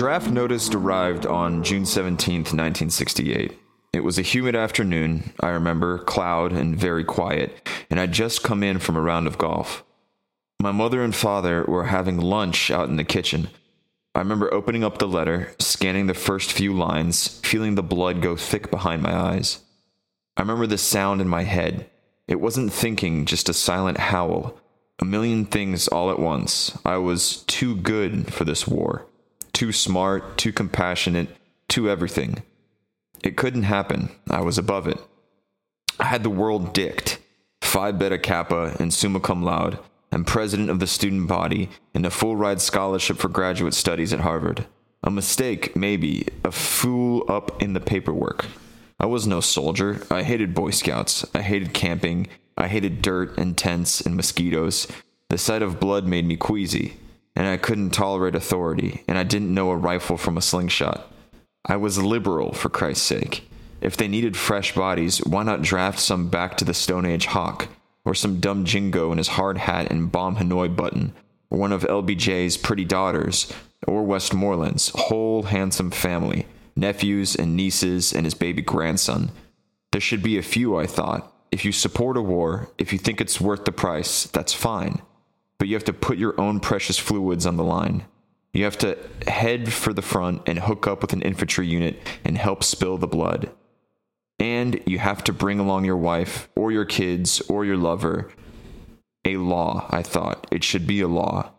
draft 0.00 0.30
notice 0.30 0.70
arrived 0.70 1.26
on 1.26 1.62
June 1.62 1.82
17th, 1.82 2.54
1968. 2.54 3.52
It 3.92 4.00
was 4.00 4.18
a 4.18 4.22
humid 4.22 4.56
afternoon, 4.56 5.34
I 5.40 5.48
remember, 5.48 5.98
cloud 5.98 6.52
and 6.52 6.74
very 6.74 7.04
quiet, 7.04 7.68
and 7.90 8.00
I'd 8.00 8.12
just 8.12 8.42
come 8.42 8.62
in 8.62 8.78
from 8.78 8.96
a 8.96 9.02
round 9.02 9.26
of 9.26 9.36
golf. 9.36 9.84
My 10.58 10.72
mother 10.72 11.02
and 11.02 11.14
father 11.14 11.66
were 11.68 11.84
having 11.84 12.18
lunch 12.18 12.70
out 12.70 12.88
in 12.88 12.96
the 12.96 13.04
kitchen. 13.04 13.50
I 14.14 14.20
remember 14.20 14.54
opening 14.54 14.84
up 14.84 14.96
the 14.96 15.06
letter, 15.06 15.54
scanning 15.58 16.06
the 16.06 16.14
first 16.14 16.50
few 16.50 16.72
lines, 16.72 17.38
feeling 17.40 17.74
the 17.74 17.82
blood 17.82 18.22
go 18.22 18.36
thick 18.36 18.70
behind 18.70 19.02
my 19.02 19.14
eyes. 19.14 19.58
I 20.34 20.40
remember 20.40 20.66
the 20.66 20.78
sound 20.78 21.20
in 21.20 21.28
my 21.28 21.42
head. 21.42 21.90
It 22.26 22.40
wasn't 22.40 22.72
thinking, 22.72 23.26
just 23.26 23.50
a 23.50 23.52
silent 23.52 23.98
howl. 23.98 24.58
A 24.98 25.04
million 25.04 25.44
things 25.44 25.88
all 25.88 26.10
at 26.10 26.18
once. 26.18 26.78
I 26.86 26.96
was 26.96 27.42
too 27.42 27.76
good 27.76 28.32
for 28.32 28.46
this 28.46 28.66
war. 28.66 29.04
Too 29.60 29.72
smart, 29.72 30.38
too 30.38 30.54
compassionate, 30.54 31.28
too 31.68 31.90
everything. 31.90 32.44
It 33.22 33.36
couldn't 33.36 33.64
happen. 33.64 34.08
I 34.30 34.40
was 34.40 34.56
above 34.56 34.88
it. 34.88 34.98
I 35.98 36.04
had 36.04 36.22
the 36.22 36.30
world 36.30 36.72
dicked. 36.72 37.18
Phi 37.60 37.92
Beta 37.92 38.16
Kappa 38.16 38.74
and 38.80 38.90
summa 38.90 39.20
cum 39.20 39.42
laude, 39.42 39.78
and 40.10 40.26
president 40.26 40.70
of 40.70 40.80
the 40.80 40.86
student 40.86 41.28
body, 41.28 41.68
and 41.92 42.06
a 42.06 42.10
full 42.10 42.36
ride 42.36 42.62
scholarship 42.62 43.18
for 43.18 43.28
graduate 43.28 43.74
studies 43.74 44.14
at 44.14 44.20
Harvard. 44.20 44.64
A 45.04 45.10
mistake, 45.10 45.76
maybe, 45.76 46.26
a 46.42 46.52
fool 46.52 47.26
up 47.28 47.62
in 47.62 47.74
the 47.74 47.80
paperwork. 47.80 48.46
I 48.98 49.04
was 49.04 49.26
no 49.26 49.42
soldier. 49.42 50.00
I 50.10 50.22
hated 50.22 50.54
Boy 50.54 50.70
Scouts. 50.70 51.26
I 51.34 51.42
hated 51.42 51.74
camping. 51.74 52.28
I 52.56 52.66
hated 52.66 53.02
dirt 53.02 53.36
and 53.36 53.58
tents 53.58 54.00
and 54.00 54.16
mosquitoes. 54.16 54.86
The 55.28 55.36
sight 55.36 55.60
of 55.60 55.78
blood 55.78 56.06
made 56.06 56.24
me 56.24 56.38
queasy, 56.38 56.96
and 57.36 57.46
I 57.46 57.56
couldn't 57.56 57.90
tolerate 57.90 58.34
authority, 58.34 59.02
and 59.08 59.16
I 59.16 59.22
didn't 59.22 59.54
know 59.54 59.70
a 59.70 59.76
rifle 59.76 60.16
from 60.16 60.36
a 60.36 60.42
slingshot. 60.42 61.10
I 61.64 61.76
was 61.76 61.98
liberal, 61.98 62.52
for 62.52 62.68
Christ's 62.68 63.06
sake. 63.06 63.48
If 63.80 63.96
they 63.96 64.08
needed 64.08 64.36
fresh 64.36 64.74
bodies, 64.74 65.18
why 65.24 65.42
not 65.42 65.62
draft 65.62 66.00
some 66.00 66.28
back 66.28 66.56
to 66.58 66.64
the 66.64 66.74
Stone 66.74 67.06
Age 67.06 67.26
hawk, 67.26 67.68
or 68.04 68.14
some 68.14 68.40
dumb 68.40 68.64
jingo 68.64 69.12
in 69.12 69.18
his 69.18 69.28
hard 69.28 69.58
hat 69.58 69.90
and 69.90 70.12
bomb 70.12 70.36
Hanoi 70.36 70.74
button, 70.74 71.12
or 71.50 71.58
one 71.58 71.72
of 71.72 71.82
LBJ's 71.82 72.56
pretty 72.56 72.84
daughters, 72.84 73.52
or 73.86 74.04
Westmoreland's 74.04 74.90
whole 74.94 75.44
handsome 75.44 75.90
family, 75.90 76.46
nephews 76.76 77.34
and 77.34 77.56
nieces 77.56 78.12
and 78.12 78.26
his 78.26 78.34
baby 78.34 78.62
grandson. 78.62 79.30
There 79.92 80.00
should 80.00 80.22
be 80.22 80.38
a 80.38 80.42
few, 80.42 80.76
I 80.76 80.86
thought. 80.86 81.32
If 81.50 81.64
you 81.64 81.72
support 81.72 82.16
a 82.16 82.22
war, 82.22 82.70
if 82.78 82.92
you 82.92 82.98
think 82.98 83.20
it's 83.20 83.40
worth 83.40 83.64
the 83.64 83.72
price, 83.72 84.24
that's 84.24 84.52
fine. 84.52 85.02
But 85.60 85.68
you 85.68 85.74
have 85.74 85.84
to 85.84 85.92
put 85.92 86.16
your 86.16 86.40
own 86.40 86.58
precious 86.58 86.98
fluids 86.98 87.44
on 87.44 87.58
the 87.58 87.62
line. 87.62 88.06
You 88.54 88.64
have 88.64 88.78
to 88.78 88.96
head 89.28 89.70
for 89.70 89.92
the 89.92 90.00
front 90.00 90.40
and 90.46 90.58
hook 90.58 90.86
up 90.86 91.02
with 91.02 91.12
an 91.12 91.20
infantry 91.20 91.68
unit 91.68 92.00
and 92.24 92.38
help 92.38 92.64
spill 92.64 92.96
the 92.96 93.06
blood. 93.06 93.50
And 94.38 94.80
you 94.86 94.98
have 94.98 95.22
to 95.24 95.34
bring 95.34 95.60
along 95.60 95.84
your 95.84 95.98
wife 95.98 96.48
or 96.56 96.72
your 96.72 96.86
kids 96.86 97.42
or 97.42 97.66
your 97.66 97.76
lover. 97.76 98.32
A 99.26 99.36
law, 99.36 99.86
I 99.90 100.02
thought. 100.02 100.46
It 100.50 100.64
should 100.64 100.86
be 100.86 101.02
a 101.02 101.08
law. 101.08 101.50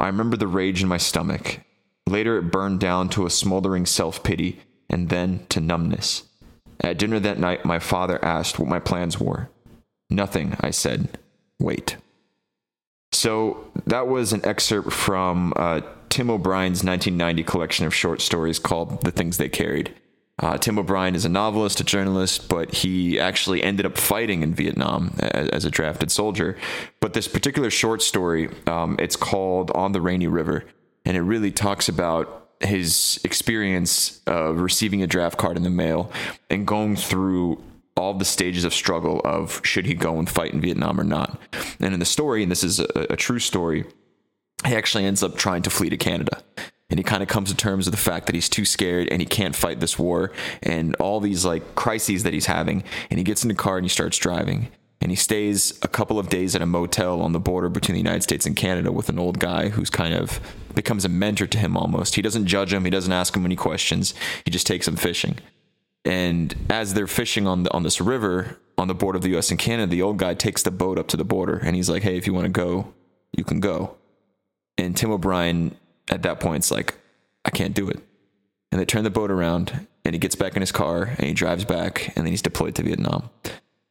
I 0.00 0.06
remember 0.06 0.38
the 0.38 0.48
rage 0.48 0.82
in 0.82 0.88
my 0.88 0.96
stomach. 0.96 1.60
Later, 2.06 2.38
it 2.38 2.50
burned 2.50 2.80
down 2.80 3.10
to 3.10 3.26
a 3.26 3.30
smoldering 3.30 3.84
self 3.84 4.22
pity 4.22 4.60
and 4.88 5.10
then 5.10 5.44
to 5.50 5.60
numbness. 5.60 6.22
At 6.80 6.96
dinner 6.96 7.20
that 7.20 7.38
night, 7.38 7.66
my 7.66 7.80
father 7.80 8.24
asked 8.24 8.58
what 8.58 8.68
my 8.68 8.78
plans 8.78 9.20
were. 9.20 9.50
Nothing, 10.08 10.56
I 10.60 10.70
said. 10.70 11.18
Wait. 11.60 11.98
So 13.26 13.66
that 13.86 14.06
was 14.06 14.32
an 14.32 14.46
excerpt 14.46 14.92
from 14.92 15.52
uh, 15.56 15.80
Tim 16.10 16.30
O'Brien's 16.30 16.84
1990 16.84 17.42
collection 17.42 17.84
of 17.84 17.92
short 17.92 18.20
stories 18.20 18.60
called 18.60 19.02
The 19.02 19.10
Things 19.10 19.36
They 19.36 19.48
Carried. 19.48 19.92
Uh, 20.38 20.58
Tim 20.58 20.78
O'Brien 20.78 21.16
is 21.16 21.24
a 21.24 21.28
novelist, 21.28 21.80
a 21.80 21.84
journalist, 21.84 22.48
but 22.48 22.72
he 22.72 23.18
actually 23.18 23.64
ended 23.64 23.84
up 23.84 23.98
fighting 23.98 24.44
in 24.44 24.54
Vietnam 24.54 25.12
as, 25.18 25.48
as 25.48 25.64
a 25.64 25.70
drafted 25.70 26.12
soldier. 26.12 26.56
But 27.00 27.14
this 27.14 27.26
particular 27.26 27.68
short 27.68 28.00
story, 28.00 28.48
um, 28.68 28.96
it's 29.00 29.16
called 29.16 29.72
On 29.72 29.90
the 29.90 30.00
Rainy 30.00 30.28
River, 30.28 30.62
and 31.04 31.16
it 31.16 31.22
really 31.22 31.50
talks 31.50 31.88
about 31.88 32.48
his 32.60 33.18
experience 33.24 34.20
of 34.28 34.60
receiving 34.60 35.02
a 35.02 35.08
draft 35.08 35.36
card 35.36 35.56
in 35.56 35.64
the 35.64 35.70
mail 35.70 36.12
and 36.48 36.64
going 36.64 36.94
through 36.94 37.60
all 37.96 38.14
the 38.14 38.24
stages 38.24 38.64
of 38.64 38.74
struggle 38.74 39.20
of 39.24 39.60
should 39.64 39.86
he 39.86 39.94
go 39.94 40.18
and 40.18 40.28
fight 40.28 40.52
in 40.52 40.60
Vietnam 40.60 41.00
or 41.00 41.04
not. 41.04 41.40
And 41.80 41.94
in 41.94 42.00
the 42.00 42.06
story, 42.06 42.42
and 42.42 42.52
this 42.52 42.62
is 42.62 42.78
a, 42.78 43.06
a 43.10 43.16
true 43.16 43.38
story, 43.38 43.84
he 44.64 44.74
actually 44.74 45.04
ends 45.04 45.22
up 45.22 45.36
trying 45.36 45.62
to 45.62 45.70
flee 45.70 45.90
to 45.90 45.96
Canada. 45.96 46.42
And 46.88 47.00
he 47.00 47.04
kind 47.04 47.22
of 47.22 47.28
comes 47.28 47.50
to 47.50 47.56
terms 47.56 47.86
with 47.86 47.94
the 47.94 48.00
fact 48.00 48.26
that 48.26 48.34
he's 48.34 48.48
too 48.48 48.64
scared 48.64 49.08
and 49.10 49.20
he 49.20 49.26
can't 49.26 49.56
fight 49.56 49.80
this 49.80 49.98
war 49.98 50.30
and 50.62 50.94
all 50.96 51.18
these 51.18 51.44
like 51.44 51.74
crises 51.74 52.22
that 52.22 52.32
he's 52.32 52.46
having. 52.46 52.84
And 53.10 53.18
he 53.18 53.24
gets 53.24 53.42
in 53.42 53.48
the 53.48 53.54
car 53.54 53.76
and 53.76 53.84
he 53.84 53.88
starts 53.88 54.18
driving. 54.18 54.68
And 55.00 55.10
he 55.10 55.16
stays 55.16 55.78
a 55.82 55.88
couple 55.88 56.18
of 56.18 56.28
days 56.28 56.54
at 56.54 56.62
a 56.62 56.66
motel 56.66 57.20
on 57.20 57.32
the 57.32 57.40
border 57.40 57.68
between 57.68 57.94
the 57.94 58.00
United 58.00 58.22
States 58.22 58.46
and 58.46 58.56
Canada 58.56 58.92
with 58.92 59.08
an 59.08 59.18
old 59.18 59.38
guy 59.38 59.68
who's 59.68 59.90
kind 59.90 60.14
of 60.14 60.40
becomes 60.74 61.04
a 61.04 61.08
mentor 61.08 61.46
to 61.46 61.58
him 61.58 61.76
almost. 61.76 62.14
He 62.14 62.22
doesn't 62.22 62.46
judge 62.46 62.72
him, 62.72 62.84
he 62.84 62.90
doesn't 62.90 63.12
ask 63.12 63.36
him 63.36 63.44
any 63.44 63.56
questions. 63.56 64.14
He 64.44 64.50
just 64.50 64.66
takes 64.66 64.86
him 64.86 64.96
fishing. 64.96 65.38
And 66.06 66.54
as 66.70 66.94
they're 66.94 67.08
fishing 67.08 67.46
on 67.46 67.64
the, 67.64 67.72
on 67.74 67.82
this 67.82 68.00
river 68.00 68.56
on 68.78 68.88
the 68.88 68.94
border 68.94 69.16
of 69.16 69.22
the 69.22 69.30
U.S. 69.30 69.50
and 69.50 69.58
Canada, 69.58 69.90
the 69.90 70.02
old 70.02 70.18
guy 70.18 70.34
takes 70.34 70.62
the 70.62 70.70
boat 70.70 70.98
up 70.98 71.08
to 71.08 71.16
the 71.16 71.24
border, 71.24 71.56
and 71.56 71.74
he's 71.74 71.90
like, 71.90 72.02
"Hey, 72.02 72.16
if 72.16 72.26
you 72.26 72.34
want 72.34 72.44
to 72.44 72.50
go, 72.50 72.92
you 73.36 73.44
can 73.44 73.60
go." 73.60 73.96
And 74.78 74.96
Tim 74.96 75.10
O'Brien 75.10 75.76
at 76.10 76.22
that 76.22 76.40
point 76.40 76.64
is 76.64 76.70
like, 76.70 76.94
"I 77.44 77.50
can't 77.50 77.74
do 77.74 77.88
it." 77.88 77.98
And 78.70 78.80
they 78.80 78.84
turn 78.84 79.04
the 79.04 79.10
boat 79.10 79.30
around, 79.30 79.86
and 80.04 80.14
he 80.14 80.18
gets 80.18 80.34
back 80.34 80.54
in 80.54 80.62
his 80.62 80.72
car, 80.72 81.04
and 81.04 81.26
he 81.26 81.32
drives 81.32 81.64
back, 81.64 82.08
and 82.08 82.24
then 82.24 82.26
he's 82.26 82.42
deployed 82.42 82.74
to 82.76 82.82
Vietnam. 82.82 83.30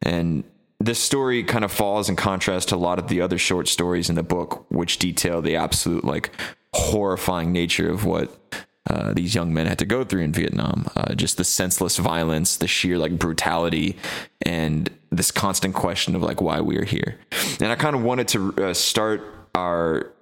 And 0.02 0.44
this 0.78 0.98
story 0.98 1.42
kind 1.42 1.64
of 1.64 1.72
falls 1.72 2.08
in 2.08 2.16
contrast 2.16 2.68
to 2.68 2.76
a 2.76 2.78
lot 2.78 2.98
of 2.98 3.08
the 3.08 3.20
other 3.20 3.38
short 3.38 3.68
stories 3.68 4.08
in 4.08 4.14
the 4.14 4.22
book, 4.22 4.66
which 4.70 4.98
detail 4.98 5.42
the 5.42 5.56
absolute 5.56 6.04
like 6.04 6.30
horrifying 6.74 7.52
nature 7.52 7.90
of 7.90 8.04
what 8.04 8.65
uh, 8.88 9.12
these 9.12 9.34
young 9.34 9.52
men 9.52 9.66
had 9.66 9.78
to 9.78 9.86
go 9.86 10.04
through 10.04 10.22
in 10.22 10.32
Vietnam. 10.32 10.86
Uh, 10.96 11.14
just 11.14 11.36
the 11.36 11.44
senseless 11.44 11.96
violence, 11.96 12.56
the 12.56 12.68
sheer 12.68 12.98
like 12.98 13.18
brutality, 13.18 13.96
and 14.42 14.90
this 15.10 15.30
constant 15.30 15.74
question 15.74 16.14
of 16.14 16.22
like 16.22 16.40
why 16.40 16.60
we 16.60 16.76
are 16.76 16.84
here. 16.84 17.18
And 17.60 17.72
I 17.72 17.74
kind 17.74 17.96
of 17.96 18.02
wanted 18.02 18.28
to 18.28 18.54
uh, 18.68 18.74
start 18.74 19.22
our 19.54 20.12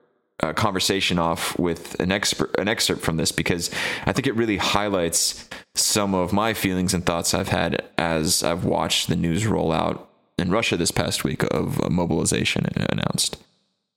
uh, 0.43 0.53
conversation 0.53 1.19
off 1.19 1.59
with 1.59 1.99
an 2.01 2.13
expert, 2.13 2.55
an 2.59 2.69
excerpt 2.69 3.03
from 3.03 3.17
this 3.17 3.33
because 3.33 3.71
I 4.07 4.13
think 4.13 4.27
it 4.27 4.35
really 4.35 4.57
highlights 4.57 5.49
some 5.75 6.15
of 6.15 6.33
my 6.33 6.55
feelings 6.55 6.95
and 6.95 7.05
thoughts 7.05 7.35
I've 7.35 7.49
had 7.49 7.83
as 7.99 8.43
I've 8.43 8.65
watched 8.65 9.09
the 9.09 9.17
news 9.17 9.47
roll 9.47 9.73
out 9.73 10.11
in 10.39 10.51
Russia 10.51 10.77
this 10.77 10.91
past 10.91 11.25
week 11.25 11.45
of 11.45 11.91
mobilization 11.91 12.67
announced. 12.91 13.43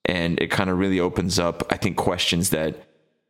And 0.05 0.39
it 0.39 0.51
kind 0.51 0.69
of 0.69 0.77
really 0.77 0.99
opens 0.99 1.39
up, 1.39 1.63
I 1.71 1.77
think, 1.77 1.97
questions 1.97 2.51
that 2.51 2.75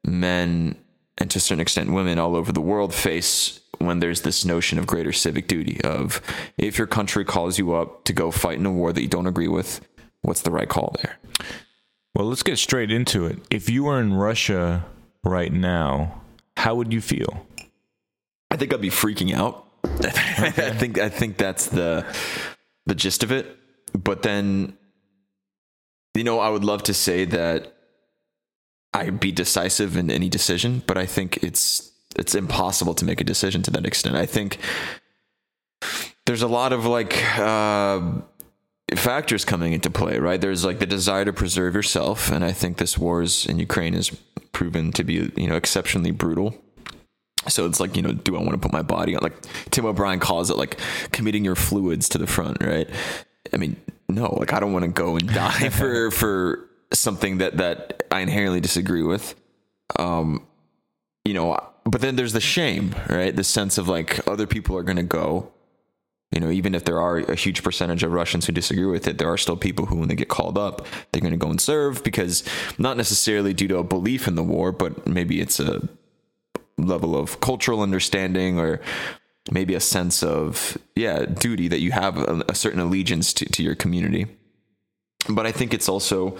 men 0.04 0.76
and 1.18 1.32
to 1.32 1.38
a 1.38 1.42
certain 1.42 1.62
extent 1.62 1.92
women 1.92 2.20
all 2.20 2.36
over 2.36 2.52
the 2.52 2.62
world 2.62 2.94
face 2.94 3.60
when 3.80 4.00
there's 4.00 4.22
this 4.22 4.46
notion 4.46 4.80
of 4.80 4.88
greater 4.88 5.12
civic 5.12 5.48
duty 5.48 5.82
of 5.82 6.22
if 6.58 6.78
your 6.78 6.88
country 6.88 7.26
calls 7.26 7.58
you 7.58 7.74
up 7.74 8.04
to 8.06 8.14
go 8.14 8.32
fight 8.32 8.58
in 8.58 8.66
a 8.66 8.72
war 8.72 8.94
that 8.94 9.02
you 9.02 9.08
don't 9.08 9.28
agree 9.28 9.48
with 9.48 9.82
what's 10.22 10.42
the 10.42 10.52
right 10.52 10.70
call 10.70 10.96
there? 11.02 11.18
Well 12.16 12.28
let's 12.28 12.44
get 12.44 12.58
straight 12.58 12.92
into 12.92 13.26
it. 13.26 13.40
If 13.50 13.70
you 13.70 13.84
were 13.84 14.00
in 14.00 14.14
russia 14.14 14.86
right 15.24 15.52
now 15.52 16.22
how 16.56 16.76
would 16.76 16.92
you 16.92 17.02
feel? 17.02 17.46
I 18.50 18.58
think 18.58 18.74
i'd 18.74 18.82
be 18.82 18.90
freaking 18.90 19.34
out. 19.34 19.66
Okay. 19.86 20.10
i 20.38 20.72
think 20.72 20.98
i 21.00 21.10
think 21.10 21.38
that's 21.38 21.68
the 21.68 22.06
the 22.86 22.96
gist 22.96 23.24
of 23.24 23.32
it. 23.32 23.56
But 23.94 24.22
then 24.24 24.78
you 26.14 26.24
know 26.24 26.40
i 26.40 26.50
would 26.50 26.64
love 26.64 26.84
to 26.84 26.94
say 26.94 27.26
that 27.26 27.77
I 28.94 29.10
be 29.10 29.32
decisive 29.32 29.98
in 29.98 30.10
any 30.10 30.30
decision, 30.30 30.84
but 30.88 30.98
I 30.98 31.06
think 31.06 31.38
it's 31.44 31.92
it's 32.16 32.36
impossible 32.36 32.94
to 32.96 33.06
make 33.06 33.22
a 33.22 33.24
decision 33.24 33.62
to 33.64 33.72
that 33.72 33.86
extent. 33.86 34.16
I 34.16 34.26
think 34.26 34.58
there's 36.26 36.42
a 36.42 36.48
lot 36.48 36.74
of 36.74 36.86
like 36.86 37.22
uh, 37.38 38.02
factors 38.96 39.46
coming 39.46 39.74
into 39.74 39.90
play, 39.90 40.20
right? 40.20 40.40
There's 40.40 40.66
like 40.66 40.80
the 40.80 40.86
desire 40.86 41.26
to 41.26 41.34
preserve 41.34 41.76
yourself, 41.76 42.32
and 42.32 42.44
I 42.44 42.52
think 42.52 42.78
this 42.78 42.98
wars 42.98 43.46
in 43.46 43.60
Ukraine 43.60 43.94
has 43.94 44.10
proven 44.52 44.92
to 44.94 45.04
be 45.04 45.32
you 45.36 45.48
know 45.48 45.56
exceptionally 45.56 46.12
brutal. 46.12 46.56
So 47.48 47.66
it's 47.66 47.80
like 47.80 47.96
you 47.96 48.02
know, 48.02 48.14
do 48.14 48.36
I 48.36 48.40
want 48.40 48.52
to 48.52 48.58
put 48.58 48.74
my 48.74 48.82
body 48.82 49.16
on? 49.16 49.22
Like 49.22 49.36
Tim 49.72 49.86
O'Brien 49.86 50.20
calls 50.20 50.50
it 50.50 50.58
like 50.58 50.80
committing 51.12 51.46
your 51.46 51.56
fluids 51.56 52.10
to 52.10 52.18
the 52.18 52.28
front, 52.28 52.58
right? 52.62 52.90
I 53.54 53.58
mean, 53.58 53.78
no, 54.10 54.34
like 54.40 54.54
I 54.54 54.60
don't 54.60 54.74
want 54.74 54.84
to 54.84 54.92
go 54.92 55.16
and 55.16 55.28
die 55.28 55.70
for 55.70 56.12
for 56.12 56.67
something 56.94 57.40
that 57.40 57.58
that 57.58 58.04
I 58.12 58.22
inherently 58.22 58.62
disagree 58.62 59.04
with. 59.04 59.36
Um, 59.98 60.46
you 61.26 61.34
know, 61.34 61.60
but 61.84 62.02
then 62.02 62.16
there's 62.16 62.34
the 62.34 62.42
shame, 62.42 62.96
right? 63.10 63.36
The 63.36 63.44
sense 63.44 63.78
of 63.78 63.88
like 63.88 64.26
other 64.28 64.48
people 64.48 64.78
are 64.78 64.84
going 64.84 64.98
to 64.98 65.04
go. 65.04 65.52
You 66.32 66.42
know, 66.42 66.52
even 66.52 66.76
if 66.76 66.84
there 66.84 67.00
are 67.00 67.20
a 67.20 67.36
huge 67.36 67.64
percentage 67.64 68.04
of 68.04 68.12
Russians 68.12 68.46
who 68.46 68.52
disagree 68.52 68.86
with 68.86 69.08
it, 69.08 69.18
there 69.18 69.32
are 69.32 69.38
still 69.38 69.56
people 69.56 69.86
who, 69.86 69.96
when 69.96 70.10
they 70.10 70.16
get 70.16 70.28
called 70.28 70.58
up, 70.58 70.86
they're 71.12 71.22
going 71.22 71.32
to 71.32 71.38
go 71.38 71.50
and 71.50 71.60
serve 71.60 72.04
because 72.04 72.44
not 72.78 72.98
necessarily 72.98 73.54
due 73.54 73.70
to 73.70 73.78
a 73.78 73.84
belief 73.84 74.28
in 74.28 74.36
the 74.36 74.44
war, 74.44 74.74
but 74.74 75.08
maybe 75.08 75.40
it's 75.40 75.58
a 75.60 75.88
level 76.78 77.16
of 77.18 77.40
cultural 77.40 77.82
understanding 77.82 78.60
or 78.60 78.82
maybe 79.52 79.74
a 79.74 79.80
sense 79.80 80.24
of 80.24 80.78
yeah 80.96 81.26
duty 81.26 81.68
that 81.68 81.80
you 81.80 81.92
have 81.92 82.18
a, 82.18 82.44
a 82.50 82.56
certain 82.56 82.80
allegiance 82.80 83.34
to, 83.34 83.46
to 83.46 83.64
your 83.64 83.76
community 83.76 84.28
but 85.30 85.46
i 85.46 85.52
think 85.52 85.74
it's 85.74 85.90
also 85.90 86.38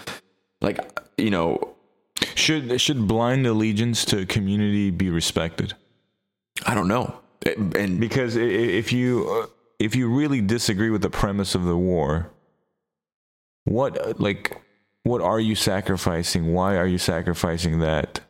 like 0.60 0.78
you 1.16 1.30
know 1.30 1.74
Should 2.34 2.80
should 2.80 3.06
blind 3.08 3.46
allegiance 3.46 4.04
to 4.06 4.26
community 4.26 4.90
be 4.90 5.10
respected? 5.10 5.74
i 6.66 6.74
don't 6.74 6.88
know 6.88 7.14
and 7.76 8.00
Because 8.00 8.36
if 8.36 8.92
you 8.92 9.28
uh, 9.30 9.46
if 9.78 9.94
you 9.94 10.08
really 10.08 10.40
disagree 10.40 10.90
with 10.90 11.02
the 11.02 11.10
premise 11.10 11.54
of 11.54 11.64
the 11.64 11.76
war, 11.76 12.30
what 13.64 13.96
uh, 13.98 14.14
like 14.18 14.60
what 15.04 15.20
are 15.22 15.40
you 15.40 15.54
sacrificing? 15.54 16.52
Why 16.52 16.76
are 16.76 16.86
you 16.86 16.98
sacrificing 16.98 17.78
that? 17.78 18.20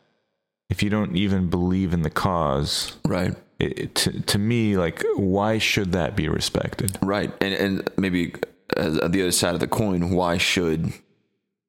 If 0.69 0.83
you 0.83 0.89
don't 0.91 1.17
even 1.17 1.49
believe 1.49 1.91
in 1.93 2.03
the 2.03 2.11
cause, 2.11 2.97
right 3.05 3.35
it, 3.59 3.79
it- 3.79 3.95
to, 3.95 4.21
to 4.21 4.37
me, 4.37 4.77
like 4.77 5.03
why 5.15 5.57
should 5.57 5.91
that 5.93 6.15
be 6.15 6.29
respected? 6.29 6.97
right 7.01 7.33
and 7.41 7.53
and 7.55 7.89
maybe 7.97 8.35
uh, 8.77 9.07
the 9.09 9.21
other 9.23 9.31
side 9.31 9.55
of 9.55 9.59
the 9.59 9.67
coin 9.67 10.11
why 10.11 10.37
should 10.37 10.93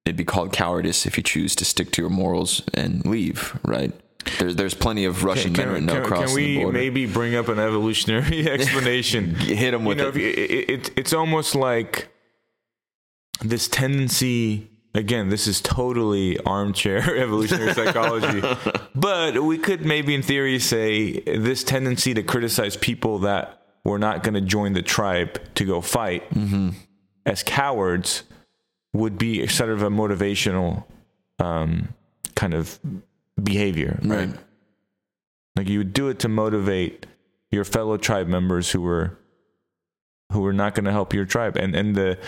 it 0.04 0.16
be 0.16 0.24
called 0.24 0.52
cowardice 0.52 1.06
if 1.06 1.16
you 1.16 1.22
choose 1.22 1.54
to 1.56 1.64
stick 1.64 1.90
to 1.92 2.02
your 2.02 2.10
morals 2.10 2.62
and 2.74 3.04
leave 3.06 3.58
right 3.64 3.92
there's 4.38 4.56
there's 4.56 4.74
plenty 4.74 5.04
of 5.04 5.24
russian 5.24 5.52
men 5.52 5.68
right 5.70 5.82
now 5.82 5.94
can, 5.94 6.04
crossing 6.04 6.26
can 6.26 6.34
we 6.34 6.54
the 6.56 6.62
border 6.62 6.78
maybe 6.78 7.06
bring 7.06 7.34
up 7.34 7.48
an 7.48 7.58
evolutionary 7.58 8.48
explanation? 8.48 9.34
hit 9.36 9.70
them 9.72 9.82
you 9.82 9.88
with 9.88 9.98
know, 9.98 10.08
it 10.08 10.16
you, 10.16 10.28
it, 10.28 10.70
it, 10.70 10.90
it's 10.96 11.12
almost 11.12 11.54
like 11.54 12.08
this 13.42 13.68
tendency. 13.68 14.68
Again, 14.92 15.28
this 15.28 15.46
is 15.46 15.60
totally 15.60 16.36
armchair 16.40 17.16
evolutionary 17.22 17.72
psychology, 17.74 18.42
but 18.92 19.40
we 19.40 19.56
could 19.56 19.86
maybe, 19.86 20.16
in 20.16 20.22
theory, 20.22 20.58
say 20.58 21.20
this 21.20 21.62
tendency 21.62 22.12
to 22.14 22.24
criticize 22.24 22.76
people 22.76 23.20
that 23.20 23.62
were 23.84 24.00
not 24.00 24.24
going 24.24 24.34
to 24.34 24.40
join 24.40 24.72
the 24.72 24.82
tribe 24.82 25.40
to 25.54 25.64
go 25.64 25.80
fight 25.80 26.28
Mm-hmm. 26.30 26.70
as 27.24 27.44
cowards 27.44 28.24
would 28.92 29.18
be 29.18 29.46
sort 29.46 29.70
of 29.70 29.82
a 29.82 29.90
motivational 29.90 30.84
um, 31.38 31.88
kind 32.34 32.54
of 32.54 32.78
behavior, 33.42 33.98
right? 34.02 34.28
right 34.28 34.38
Like 35.56 35.68
you 35.68 35.78
would 35.78 35.92
do 35.92 36.08
it 36.08 36.18
to 36.20 36.28
motivate 36.28 37.06
your 37.50 37.64
fellow 37.64 37.96
tribe 37.96 38.28
members 38.28 38.70
who 38.70 38.80
were 38.82 39.16
who 40.32 40.40
were 40.40 40.52
not 40.52 40.74
going 40.74 40.84
to 40.84 40.92
help 40.92 41.12
your 41.12 41.24
tribe, 41.24 41.56
and 41.56 41.74
and 41.74 41.94
the 41.94 42.18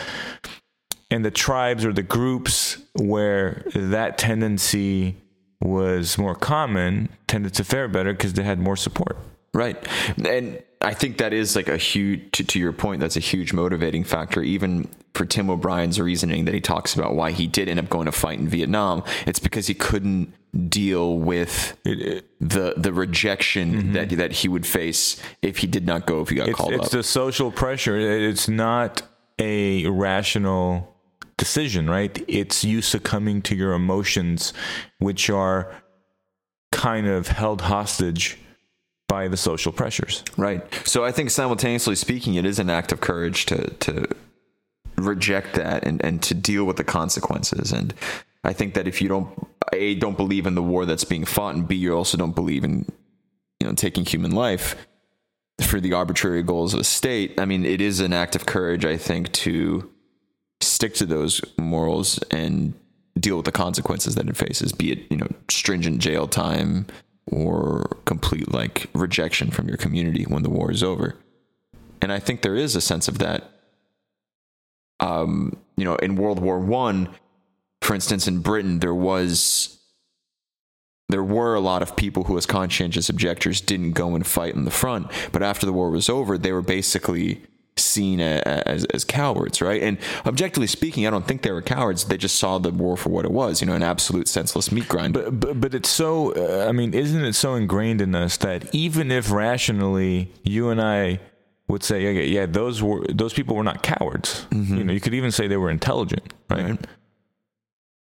and 1.10 1.24
the 1.24 1.30
tribes 1.30 1.84
or 1.84 1.92
the 1.92 2.02
groups 2.02 2.78
where 2.94 3.64
that 3.74 4.18
tendency 4.18 5.16
was 5.60 6.18
more 6.18 6.34
common 6.34 7.08
tended 7.26 7.54
to 7.54 7.64
fare 7.64 7.86
better 7.88 8.12
because 8.12 8.32
they 8.32 8.42
had 8.42 8.58
more 8.58 8.76
support. 8.76 9.16
Right. 9.54 9.76
And 10.24 10.62
I 10.82 10.94
think 10.94 11.18
that 11.18 11.32
is 11.32 11.56
like 11.56 11.68
a 11.68 11.76
huge, 11.76 12.32
to, 12.32 12.44
to 12.44 12.58
your 12.58 12.72
point, 12.72 13.00
that's 13.00 13.16
a 13.16 13.20
huge 13.20 13.52
motivating 13.52 14.04
factor, 14.04 14.42
even 14.42 14.88
for 15.14 15.24
Tim 15.24 15.50
O'Brien's 15.50 16.00
reasoning 16.00 16.44
that 16.46 16.54
he 16.54 16.60
talks 16.60 16.94
about 16.94 17.14
why 17.14 17.30
he 17.30 17.46
did 17.46 17.68
end 17.68 17.78
up 17.78 17.88
going 17.88 18.06
to 18.06 18.12
fight 18.12 18.38
in 18.38 18.48
Vietnam. 18.48 19.04
It's 19.26 19.38
because 19.38 19.66
he 19.66 19.74
couldn't 19.74 20.34
deal 20.68 21.18
with 21.18 21.78
It, 21.84 22.00
it, 22.00 22.26
the 22.40 22.74
the 22.76 22.92
rejection 22.92 23.72
mm-hmm. 23.72 23.92
that 23.92 24.10
that 24.10 24.32
he 24.32 24.48
would 24.48 24.66
face 24.66 25.20
if 25.40 25.58
he 25.58 25.66
did 25.66 25.86
not 25.86 26.04
go 26.04 26.20
if 26.20 26.28
he 26.28 26.34
got 26.34 26.48
it's 26.48 26.58
called 26.58 26.74
it's 26.74 26.86
up. 26.86 26.90
the 26.90 27.02
social 27.02 27.50
pressure. 27.50 27.98
It's 27.98 28.48
not 28.48 29.02
a 29.38 29.86
rational 29.86 30.94
decision, 31.38 31.88
right? 31.88 32.22
It's 32.28 32.64
you 32.64 32.82
succumbing 32.82 33.42
to 33.42 33.54
your 33.54 33.72
emotions, 33.72 34.52
which 34.98 35.30
are 35.30 35.74
kind 36.70 37.06
of 37.06 37.28
held 37.28 37.62
hostage 37.62 38.38
by 39.12 39.28
the 39.28 39.36
social 39.36 39.72
pressures. 39.72 40.24
Right. 40.38 40.62
So 40.86 41.04
I 41.04 41.12
think 41.12 41.28
simultaneously 41.28 41.96
speaking, 41.96 42.36
it 42.36 42.46
is 42.46 42.58
an 42.58 42.70
act 42.70 42.92
of 42.92 43.02
courage 43.02 43.44
to 43.44 43.68
to 43.86 44.06
reject 44.96 45.52
that 45.56 45.84
and, 45.86 46.02
and 46.02 46.22
to 46.22 46.32
deal 46.32 46.64
with 46.64 46.78
the 46.78 46.84
consequences. 46.84 47.72
And 47.72 47.92
I 48.42 48.54
think 48.54 48.72
that 48.72 48.88
if 48.88 49.02
you 49.02 49.08
don't 49.08 49.28
A, 49.74 49.96
don't 49.96 50.16
believe 50.16 50.46
in 50.46 50.54
the 50.54 50.62
war 50.62 50.86
that's 50.86 51.04
being 51.04 51.26
fought, 51.26 51.54
and 51.54 51.68
B, 51.68 51.74
you 51.76 51.94
also 51.94 52.16
don't 52.16 52.34
believe 52.34 52.64
in, 52.64 52.86
you 53.60 53.66
know, 53.66 53.74
taking 53.74 54.06
human 54.06 54.30
life 54.30 54.76
for 55.60 55.78
the 55.78 55.92
arbitrary 55.92 56.42
goals 56.42 56.72
of 56.72 56.80
a 56.80 56.84
state, 56.84 57.38
I 57.38 57.44
mean, 57.44 57.66
it 57.66 57.82
is 57.82 58.00
an 58.00 58.14
act 58.14 58.34
of 58.34 58.46
courage, 58.46 58.86
I 58.86 58.96
think, 58.96 59.30
to 59.44 59.90
stick 60.62 60.94
to 60.94 61.06
those 61.06 61.42
morals 61.58 62.18
and 62.30 62.72
deal 63.20 63.36
with 63.36 63.44
the 63.44 63.52
consequences 63.52 64.14
that 64.14 64.26
it 64.26 64.36
faces, 64.38 64.72
be 64.72 64.92
it, 64.92 65.00
you 65.10 65.18
know, 65.18 65.28
stringent 65.50 65.98
jail 66.00 66.26
time 66.26 66.86
or 67.26 67.96
complete 68.04 68.52
like 68.52 68.88
rejection 68.94 69.50
from 69.50 69.68
your 69.68 69.76
community 69.76 70.24
when 70.24 70.42
the 70.42 70.50
war 70.50 70.70
is 70.70 70.82
over. 70.82 71.16
And 72.00 72.12
I 72.12 72.18
think 72.18 72.42
there 72.42 72.56
is 72.56 72.74
a 72.74 72.80
sense 72.80 73.08
of 73.08 73.18
that. 73.18 73.50
Um, 75.00 75.56
you 75.76 75.84
know, 75.84 75.96
in 75.96 76.16
World 76.16 76.40
War 76.40 76.58
One, 76.58 77.08
for 77.80 77.94
instance, 77.94 78.28
in 78.28 78.40
Britain, 78.40 78.80
there 78.80 78.94
was 78.94 79.78
there 81.08 81.22
were 81.22 81.54
a 81.54 81.60
lot 81.60 81.82
of 81.82 81.94
people 81.94 82.24
who, 82.24 82.38
as 82.38 82.46
conscientious 82.46 83.08
objectors, 83.08 83.60
didn't 83.60 83.92
go 83.92 84.14
and 84.14 84.26
fight 84.26 84.54
in 84.54 84.64
the 84.64 84.70
front. 84.70 85.10
But 85.30 85.42
after 85.42 85.66
the 85.66 85.72
war 85.72 85.90
was 85.90 86.08
over, 86.08 86.38
they 86.38 86.52
were 86.52 86.62
basically 86.62 87.42
seen 87.76 88.20
as 88.20 88.84
as 88.86 89.04
cowards, 89.04 89.62
right? 89.62 89.82
And 89.82 89.98
objectively 90.26 90.66
speaking, 90.66 91.06
I 91.06 91.10
don't 91.10 91.26
think 91.26 91.42
they 91.42 91.52
were 91.52 91.62
cowards. 91.62 92.04
They 92.04 92.16
just 92.16 92.36
saw 92.36 92.58
the 92.58 92.70
war 92.70 92.96
for 92.96 93.10
what 93.10 93.24
it 93.24 93.30
was, 93.30 93.60
you 93.60 93.66
know, 93.66 93.74
an 93.74 93.82
absolute 93.82 94.28
senseless 94.28 94.70
meat 94.70 94.88
grind. 94.88 95.14
But 95.14 95.40
but, 95.40 95.60
but 95.60 95.74
it's 95.74 95.88
so. 95.88 96.32
Uh, 96.34 96.68
I 96.68 96.72
mean, 96.72 96.94
isn't 96.94 97.24
it 97.24 97.34
so 97.34 97.54
ingrained 97.54 98.00
in 98.00 98.14
us 98.14 98.36
that 98.38 98.74
even 98.74 99.10
if 99.10 99.30
rationally 99.30 100.32
you 100.42 100.68
and 100.68 100.80
I 100.80 101.20
would 101.68 101.82
say, 101.82 102.06
okay, 102.06 102.26
yeah, 102.26 102.46
those 102.46 102.82
were 102.82 103.04
those 103.08 103.32
people 103.32 103.56
were 103.56 103.64
not 103.64 103.82
cowards. 103.82 104.46
You 104.52 104.84
know, 104.84 104.92
you 104.92 105.00
could 105.00 105.14
even 105.14 105.32
say 105.32 105.46
they 105.48 105.56
were 105.56 105.70
intelligent, 105.70 106.32
right? 106.50 106.70
Right. 106.70 106.86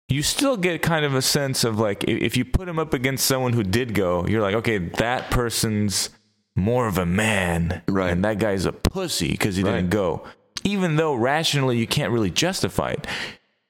You 0.09 0.23
still 0.23 0.57
get 0.57 0.81
kind 0.81 1.05
of 1.05 1.15
a 1.15 1.21
sense 1.21 1.63
of 1.63 1.79
like 1.79 2.03
if 2.03 2.35
you 2.35 2.43
put 2.43 2.65
them 2.65 2.77
up 2.77 2.93
against 2.93 3.25
someone 3.25 3.53
who 3.53 3.63
did 3.63 3.93
go, 3.93 4.27
you're 4.27 4.41
like, 4.41 4.55
okay, 4.55 4.77
that 4.77 5.31
person's 5.31 6.09
more 6.55 6.87
of 6.87 6.97
a 6.97 7.05
man, 7.05 7.81
Right. 7.87 8.11
And 8.11 8.23
that 8.25 8.39
guy's 8.39 8.65
a 8.65 8.71
pussy 8.73 9.31
because 9.31 9.55
he 9.55 9.63
Right. 9.63 9.73
didn't 9.73 9.89
go. 9.89 10.23
Even 10.63 10.95
though 10.97 11.13
rationally 11.15 11.77
you 11.77 11.87
can't 11.87 12.11
really 12.11 12.29
justify 12.31 12.95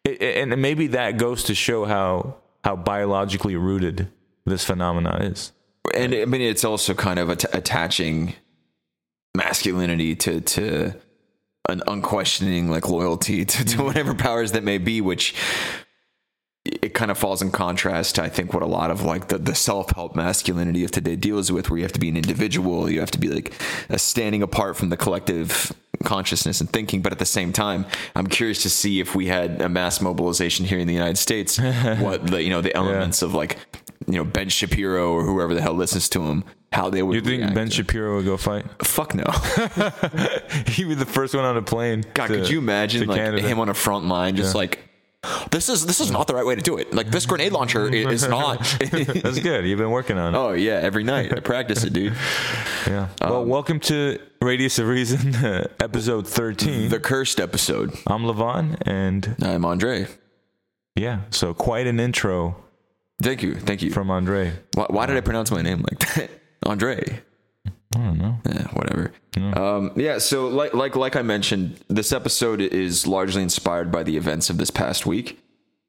it, 0.03 0.21
and 0.21 0.59
maybe 0.61 0.87
that 0.87 1.17
goes 1.17 1.43
to 1.43 1.55
show 1.55 1.85
how 1.85 2.35
how 2.63 2.75
biologically 2.75 3.55
rooted 3.55 4.07
this 4.45 4.63
phenomenon 4.65 5.21
is. 5.21 5.51
and 5.95 6.13
I 6.13 6.25
mean, 6.25 6.41
it's 6.41 6.63
also 6.63 6.93
kind 6.93 7.17
of 7.19 7.29
at- 7.29 7.55
attaching 7.55 8.35
masculinity 9.35 10.15
to 10.15 10.41
to 10.41 10.93
an 11.69 11.81
unquestioning 11.87 12.69
like 12.69 12.89
loyalty 12.89 13.45
to, 13.45 13.63
to 13.65 13.83
whatever 13.83 14.13
powers 14.13 14.51
that 14.53 14.63
may 14.63 14.77
be, 14.77 14.99
which 15.01 15.33
kind 17.01 17.09
of 17.09 17.17
falls 17.17 17.41
in 17.41 17.49
contrast 17.49 18.13
to 18.13 18.21
I 18.21 18.29
think 18.29 18.53
what 18.53 18.61
a 18.61 18.67
lot 18.67 18.91
of 18.91 19.01
like 19.01 19.29
the, 19.29 19.39
the 19.39 19.55
self 19.55 19.89
help 19.89 20.15
masculinity 20.15 20.83
of 20.83 20.91
today 20.91 21.15
deals 21.15 21.51
with, 21.51 21.71
where 21.71 21.79
you 21.79 21.83
have 21.83 21.93
to 21.93 21.99
be 21.99 22.09
an 22.09 22.15
individual, 22.15 22.87
you 22.91 22.99
have 22.99 23.09
to 23.09 23.17
be 23.17 23.27
like 23.27 23.59
a 23.89 23.97
standing 23.97 24.43
apart 24.43 24.77
from 24.77 24.89
the 24.89 24.97
collective 24.97 25.73
consciousness 26.03 26.61
and 26.61 26.69
thinking. 26.69 27.01
But 27.01 27.11
at 27.11 27.17
the 27.17 27.25
same 27.25 27.53
time, 27.53 27.87
I'm 28.15 28.27
curious 28.27 28.61
to 28.61 28.69
see 28.69 28.99
if 28.99 29.15
we 29.15 29.25
had 29.25 29.63
a 29.63 29.67
mass 29.67 29.99
mobilization 29.99 30.63
here 30.63 30.77
in 30.77 30.85
the 30.85 30.93
United 30.93 31.17
States, 31.17 31.57
what 31.99 32.27
the 32.27 32.43
you 32.43 32.51
know 32.51 32.61
the 32.61 32.75
elements 32.77 33.23
of 33.23 33.33
like 33.33 33.57
you 34.05 34.13
know 34.13 34.23
Ben 34.23 34.49
Shapiro 34.49 35.11
or 35.11 35.23
whoever 35.23 35.55
the 35.55 35.61
hell 35.61 35.73
listens 35.73 36.07
to 36.09 36.21
him, 36.21 36.43
how 36.71 36.91
they 36.91 37.01
would. 37.01 37.15
You 37.15 37.21
think 37.21 37.55
Ben 37.55 37.69
to- 37.69 37.77
Shapiro 37.77 38.17
would 38.17 38.25
go 38.25 38.37
fight? 38.37 38.67
Fuck 38.83 39.15
no. 39.15 39.23
He'd 40.67 40.87
be 40.87 40.93
the 40.93 41.07
first 41.07 41.33
one 41.33 41.45
on 41.45 41.57
a 41.57 41.63
plane. 41.63 42.03
God, 42.13 42.27
to- 42.27 42.33
could 42.35 42.49
you 42.51 42.59
imagine 42.59 43.07
like 43.07 43.17
Canada. 43.17 43.41
him 43.47 43.59
on 43.59 43.69
a 43.69 43.73
front 43.73 44.05
line, 44.05 44.35
just 44.35 44.53
like 44.53 44.90
this 45.51 45.69
is 45.69 45.85
this 45.85 45.99
is 45.99 46.09
not 46.09 46.27
the 46.27 46.33
right 46.33 46.45
way 46.45 46.55
to 46.55 46.61
do 46.61 46.77
it. 46.77 46.93
Like 46.93 47.11
this 47.11 47.25
grenade 47.25 47.51
launcher 47.51 47.87
is 47.93 48.27
not. 48.37 48.59
That's 48.79 49.39
good. 49.39 49.65
You've 49.65 49.77
been 49.79 49.91
working 49.91 50.17
on 50.17 50.33
it. 50.33 50.37
oh 50.37 50.51
yeah, 50.53 50.79
every 50.81 51.03
night 51.03 51.31
I 51.35 51.39
practice 51.39 51.83
it, 51.83 51.93
dude. 51.93 52.13
Yeah. 52.87 53.07
Um, 53.21 53.29
Well, 53.29 53.45
welcome 53.45 53.79
to 53.81 54.19
Radius 54.41 54.79
of 54.79 54.87
Reason, 54.87 55.35
episode 55.79 56.27
13. 56.27 56.89
The 56.89 56.99
cursed 56.99 57.39
episode. 57.39 57.93
I'm 58.07 58.23
Levon, 58.23 58.77
and 58.85 59.35
I'm 59.43 59.63
Andre. 59.65 60.07
yeah, 60.95 61.21
so 61.29 61.53
quite 61.53 61.87
an 61.87 61.99
intro 61.99 62.55
Thank 63.21 63.43
you, 63.43 63.53
thank 63.55 63.83
you. 63.83 63.91
from 63.91 64.09
Andre. 64.09 64.53
Why, 64.73 64.87
why 64.89 65.05
did 65.05 65.15
I 65.15 65.21
pronounce 65.21 65.51
my 65.51 65.61
name 65.61 65.85
like 65.89 65.99
that, 66.15 66.31
Andre? 66.65 67.21
I 67.95 67.99
don't 67.99 68.17
know. 68.17 68.37
Eh, 68.45 68.63
whatever. 68.73 69.11
Um, 69.53 69.91
yeah. 69.95 70.17
So, 70.17 70.47
like, 70.47 70.73
like, 70.73 70.95
like 70.95 71.15
I 71.15 71.21
mentioned, 71.21 71.79
this 71.87 72.11
episode 72.11 72.61
is 72.61 73.05
largely 73.07 73.41
inspired 73.43 73.91
by 73.91 74.03
the 74.03 74.17
events 74.17 74.49
of 74.49 74.57
this 74.57 74.71
past 74.71 75.05
week. 75.05 75.39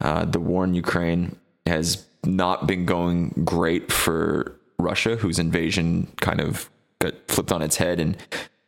Uh, 0.01 0.25
the 0.25 0.41
war 0.41 0.65
in 0.65 0.75
Ukraine 0.75 1.37
has 1.67 2.05
not 2.25 2.67
been 2.67 2.87
going 2.87 3.43
great 3.45 3.93
for 3.93 4.57
Russia, 4.79 5.17
whose 5.17 5.39
invasion 5.39 6.09
kind 6.21 6.41
of 6.41 6.69
got 6.99 7.15
flipped 7.29 7.53
on 7.53 7.63
its 7.63 7.77
head, 7.77 8.01
and 8.01 8.17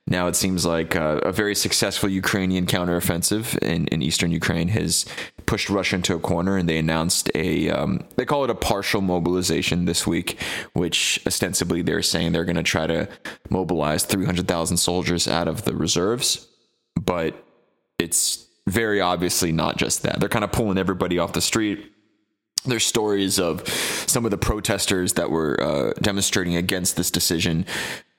now 0.06 0.26
it 0.26 0.37
seems 0.37 0.66
like 0.66 0.94
uh, 0.96 1.20
a 1.23 1.32
very 1.32 1.54
successful 1.54 2.11
Ukrainian 2.11 2.66
counteroffensive 2.66 3.56
in, 3.62 3.87
in 3.88 4.02
eastern 4.02 4.30
Ukraine 4.32 4.68
has 4.68 5.06
pushed 5.46 5.70
Russia 5.70 5.96
into 5.96 6.14
a 6.14 6.18
corner, 6.18 6.58
and 6.58 6.68
they 6.68 6.78
announced 6.78 7.30
a 7.34 7.70
um, 7.70 8.04
they 8.16 8.26
call 8.26 8.44
it 8.44 8.50
a 8.50 8.54
partial 8.54 9.00
mobilization 9.00 9.87
this 9.87 10.06
week, 10.06 10.38
which 10.75 11.20
ostensibly 11.26 11.80
they're 11.80 12.02
saying 12.02 12.32
they're 12.32 12.44
going 12.44 12.56
to 12.56 12.62
try 12.62 12.87
to 12.87 13.08
mobilize 13.49 14.04
300,000 14.04 14.76
soldiers 14.76 15.26
out 15.26 15.49
of 15.49 15.64
the 15.64 15.75
reserves, 15.75 16.49
but 17.00 17.42
it's 17.99 18.46
very 18.66 19.00
obviously 19.00 19.52
not 19.52 19.78
just 19.78 20.02
that. 20.02 20.20
They're 20.20 20.28
kind 20.28 20.44
of 20.44 20.52
pulling 20.52 20.78
everybody 20.78 21.18
off 21.18 21.32
the 21.32 21.40
street 21.40 21.94
there's 22.64 22.87
stories 22.87 23.38
of 23.38 23.66
some 23.68 24.25
of 24.25 24.30
the 24.30 24.38
protesters 24.38 25.14
that 25.14 25.30
were 25.30 25.62
uh, 25.62 25.92
demonstrating 26.00 26.56
against 26.56 26.97
this 26.97 27.11
decision 27.11 27.66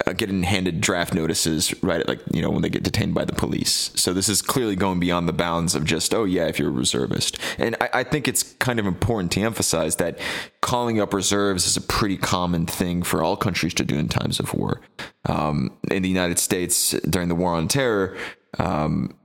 uh, 0.06 0.14
getting 0.14 0.44
handed 0.44 0.82
draft 0.82 1.14
notices 1.14 1.74
right 1.82 2.02
at 2.02 2.08
like 2.08 2.20
you 2.32 2.42
know 2.42 2.50
when 2.50 2.62
they 2.62 2.70
get 2.70 2.84
detained 2.84 3.14
by 3.14 3.24
the 3.24 3.34
police. 3.34 3.92
So 3.96 4.14
this 4.14 4.28
is 4.28 4.42
clearly 4.42 4.76
going 4.76 5.00
beyond 5.00 5.28
the 5.28 5.34
bounds 5.34 5.74
of 5.74 5.86
just 5.86 6.14
oh 6.14 6.26
yeah 6.26 6.48
if 6.48 6.60
you're 6.60 6.70
a 6.70 6.72
reservist. 6.72 7.40
And 7.58 7.76
I, 7.80 7.90
I 7.94 8.04
think 8.04 8.28
it's 8.28 8.44
kind 8.60 8.80
of 8.80 8.86
important 8.86 9.32
to 9.34 9.42
emphasize 9.42 9.96
that 9.96 10.20
calling 10.62 11.00
up 11.00 11.14
reserves 11.14 11.66
is 11.66 11.78
a 11.78 11.82
pretty 11.82 12.18
common 12.18 12.66
thing 12.66 13.04
for 13.04 13.24
all 13.24 13.38
countries 13.38 13.74
to 13.76 13.86
do 13.86 13.96
in 13.96 14.10
times 14.10 14.40
of 14.40 14.54
war. 14.54 14.82
Um, 15.28 15.76
in 15.90 16.04
the 16.04 16.10
united 16.10 16.38
states 16.38 16.92
during 17.10 17.30
the 17.30 17.36
war 17.36 17.54
on 17.54 17.68
terror 17.68 18.16
um, 18.60 19.16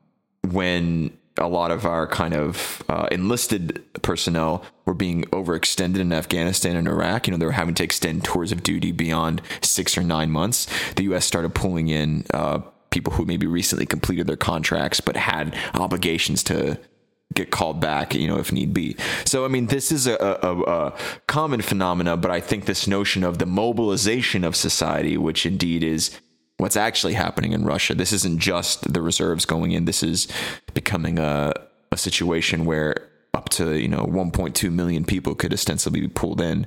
when 0.49 1.17
a 1.41 1.49
lot 1.49 1.71
of 1.71 1.85
our 1.87 2.07
kind 2.07 2.35
of 2.35 2.83
uh, 2.89 3.09
enlisted 3.11 3.83
personnel 4.03 4.65
were 4.85 4.95
being 4.95 5.25
overextended 5.25 5.99
in 5.99 6.13
Afghanistan 6.13 6.77
and 6.77 6.87
Iraq. 6.87 7.27
You 7.27 7.33
know, 7.33 7.39
they 7.39 7.47
were 7.47 7.53
having 7.53 7.75
to 7.77 7.85
extend 7.85 8.25
tours 8.25 8.53
of 8.53 8.63
duty 8.63 8.93
beyond 8.93 9.43
six 9.63 9.97
or 9.97 10.03
nine 10.03 10.31
months. 10.31 10.67
The 10.95 11.05
U.S. 11.05 11.25
started 11.25 11.55
pulling 11.55 11.89
in 11.89 12.25
uh, 12.33 12.61
people 12.91 13.13
who 13.13 13.25
maybe 13.25 13.47
recently 13.47 13.87
completed 13.87 14.27
their 14.27 14.37
contracts 14.37 15.01
but 15.01 15.17
had 15.17 15.57
obligations 15.75 16.43
to 16.45 16.79
get 17.35 17.51
called 17.51 17.81
back, 17.81 18.15
you 18.15 18.27
know, 18.27 18.39
if 18.39 18.53
need 18.53 18.75
be. 18.75 18.97
So, 19.25 19.45
I 19.45 19.49
mean, 19.49 19.67
this 19.67 19.93
is 19.93 20.07
a, 20.09 20.17
a, 20.17 20.63
a, 20.63 20.97
common 21.29 21.63
phenomena, 21.63 22.17
but 22.17 22.31
I 22.31 22.41
think 22.41 22.65
this 22.65 22.89
notion 22.89 23.23
of 23.23 23.39
the 23.39 23.47
mobilization 23.47 24.43
of 24.43 24.57
society, 24.57 25.17
which 25.17 25.47
indeed 25.47 25.85
is 25.85 26.19
what's 26.61 26.77
actually 26.77 27.15
happening 27.15 27.53
in 27.53 27.65
Russia. 27.65 27.95
This 27.95 28.13
isn't 28.13 28.39
just 28.39 28.93
the 28.93 29.03
reserves 29.03 29.45
going 29.45 29.73
in. 29.73 29.87
This 29.87 30.03
is 30.03 30.29
becoming 30.75 31.19
a, 31.19 31.53
a 31.91 31.97
situation 31.97 32.65
where 32.65 33.09
up 33.35 33.49
to 33.51 33.79
you 33.79 33.89
know 33.89 34.05
1.2 34.05 34.73
million 34.73 35.05
people 35.05 35.35
could 35.35 35.53
ostensibly 35.53 36.01
be 36.01 36.09
pulled 36.09 36.41
in. 36.41 36.67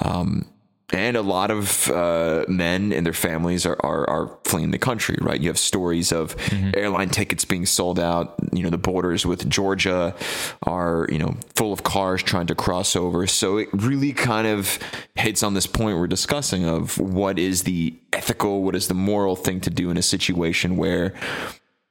Um, 0.00 0.46
and 0.92 1.16
a 1.16 1.22
lot 1.22 1.50
of 1.50 1.90
uh, 1.90 2.44
men 2.46 2.92
and 2.92 3.06
their 3.06 3.14
families 3.14 3.64
are, 3.64 3.76
are, 3.80 4.08
are 4.08 4.38
fleeing 4.44 4.70
the 4.70 4.78
country. 4.78 5.16
Right, 5.20 5.40
you 5.40 5.48
have 5.48 5.58
stories 5.58 6.12
of 6.12 6.36
mm-hmm. 6.36 6.70
airline 6.74 7.08
tickets 7.08 7.44
being 7.44 7.66
sold 7.66 7.98
out. 7.98 8.34
You 8.52 8.62
know, 8.62 8.70
the 8.70 8.78
borders 8.78 9.24
with 9.24 9.48
Georgia 9.48 10.14
are 10.62 11.08
you 11.10 11.18
know 11.18 11.36
full 11.54 11.72
of 11.72 11.82
cars 11.82 12.22
trying 12.22 12.46
to 12.48 12.54
cross 12.54 12.96
over. 12.96 13.26
So 13.26 13.56
it 13.56 13.68
really 13.72 14.12
kind 14.12 14.46
of 14.46 14.78
hits 15.14 15.42
on 15.42 15.54
this 15.54 15.66
point 15.66 15.98
we're 15.98 16.06
discussing 16.06 16.64
of 16.66 16.98
what 16.98 17.38
is 17.38 17.62
the 17.62 17.98
ethical, 18.12 18.62
what 18.62 18.76
is 18.76 18.88
the 18.88 18.94
moral 18.94 19.36
thing 19.36 19.60
to 19.62 19.70
do 19.70 19.90
in 19.90 19.96
a 19.96 20.02
situation 20.02 20.76
where 20.76 21.14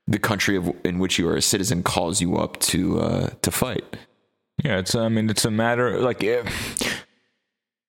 the 0.08 0.20
country 0.20 0.58
of, 0.58 0.72
in 0.84 1.00
which 1.00 1.18
you 1.18 1.28
are 1.28 1.36
a 1.36 1.42
citizen 1.42 1.82
calls 1.82 2.22
you 2.22 2.38
up 2.38 2.60
to 2.60 3.00
uh, 3.00 3.30
to 3.42 3.52
fight. 3.52 3.98
Yeah, 4.64 4.78
it's 4.78 4.94
I 4.94 5.10
mean 5.10 5.30
it's 5.30 5.46
a 5.46 5.52
matter 5.52 6.00
like. 6.00 6.24
If, 6.24 6.93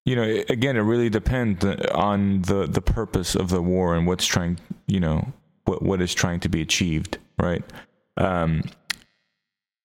you 0.05 0.17
know 0.17 0.43
again 0.49 0.77
it 0.77 0.81
really 0.81 1.09
depends 1.11 1.65
on 1.93 2.43
the 2.43 2.67
the 2.67 2.83
purpose 2.83 3.35
of 3.35 3.49
the 3.49 3.63
war 3.63 3.95
and 3.95 4.07
what's 4.07 4.27
trying 4.27 4.59
you 4.87 5.01
know 5.01 5.33
what 5.65 5.83
what 5.83 6.01
is 6.01 6.15
trying 6.15 6.41
to 6.41 6.49
be 6.49 6.61
achieved 6.61 7.19
right? 7.39 7.65
Um 8.17 8.63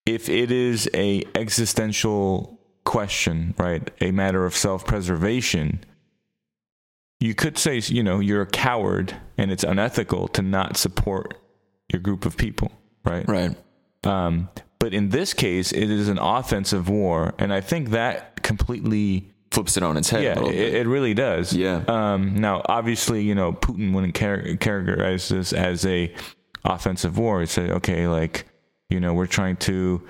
if 0.06 0.28
it 0.28 0.50
is 0.50 0.88
a 0.94 1.24
existential 1.34 2.58
question 2.84 3.54
right 3.58 3.90
a 4.00 4.10
matter 4.10 4.46
of 4.46 4.56
self-preservation 4.56 5.84
you 7.20 7.34
could 7.34 7.58
say 7.58 7.78
you 7.78 8.02
know 8.02 8.20
you're 8.20 8.42
a 8.42 8.46
coward 8.46 9.14
and 9.36 9.50
it's 9.50 9.64
unethical 9.64 10.28
to 10.28 10.42
not 10.42 10.76
support 10.76 11.34
your 11.92 12.00
group 12.00 12.24
of 12.24 12.36
people 12.36 12.72
right? 13.04 13.26
Right. 13.28 13.56
Um 14.04 14.48
but 14.78 14.94
in 14.94 15.10
this 15.10 15.34
case 15.34 15.72
it 15.72 15.90
is 15.90 16.08
an 16.08 16.18
offensive 16.18 16.88
war 16.88 17.34
and 17.38 17.52
i 17.52 17.60
think 17.60 17.90
that 17.90 18.42
completely 18.42 19.30
flips 19.50 19.76
it 19.76 19.82
on 19.82 19.96
its 19.96 20.10
head. 20.10 20.22
Yeah, 20.22 20.44
it, 20.44 20.74
it, 20.74 20.86
really 20.86 21.14
does. 21.14 21.52
Yeah. 21.52 21.82
Um, 21.88 22.36
now, 22.36 22.62
obviously, 22.66 23.22
you 23.22 23.34
know, 23.34 23.52
Putin 23.52 23.92
wouldn't 23.92 24.14
char- 24.14 24.56
characterize 24.56 25.28
this 25.28 25.52
as 25.52 25.84
a 25.86 26.14
offensive 26.64 27.18
war. 27.18 27.40
He'd 27.40 27.48
say, 27.48 27.70
okay, 27.70 28.06
like, 28.06 28.46
you 28.88 29.00
know, 29.00 29.12
we're 29.12 29.26
trying 29.26 29.56
to 29.56 30.02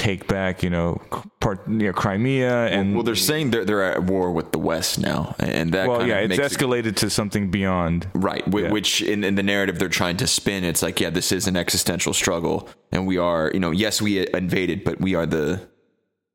take 0.00 0.26
back, 0.26 0.62
you 0.62 0.70
know, 0.70 1.00
part 1.40 1.68
near 1.68 1.92
Crimea, 1.92 2.66
and 2.68 2.90
well, 2.90 2.96
well, 2.96 3.04
they're 3.04 3.14
saying 3.14 3.50
they're 3.50 3.64
they're 3.64 3.82
at 3.82 4.04
war 4.04 4.32
with 4.32 4.50
the 4.50 4.58
West 4.58 4.98
now, 4.98 5.34
and 5.38 5.72
that 5.74 5.88
well, 5.88 6.06
yeah, 6.06 6.20
it's 6.20 6.36
escalated 6.36 6.86
it, 6.86 6.96
to 6.98 7.10
something 7.10 7.50
beyond, 7.50 8.08
right? 8.14 8.42
Yeah. 8.46 8.70
Which 8.70 9.02
in, 9.02 9.24
in 9.24 9.34
the 9.34 9.42
narrative 9.42 9.78
they're 9.78 9.88
trying 9.88 10.16
to 10.18 10.26
spin, 10.26 10.64
it's 10.64 10.82
like, 10.82 11.00
yeah, 11.00 11.10
this 11.10 11.32
is 11.32 11.46
an 11.46 11.56
existential 11.56 12.14
struggle, 12.14 12.68
and 12.92 13.06
we 13.06 13.18
are, 13.18 13.50
you 13.52 13.60
know, 13.60 13.72
yes, 13.72 14.00
we 14.00 14.26
invaded, 14.32 14.84
but 14.84 15.00
we 15.00 15.14
are 15.14 15.26
the 15.26 15.68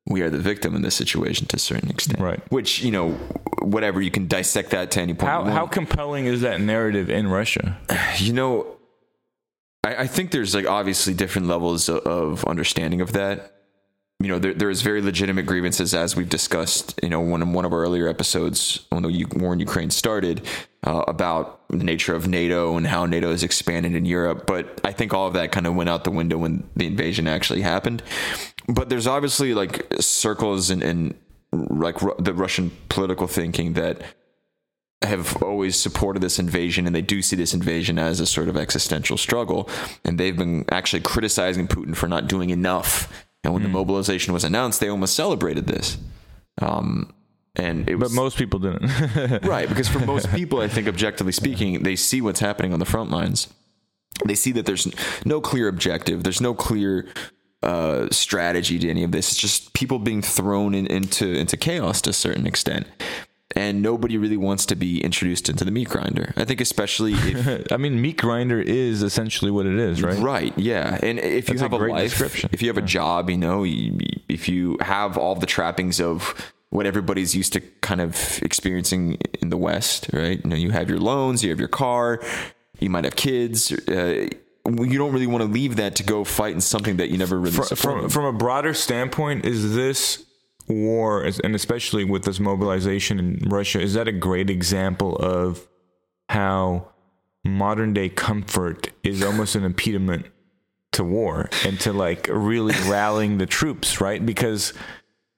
we 0.07 0.21
are 0.21 0.29
the 0.29 0.39
victim 0.39 0.75
in 0.75 0.81
this 0.81 0.95
situation 0.95 1.47
to 1.47 1.55
a 1.55 1.59
certain 1.59 1.89
extent. 1.89 2.19
Right. 2.19 2.39
Which, 2.51 2.83
you 2.83 2.91
know, 2.91 3.11
whatever, 3.61 4.01
you 4.01 4.11
can 4.11 4.27
dissect 4.27 4.69
that 4.71 4.91
to 4.91 5.01
any 5.01 5.13
point. 5.13 5.31
How, 5.31 5.43
how 5.45 5.67
compelling 5.67 6.25
is 6.25 6.41
that 6.41 6.61
narrative 6.61 7.09
in 7.09 7.27
Russia? 7.27 7.77
You 8.19 8.33
know, 8.33 8.77
I, 9.83 10.03
I 10.03 10.07
think 10.07 10.31
there's 10.31 10.53
like 10.53 10.67
obviously 10.67 11.13
different 11.13 11.47
levels 11.47 11.89
of, 11.89 11.99
of 11.99 12.45
understanding 12.45 13.01
of 13.01 13.13
that. 13.13 13.51
You 14.19 14.29
know, 14.29 14.39
there, 14.39 14.53
there's 14.53 14.81
very 14.81 15.01
legitimate 15.01 15.45
grievances, 15.45 15.93
as 15.93 16.15
we've 16.15 16.29
discussed, 16.29 16.97
you 17.03 17.09
know, 17.09 17.19
one 17.19 17.41
in 17.41 17.51
one 17.51 17.65
of 17.65 17.73
our 17.73 17.81
earlier 17.81 18.07
episodes 18.07 18.85
when 18.89 19.03
the 19.03 19.25
war 19.35 19.51
in 19.51 19.59
Ukraine 19.59 19.89
started, 19.89 20.41
uh, 20.83 21.03
about 21.07 21.67
the 21.69 21.83
nature 21.83 22.15
of 22.15 22.27
NATO 22.27 22.77
and 22.77 22.87
how 22.87 23.05
NATO 23.05 23.31
has 23.31 23.43
expanded 23.43 23.93
in 23.93 24.05
Europe. 24.05 24.45
But 24.47 24.79
I 24.85 24.93
think 24.93 25.13
all 25.13 25.27
of 25.27 25.33
that 25.33 25.51
kind 25.51 25.67
of 25.67 25.75
went 25.75 25.89
out 25.89 26.05
the 26.05 26.11
window 26.11 26.37
when 26.37 26.69
the 26.75 26.85
invasion 26.85 27.27
actually 27.27 27.61
happened 27.61 28.03
but 28.67 28.89
there's 28.89 29.07
obviously 29.07 29.53
like 29.53 29.85
circles 29.99 30.69
and 30.69 30.83
in, 30.83 31.15
in, 31.51 31.79
like 31.79 31.97
the 32.19 32.33
Russian 32.33 32.71
political 32.89 33.27
thinking 33.27 33.73
that 33.73 34.01
have 35.01 35.41
always 35.43 35.75
supported 35.75 36.21
this 36.21 36.39
invasion 36.39 36.85
and 36.85 36.95
they 36.95 37.01
do 37.01 37.21
see 37.21 37.35
this 37.35 37.53
invasion 37.53 37.99
as 37.99 38.19
a 38.19 38.25
sort 38.25 38.49
of 38.49 38.57
existential 38.57 39.17
struggle 39.17 39.69
and 40.03 40.19
they've 40.19 40.37
been 40.37 40.65
actually 40.71 41.01
criticizing 41.01 41.67
Putin 41.67 41.95
for 41.95 42.07
not 42.07 42.27
doing 42.27 42.49
enough 42.49 43.25
and 43.43 43.53
when 43.53 43.61
mm. 43.61 43.65
the 43.65 43.69
hmm. 43.69 43.75
mobilization 43.75 44.33
was 44.33 44.43
announced 44.43 44.79
they 44.79 44.89
almost 44.89 45.15
celebrated 45.15 45.67
this 45.67 45.97
um, 46.61 47.13
and 47.55 47.89
it 47.89 47.95
was, 47.95 48.11
but 48.11 48.15
most 48.15 48.37
people 48.37 48.59
didn't 48.59 49.43
right 49.43 49.69
because 49.69 49.87
for 49.87 49.99
most 49.99 50.29
people 50.31 50.59
i 50.59 50.67
think 50.67 50.87
objectively 50.87 51.31
speaking 51.31 51.83
they 51.83 51.95
see 51.95 52.21
what's 52.21 52.39
happening 52.39 52.73
on 52.73 52.79
the 52.79 52.85
front 52.85 53.11
lines 53.11 53.47
they 54.25 54.35
see 54.35 54.51
that 54.51 54.65
there's 54.65 54.87
no 55.25 55.39
clear 55.39 55.67
objective 55.67 56.23
there's 56.23 56.41
no 56.41 56.53
clear 56.53 57.07
uh, 57.65 58.07
strategy 58.11 58.79
to 58.79 58.89
any 58.89 59.03
of 59.03 59.11
this. 59.11 59.31
It's 59.31 59.39
just 59.39 59.73
people 59.73 59.99
being 59.99 60.21
thrown 60.21 60.75
in, 60.75 60.87
into 60.87 61.27
into 61.27 61.57
chaos 61.57 62.01
to 62.01 62.11
a 62.11 62.13
certain 62.13 62.47
extent. 62.47 62.87
And 63.57 63.81
nobody 63.81 64.17
really 64.17 64.35
wants 64.35 64.65
to 64.65 64.75
be 64.75 65.01
introduced 65.01 65.47
into 65.47 65.63
the 65.63 65.71
meat 65.71 65.87
grinder. 65.87 66.33
I 66.35 66.43
think, 66.43 66.59
especially 66.59 67.13
if, 67.15 67.71
I 67.71 67.77
mean, 67.77 68.01
meat 68.01 68.17
grinder 68.17 68.59
is 68.59 69.01
essentially 69.01 69.49
what 69.49 69.65
it 69.65 69.79
is, 69.79 70.03
right? 70.03 70.19
Right. 70.19 70.57
Yeah. 70.57 70.99
And 71.01 71.19
if 71.19 71.45
That's 71.47 71.61
you 71.61 71.63
have 71.63 71.73
a, 71.73 71.77
a 71.77 71.87
life, 71.87 72.21
if 72.51 72.61
you 72.61 72.67
have 72.67 72.77
yeah. 72.77 72.83
a 72.83 72.85
job, 72.85 73.29
you 73.29 73.37
know, 73.37 73.63
if 73.65 74.49
you 74.49 74.77
have 74.81 75.17
all 75.17 75.35
the 75.35 75.45
trappings 75.45 76.01
of 76.01 76.51
what 76.69 76.85
everybody's 76.85 77.33
used 77.33 77.53
to 77.53 77.61
kind 77.81 78.01
of 78.01 78.39
experiencing 78.41 79.17
in 79.41 79.49
the 79.49 79.57
West, 79.57 80.09
right? 80.11 80.41
You 80.43 80.49
know, 80.49 80.55
you 80.57 80.71
have 80.71 80.89
your 80.89 80.99
loans, 80.99 81.43
you 81.43 81.49
have 81.51 81.59
your 81.59 81.69
car, 81.69 82.21
you 82.79 82.89
might 82.89 83.05
have 83.05 83.15
kids. 83.15 83.71
Uh, 83.71 84.27
you 84.65 84.97
don't 84.97 85.13
really 85.13 85.27
want 85.27 85.43
to 85.43 85.49
leave 85.49 85.75
that 85.75 85.95
to 85.95 86.03
go 86.03 86.23
fight 86.23 86.53
in 86.53 86.61
something 86.61 86.97
that 86.97 87.09
you 87.09 87.17
never 87.17 87.39
really 87.39 87.51
from, 87.51 87.75
from, 87.75 88.09
from 88.09 88.25
a 88.25 88.33
broader 88.33 88.73
standpoint 88.73 89.45
is 89.45 89.75
this 89.75 90.25
war 90.67 91.23
and 91.43 91.53
especially 91.53 92.03
with 92.03 92.23
this 92.23 92.39
mobilization 92.39 93.19
in 93.19 93.49
Russia 93.49 93.79
is 93.79 93.93
that 93.93 94.07
a 94.07 94.11
great 94.11 94.49
example 94.49 95.15
of 95.17 95.67
how 96.29 96.89
modern 97.43 97.93
day 97.93 98.09
comfort 98.09 98.89
is 99.03 99.21
almost 99.21 99.55
an 99.55 99.63
impediment 99.63 100.25
to 100.91 101.03
war 101.03 101.49
and 101.63 101.79
to 101.79 101.93
like 101.93 102.27
really 102.31 102.73
rallying 102.87 103.37
the 103.37 103.45
troops 103.45 104.01
right? 104.01 104.25
Because 104.25 104.73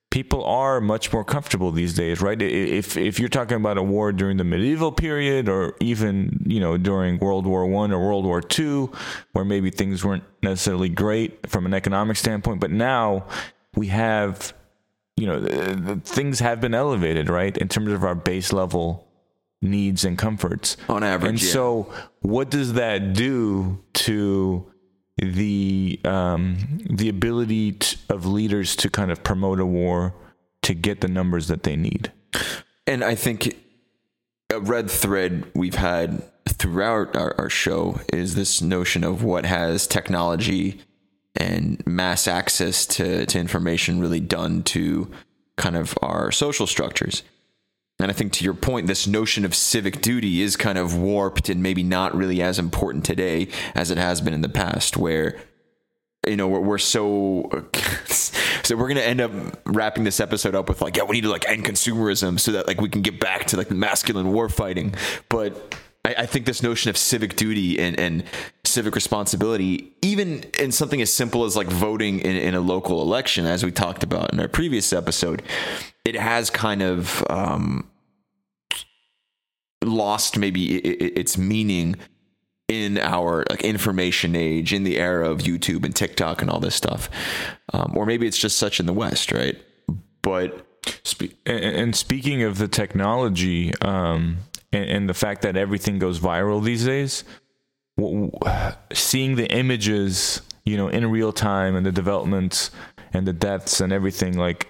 people 0.09 0.43
are 0.45 0.79
much 0.79 1.11
more 1.11 1.23
comfortable 1.23 1.71
these 1.71 1.93
days, 1.93 2.21
right? 2.21 2.41
If 2.41 2.97
if 2.97 3.19
you're 3.19 3.29
talking 3.29 3.57
about 3.57 3.77
a 3.77 3.83
war 3.83 4.11
during 4.11 4.37
the 4.37 4.43
medieval 4.43 4.91
period, 4.91 5.49
or 5.49 5.75
even 5.79 6.43
you 6.45 6.59
know 6.59 6.77
during 6.77 7.19
World 7.19 7.45
War 7.45 7.65
One 7.65 7.91
or 7.91 7.99
World 7.99 8.25
War 8.25 8.41
Two, 8.41 8.91
where 9.33 9.45
maybe 9.45 9.69
things 9.69 10.03
weren't 10.03 10.23
necessarily 10.41 10.89
great 10.89 11.49
from 11.49 11.65
an 11.65 11.73
economic 11.73 12.17
standpoint, 12.17 12.59
but 12.59 12.71
now 12.71 13.25
we 13.75 13.87
have, 13.87 14.53
you 15.15 15.27
know, 15.27 15.39
the, 15.39 15.75
the 15.75 15.95
things 15.97 16.39
have 16.39 16.61
been 16.61 16.73
elevated, 16.73 17.29
right, 17.29 17.55
in 17.57 17.67
terms 17.67 17.91
of 17.91 18.03
our 18.03 18.15
base 18.15 18.51
level 18.51 19.07
needs 19.61 20.05
and 20.05 20.17
comforts 20.17 20.77
on 20.87 21.03
average. 21.03 21.29
And 21.29 21.41
yeah. 21.41 21.51
so, 21.51 21.93
what 22.21 22.49
does 22.49 22.73
that 22.73 23.13
do 23.13 23.83
to 23.93 24.71
the 25.17 25.99
um, 26.05 26.79
the 26.89 27.09
ability 27.09 27.73
t 27.73 27.97
of 28.09 28.25
leaders 28.25 28.75
to 28.77 28.89
kind 28.89 29.11
of 29.11 29.23
promote 29.23 29.59
a 29.59 29.65
war 29.65 30.13
to 30.61 30.73
get 30.73 31.01
the 31.01 31.07
numbers 31.07 31.47
that 31.47 31.63
they 31.63 31.75
need. 31.75 32.11
And 32.85 33.03
I 33.03 33.15
think 33.15 33.57
a 34.49 34.59
red 34.59 34.89
thread 34.89 35.45
we've 35.53 35.75
had 35.75 36.23
throughout 36.47 37.15
our, 37.15 37.35
our 37.37 37.49
show 37.49 37.99
is 38.13 38.35
this 38.35 38.61
notion 38.61 39.03
of 39.03 39.23
what 39.23 39.45
has 39.45 39.87
technology 39.87 40.81
and 41.35 41.85
mass 41.85 42.27
access 42.27 42.85
to, 42.85 43.25
to 43.25 43.39
information 43.39 43.99
really 43.99 44.19
done 44.19 44.63
to 44.63 45.11
kind 45.55 45.75
of 45.75 45.97
our 46.01 46.31
social 46.31 46.67
structures. 46.67 47.23
And 47.99 48.11
I 48.11 48.13
think 48.13 48.31
to 48.33 48.43
your 48.43 48.53
point, 48.53 48.85
this 48.85 49.07
notion 49.07 49.43
of 49.43 49.55
civic 49.55 50.01
duty 50.01 50.41
is 50.41 50.55
kind 50.55 50.77
of 50.77 50.95
warped 50.95 51.49
and 51.49 51.63
maybe 51.63 51.81
not 51.81 52.15
really 52.15 52.41
as 52.43 52.59
important 52.59 53.03
today 53.03 53.47
as 53.73 53.89
it 53.89 53.97
has 53.97 54.21
been 54.21 54.35
in 54.35 54.41
the 54.41 54.49
past, 54.49 54.97
where 54.97 55.35
you 56.27 56.35
know 56.35 56.47
we're, 56.47 56.59
we're 56.59 56.77
so 56.77 57.65
so 58.05 58.75
we're 58.75 58.87
gonna 58.87 58.99
end 58.99 59.19
up 59.19 59.31
wrapping 59.65 60.03
this 60.03 60.19
episode 60.19 60.55
up 60.55 60.67
with 60.69 60.81
like 60.81 60.97
yeah 60.97 61.03
we 61.03 61.15
need 61.15 61.21
to 61.21 61.29
like 61.29 61.47
end 61.49 61.65
consumerism 61.65 62.39
so 62.39 62.51
that 62.51 62.67
like 62.67 62.81
we 62.81 62.89
can 62.89 63.01
get 63.01 63.19
back 63.19 63.45
to 63.45 63.57
like 63.57 63.71
masculine 63.71 64.31
war 64.31 64.47
fighting. 64.47 64.93
But 65.29 65.75
I, 66.05 66.15
I 66.19 66.25
think 66.25 66.45
this 66.45 66.63
notion 66.63 66.89
of 66.89 66.97
civic 66.97 67.35
duty 67.35 67.79
and, 67.79 67.99
and 67.99 68.23
civic 68.67 68.95
responsibility 68.95 69.93
even 70.01 70.43
in 70.59 70.71
something 70.71 71.01
as 71.01 71.11
simple 71.11 71.45
as 71.45 71.55
like 71.55 71.67
voting 71.67 72.19
in, 72.19 72.35
in 72.35 72.53
a 72.53 72.59
local 72.59 73.01
election 73.01 73.45
as 73.45 73.63
we 73.63 73.71
talked 73.71 74.03
about 74.03 74.31
in 74.33 74.39
our 74.39 74.47
previous 74.47 74.93
episode 74.93 75.41
it 76.05 76.15
has 76.15 76.49
kind 76.49 76.81
of 76.81 77.23
um, 77.29 77.89
lost 79.83 80.37
maybe 80.37 80.77
its 80.77 81.37
meaning 81.37 81.95
in 82.67 82.97
our 82.97 83.45
like 83.49 83.63
information 83.63 84.35
age 84.35 84.73
in 84.73 84.83
the 84.83 84.97
era 84.97 85.29
of 85.29 85.39
YouTube 85.39 85.85
and 85.85 85.95
TikTok 85.95 86.41
and 86.41 86.51
all 86.51 86.59
this 86.59 86.75
stuff. 86.75 87.09
Um, 87.73 87.93
or 87.95 88.05
maybe 88.05 88.27
it's 88.27 88.37
just 88.37 88.57
such 88.57 88.79
in 88.79 88.85
the 88.85 88.93
West, 88.93 89.31
right? 89.31 89.57
But 90.21 90.65
Spe- 91.03 91.33
and, 91.45 91.95
speaking 91.95 92.43
of 92.43 92.57
the 92.57 92.67
technology 92.67 93.73
um, 93.81 94.37
and, 94.71 94.89
and, 94.89 95.09
the 95.09 95.13
fact 95.13 95.41
that 95.41 95.57
everything 95.57 95.99
goes 95.99 96.19
viral 96.19 96.63
these 96.63 96.85
days, 96.85 97.23
seeing 98.93 99.35
the 99.35 99.47
images, 99.51 100.41
you 100.65 100.77
know, 100.77 100.87
in 100.87 101.09
real 101.09 101.31
time 101.33 101.75
and 101.75 101.85
the 101.85 101.91
developments 101.91 102.71
and 103.13 103.27
the 103.27 103.33
deaths 103.33 103.81
and 103.81 103.91
everything, 103.91 104.37
like, 104.37 104.67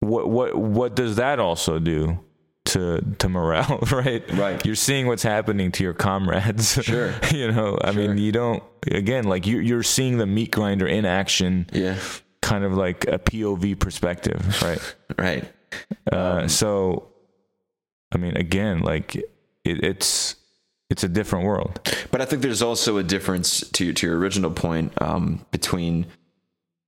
what 0.00 0.28
what 0.28 0.56
what 0.56 0.94
does 0.94 1.16
that 1.16 1.40
also 1.40 1.78
do? 1.78 2.20
to 2.68 3.00
to 3.18 3.28
morale, 3.28 3.78
right? 3.92 4.22
Right. 4.32 4.64
You're 4.64 4.74
seeing 4.74 5.06
what's 5.06 5.22
happening 5.22 5.72
to 5.72 5.82
your 5.82 5.94
comrades. 5.94 6.78
Sure. 6.88 7.12
you 7.32 7.50
know, 7.50 7.76
I 7.82 7.92
sure. 7.92 8.08
mean, 8.08 8.18
you 8.18 8.32
don't. 8.32 8.62
Again, 8.90 9.24
like 9.24 9.46
you 9.46 9.58
you're 9.58 9.82
seeing 9.82 10.18
the 10.18 10.26
meat 10.26 10.50
grinder 10.50 10.86
in 10.86 11.04
action. 11.04 11.66
Yeah. 11.72 11.96
Kind 12.40 12.64
of 12.64 12.74
like 12.74 13.06
a 13.06 13.18
POV 13.18 13.78
perspective, 13.78 14.62
right? 14.62 14.96
right. 15.18 15.44
Uh, 16.10 16.40
um, 16.42 16.48
so, 16.48 17.08
I 18.12 18.16
mean, 18.16 18.36
again, 18.36 18.80
like 18.80 19.16
it, 19.16 19.26
it's 19.64 20.36
it's 20.90 21.04
a 21.04 21.08
different 21.08 21.44
world. 21.44 21.80
But 22.10 22.20
I 22.20 22.24
think 22.24 22.42
there's 22.42 22.62
also 22.62 22.96
a 22.98 23.02
difference 23.02 23.60
to 23.70 23.92
to 23.92 24.06
your 24.06 24.18
original 24.18 24.50
point 24.50 24.92
um, 25.00 25.44
between 25.50 26.06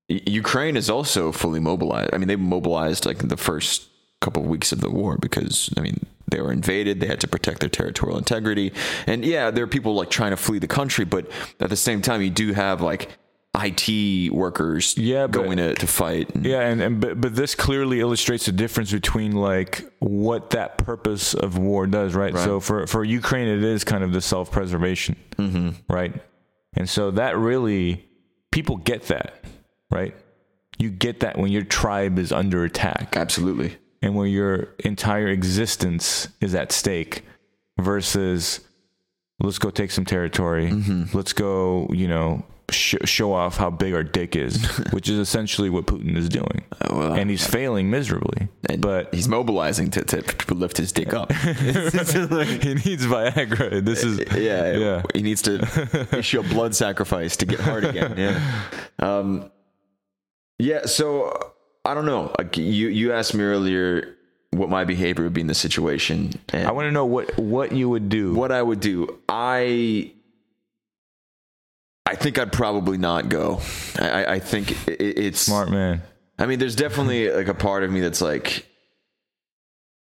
Ukraine 0.09 0.77
is 0.77 0.91
also 0.91 1.31
fully 1.33 1.61
mobilized. 1.61 2.13
I 2.15 2.19
mean, 2.19 2.29
they 2.29 2.37
mobilized 2.37 3.07
like 3.07 3.29
the 3.29 3.37
first 3.37 3.89
couple 4.21 4.43
of 4.43 4.49
weeks 4.49 4.73
of 4.73 4.81
the 4.81 4.91
war 4.91 5.17
because 5.17 5.73
I 5.77 5.81
mean 5.81 6.07
they 6.31 6.41
were 6.41 6.53
invaded. 6.53 7.01
They 7.01 7.07
had 7.07 7.21
to 7.21 7.29
protect 7.29 7.61
their 7.61 7.69
territorial 7.69 8.19
integrity. 8.19 8.73
And 9.07 9.25
yeah, 9.25 9.51
there 9.51 9.65
are 9.65 9.69
people 9.69 9.95
like 9.95 10.11
trying 10.11 10.31
to 10.31 10.37
flee 10.37 10.59
the 10.59 10.69
country, 10.69 11.05
but 11.05 11.31
at 11.59 11.71
the 11.71 11.77
same 11.77 12.03
time, 12.03 12.23
you 12.23 12.31
do 12.31 12.53
have 12.53 12.81
like 12.81 13.11
IT 13.57 14.33
workers 14.33 14.97
yeah, 14.97 15.27
but, 15.27 15.33
going 15.33 15.57
to, 15.59 15.75
to 15.75 15.87
fight. 15.87 16.35
And, 16.35 16.45
yeah, 16.45 16.61
and, 16.61 16.81
and 16.81 17.01
but 17.01 17.21
but 17.21 17.35
this 17.35 17.55
clearly 17.55 18.01
illustrates 18.01 18.47
the 18.47 18.53
difference 18.53 18.93
between 18.93 19.33
like 19.33 19.91
what 19.99 20.51
that 20.51 20.79
purpose 20.79 21.35
of 21.35 21.59
war 21.59 21.87
does, 21.87 22.15
right? 22.15 22.33
right. 22.33 22.45
So 22.45 22.61
for 22.61 22.87
for 22.87 23.05
Ukraine, 23.05 23.49
it 23.49 23.65
is 23.65 23.83
kind 23.85 24.05
of 24.05 24.13
the 24.13 24.21
self 24.21 24.51
preservation, 24.51 25.17
mm-hmm. 25.37 25.71
right? 25.93 26.15
And 26.75 26.89
so 26.89 27.11
that 27.13 27.37
really 27.37 28.09
people 28.53 28.77
get 28.77 29.03
that, 29.05 29.45
right? 29.91 30.15
You 30.79 30.91
get 30.91 31.21
that 31.21 31.37
when 31.37 31.51
your 31.51 31.65
tribe 31.65 32.19
is 32.19 32.33
under 32.33 32.65
attack. 32.65 33.17
Absolutely 33.17 33.77
and 34.03 34.15
where 34.15 34.27
your 34.27 34.75
entire 34.81 35.29
existence 35.29 36.29
is 36.41 36.55
at 36.55 36.73
stake 36.73 37.25
versus 37.79 38.61
let's 39.43 39.59
go 39.59 39.71
take 39.71 39.91
some 39.91 40.05
territory. 40.05 40.71
Mm-hmm. 40.71 41.17
Let's 41.17 41.33
go, 41.33 41.89
you 41.93 42.09
know, 42.09 42.45
sh- 42.71 42.97
show 43.05 43.33
off 43.33 43.57
how 43.57 43.71
big 43.71 43.95
our 43.95 44.03
dick 44.03 44.37
is, 44.37 44.65
which 44.93 45.09
is 45.09 45.19
essentially 45.19 45.71
what 45.71 45.87
Putin 45.87 46.17
is 46.17 46.29
doing. 46.29 46.65
Uh, 46.81 46.95
well, 46.95 47.13
and 47.15 47.31
he's 47.31 47.47
failing 47.47 47.91
miserably. 47.91 48.49
but 48.79 49.13
he's 49.15 49.29
mobilizing 49.29 49.91
to, 49.91 50.05
to, 50.05 50.23
to 50.23 50.55
lift 50.55 50.77
his 50.77 50.93
dick 50.93 51.13
up. 51.15 51.33
he 51.33 51.45
needs 52.75 53.07
Viagra. 53.07 53.85
This 53.85 54.05
is 54.05 54.19
yeah, 54.37 54.73
yeah. 54.77 55.03
He 55.15 55.23
needs 55.23 55.43
to 55.43 56.09
issue 56.17 56.41
a 56.41 56.43
blood 56.43 56.75
sacrifice 56.75 57.37
to 57.39 57.47
get 57.47 57.61
hard 57.61 57.85
again. 57.85 58.15
Yeah. 58.17 58.63
Um, 58.99 59.51
yeah. 60.59 60.87
So 60.87 61.53
I 61.85 61.95
don't 61.95 62.07
know. 62.07 62.33
Like 62.39 62.57
you, 62.57 62.89
you 62.89 63.13
asked 63.13 63.35
me 63.35 63.45
earlier 63.45 64.17
what 64.53 64.69
my 64.69 64.85
behavior 64.85 65.25
would 65.25 65.33
be 65.33 65.41
in 65.41 65.47
the 65.47 65.55
situation. 65.55 66.33
I 66.53 66.73
want 66.73 66.87
to 66.87 66.93
know 66.93 67.07
what 67.07 67.39
what 67.39 67.73
you 67.73 67.89
would 67.89 68.09
do. 68.09 68.35
What 68.35 68.53
I 68.53 68.63
would 68.63 68.81
do. 68.81 69.19
I 69.29 70.13
I 72.11 72.17
think 72.17 72.41
I'd 72.41 72.53
probably 72.53 72.99
not 72.99 73.29
go. 73.29 73.61
I, 73.97 74.25
I 74.25 74.39
think 74.41 74.73
it, 74.89 75.01
it's 75.01 75.39
smart 75.39 75.71
man. 75.71 76.03
I 76.41 76.47
mean, 76.47 76.59
there's 76.59 76.75
definitely 76.75 77.31
like 77.31 77.47
a 77.47 77.55
part 77.55 77.85
of 77.85 77.91
me 77.93 78.01
that's 78.01 78.21
like, 78.21 78.67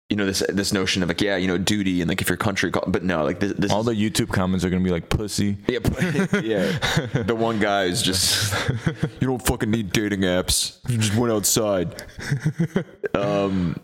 you 0.09 0.17
know 0.17 0.25
this 0.25 0.43
this 0.49 0.73
notion 0.73 1.01
of 1.01 1.09
like 1.09 1.21
yeah 1.21 1.37
you 1.37 1.47
know 1.47 1.57
duty 1.57 2.01
and 2.01 2.09
like 2.09 2.21
if 2.21 2.29
your 2.29 2.37
country 2.37 2.71
call, 2.71 2.83
but 2.87 3.03
no 3.03 3.23
like 3.23 3.39
this, 3.39 3.53
this 3.53 3.71
all 3.71 3.83
the 3.83 3.93
YouTube 3.93 4.29
comments 4.29 4.65
are 4.65 4.69
gonna 4.69 4.83
be 4.83 4.89
like 4.91 5.09
pussy. 5.09 5.57
Yeah 5.67 5.79
yeah. 6.41 6.77
The 7.23 7.35
one 7.35 7.59
guy 7.59 7.85
is 7.85 8.01
just 8.01 8.53
you 9.19 9.27
don't 9.27 9.43
fucking 9.43 9.71
need 9.71 9.91
dating 9.91 10.21
apps. 10.21 10.77
You 10.87 10.97
just 10.97 11.15
went 11.15 11.31
outside. 11.31 12.03
Um 13.15 13.79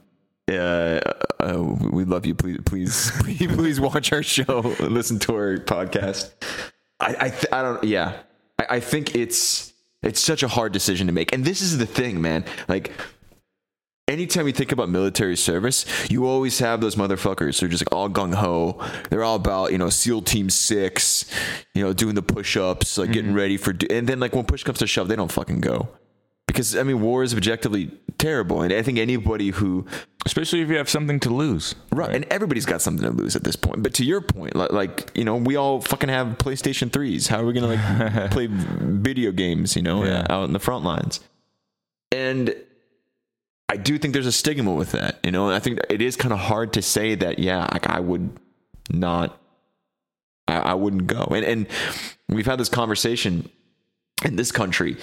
yeah 0.50 1.00
uh, 1.40 1.64
we 1.92 2.04
love 2.04 2.26
you. 2.26 2.34
Please 2.36 2.60
please 2.66 3.12
please, 3.20 3.48
please 3.48 3.80
watch 3.80 4.12
our 4.12 4.24
show. 4.24 4.76
Listen 4.80 5.20
to 5.20 5.36
our 5.36 5.58
podcast 5.58 6.32
I 7.00 7.16
I, 7.20 7.30
th- 7.30 7.52
I 7.52 7.62
don't 7.62 7.84
yeah 7.84 8.20
I, 8.60 8.66
I 8.70 8.80
think 8.80 9.16
it's 9.16 9.74
it's 10.02 10.20
such 10.20 10.44
a 10.44 10.48
hard 10.48 10.72
decision 10.72 11.08
to 11.08 11.14
make 11.14 11.34
and 11.34 11.44
this 11.44 11.62
is 11.62 11.78
the 11.78 11.86
thing 11.86 12.22
man 12.22 12.46
like 12.68 12.92
anytime 14.10 14.48
you 14.48 14.54
think 14.54 14.72
about 14.72 14.90
military 14.90 15.38
service, 15.38 15.86
you 16.10 16.26
always 16.26 16.60
have 16.60 16.82
those 16.82 16.96
motherfuckers 16.96 17.60
who 17.60 17.68
are 17.68 17.70
just 17.70 17.86
like 17.86 17.96
all 17.96 18.10
gung 18.10 18.34
ho. 18.34 18.82
They're 19.10 19.24
all 19.24 19.36
about, 19.36 19.72
you 19.72 19.78
know, 19.78 19.90
SEAL 19.90 20.24
Team 20.24 20.50
Six, 20.50 21.32
you 21.74 21.84
know, 21.84 21.94
doing 21.94 22.16
the 22.16 22.22
push 22.22 22.58
ups, 22.58 22.98
like 22.98 23.06
mm-hmm. 23.06 23.14
getting 23.14 23.34
ready 23.34 23.58
for, 23.58 23.74
and 23.90 24.10
then 24.10 24.20
like 24.20 24.34
when 24.34 24.46
push 24.46 24.64
comes 24.64 24.80
to 24.80 24.88
shove, 24.88 25.08
they 25.08 25.16
don't 25.16 25.32
fucking 25.32 25.62
go. 25.62 25.88
Because 26.50 26.76
I 26.76 26.82
mean, 26.82 27.00
war 27.00 27.22
is 27.22 27.32
objectively 27.32 27.92
terrible, 28.18 28.64
and 28.64 28.74
I 28.74 28.82
think 28.82 28.98
anybody 28.98 29.50
who, 29.52 29.86
especially 30.26 30.62
if 30.62 30.70
you 30.70 30.78
have 30.78 30.90
something 30.90 31.20
to 31.20 31.30
lose, 31.30 31.76
right? 31.92 32.08
right. 32.08 32.16
And 32.16 32.26
everybody's 32.26 32.66
got 32.66 32.82
something 32.82 33.06
to 33.06 33.16
lose 33.16 33.36
at 33.36 33.44
this 33.44 33.56
point. 33.56 33.84
But 33.84 33.94
to 33.96 34.04
your 34.04 34.20
point, 34.20 34.56
like, 34.56 34.72
like 34.72 35.12
you 35.14 35.24
know, 35.24 35.36
we 35.36 35.56
all 35.58 35.80
fucking 35.80 36.10
have 36.10 36.40
PlayStation 36.40 36.92
threes. 36.92 37.28
How 37.28 37.42
are 37.42 37.46
we 37.46 37.54
gonna 37.54 37.76
like 37.76 38.32
play 38.32 38.48
video 38.50 39.32
games? 39.32 39.76
You 39.76 39.84
know, 39.84 40.04
yeah. 40.04 40.26
out 40.28 40.46
in 40.46 40.54
the 40.54 40.60
front 40.60 40.84
lines, 40.84 41.20
and 42.12 42.56
I 43.70 43.78
do 43.78 44.00
think 44.00 44.16
there's 44.16 44.26
a 44.26 44.32
stigma 44.32 44.74
with 44.74 44.94
that, 44.94 45.20
you 45.24 45.30
know. 45.30 45.46
And 45.46 45.56
I 45.56 45.60
think 45.60 45.82
it 45.88 46.02
is 46.02 46.16
kind 46.16 46.34
of 46.34 46.40
hard 46.40 46.74
to 46.74 46.82
say 46.82 47.14
that, 47.14 47.38
yeah, 47.38 47.68
like 47.72 47.88
I 47.88 48.00
would 48.00 48.40
not, 48.90 49.40
I, 50.48 50.58
I 50.58 50.74
wouldn't 50.74 51.06
go. 51.06 51.26
And 51.26 51.46
and 51.46 51.68
we've 52.28 52.48
had 52.48 52.60
this 52.60 52.70
conversation 52.70 53.52
in 54.26 54.36
this 54.36 54.52
country 54.52 54.98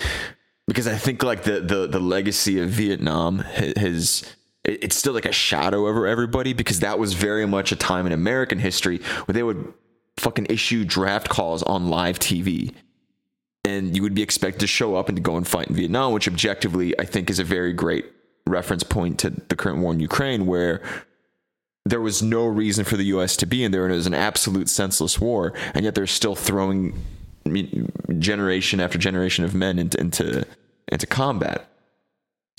because 0.67 0.87
I 0.87 0.97
think 0.97 1.23
like 1.23 1.45
the 1.45 1.61
the 1.61 1.87
the 1.87 2.01
legacy 2.01 2.61
of 2.61 2.71
Vietnam 2.71 3.39
has 3.41 4.25
it's 4.65 4.97
still 4.97 5.13
like 5.13 5.27
a 5.27 5.33
shadow 5.33 5.87
over 5.87 6.07
everybody 6.07 6.53
because 6.53 6.81
that 6.81 6.99
was 6.99 7.13
very 7.13 7.47
much 7.47 7.71
a 7.71 7.77
time 7.77 8.07
in 8.07 8.13
American 8.13 8.59
history 8.59 8.99
where 9.27 9.33
they 9.33 9.43
would 9.43 9.73
fucking 10.17 10.47
issue 10.47 10.85
draft 10.85 11.29
calls 11.29 11.63
on 11.63 11.89
live 11.89 12.19
TV. 12.19 12.75
And 13.65 13.97
you 13.97 14.03
would 14.03 14.15
be 14.15 14.23
expected 14.23 14.61
to 14.61 14.67
show 14.67 14.97
up 14.97 15.09
and 15.09 15.17
to 15.17 15.23
go 15.23 15.37
and 15.37 15.47
fight 15.47 15.69
in 15.69 15.75
Vietnam, 15.75 16.13
which 16.13 16.29
objectively 16.29 16.99
I 16.99 17.05
think 17.05 17.31
is 17.31 17.39
a 17.39 17.45
very 17.45 17.73
great 17.73 18.07
reference 18.47 18.83
point 18.83 19.19
to 19.21 19.31
the 19.31 19.57
current 19.57 19.79
war 19.79 19.93
in 19.93 20.01
Ukraine, 20.01 20.47
where 20.47 20.83
there 21.85 22.01
was 22.01 22.23
no 22.23 22.47
reason 22.47 22.85
for 22.85 22.97
the 22.97 23.05
U.S. 23.07 23.37
to 23.39 23.47
be 23.47 23.65
in 23.65 23.73
there, 23.73 23.85
and 23.85 23.93
it 23.93 23.97
was 23.97 24.07
an 24.07 24.15
absolute 24.15 24.69
senseless 24.69 25.21
war, 25.21 25.53
and 25.75 25.85
yet 25.85 25.95
they're 25.95 26.07
still 26.07 26.37
throwing 26.37 26.95
generation 28.19 28.81
after 28.81 28.99
generation 28.99 29.45
of 29.45 29.55
men 29.55 29.79
into 29.79 30.01
into, 30.01 30.45
into 30.91 31.07
combat. 31.07 31.69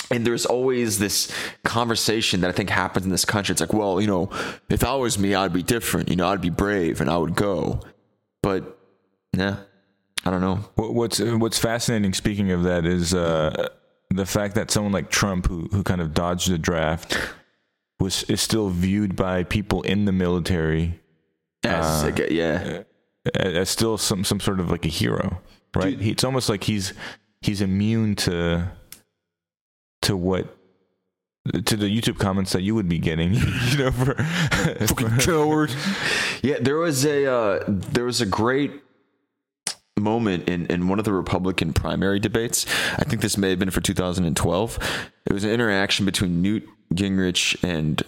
And 0.10 0.26
there's 0.26 0.46
always 0.46 1.00
this 1.00 1.30
conversation 1.64 2.40
that 2.42 2.50
I 2.50 2.54
think 2.54 2.70
happens 2.70 3.06
in 3.06 3.12
this 3.12 3.26
country. 3.26 3.52
It's 3.52 3.60
like, 3.60 3.74
well, 3.74 4.00
you 4.00 4.08
know, 4.08 4.30
if 4.70 4.86
I 4.86 4.96
was 4.96 5.20
me, 5.20 5.36
I'd 5.36 5.52
be 5.52 5.64
different. 5.64 6.08
You 6.10 6.16
know, 6.16 6.30
I'd 6.30 6.40
be 6.40 6.50
brave 6.50 7.02
and 7.02 7.10
I 7.10 7.18
would 7.18 7.36
go. 7.36 7.82
But 8.42 8.80
yeah, 9.34 9.58
I 10.24 10.32
don't 10.32 10.42
know. 10.42 10.64
What's 10.76 11.20
What's 11.20 11.60
fascinating, 11.60 12.14
speaking 12.14 12.52
of 12.52 12.64
that, 12.64 12.86
is 12.86 13.14
uh, 13.14 13.68
the 14.10 14.26
fact 14.26 14.56
that 14.56 14.72
someone 14.72 14.94
like 14.94 15.10
Trump, 15.10 15.48
who 15.48 15.68
who 15.72 15.84
kind 15.84 16.00
of 16.00 16.14
dodged 16.14 16.50
the 16.50 16.58
draft, 16.58 17.18
was 18.00 18.24
is 18.24 18.42
still 18.42 18.70
viewed 18.70 19.16
by 19.16 19.44
people 19.44 19.82
in 19.82 20.06
the 20.06 20.12
military 20.14 21.00
As, 21.64 22.04
Uh, 22.20 22.28
yeah, 22.32 22.84
as 23.36 23.70
still 23.70 23.98
some 23.98 24.24
some 24.24 24.40
sort 24.40 24.60
of 24.60 24.72
like 24.72 24.86
a 24.86 24.90
hero, 24.90 25.42
right? 25.76 25.92
Dude. 25.92 26.02
He, 26.02 26.12
it's 26.12 26.24
almost 26.24 26.50
like 26.50 26.64
he's 26.64 26.94
he's 27.42 27.62
immune 27.62 28.16
to 28.18 28.72
to 30.02 30.18
what 30.18 30.58
to 31.66 31.76
the 31.78 31.86
YouTube 31.86 32.20
comments 32.20 32.52
that 32.52 32.62
you 32.62 32.76
would 32.76 32.90
be 32.90 33.00
getting, 33.00 33.34
you 33.70 33.78
know, 33.78 33.92
for, 33.92 34.16
for 34.88 35.10
coward. 35.20 35.72
yeah, 36.42 36.58
there 36.60 36.78
was 36.78 37.06
a 37.06 37.32
uh, 37.32 37.64
there 37.68 38.04
was 38.04 38.22
a 38.22 38.26
great 38.26 38.72
moment 40.00 40.48
in, 40.48 40.68
in 40.68 40.88
one 40.88 41.00
of 41.00 41.06
the 41.06 41.14
Republican 41.14 41.74
primary 41.74 42.20
debates. 42.20 42.66
I 42.98 43.04
think 43.04 43.22
this 43.22 43.38
may 43.38 43.50
have 43.50 43.60
been 43.60 43.72
for 43.72 43.82
2012. 43.82 44.80
It 45.26 45.34
was 45.34 45.44
an 45.44 45.50
interaction 45.50 46.06
between 46.06 46.42
Newt 46.42 46.68
Gingrich 46.94 47.62
and 47.64 48.04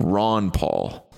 Ron 0.00 0.50
Paul, 0.50 1.08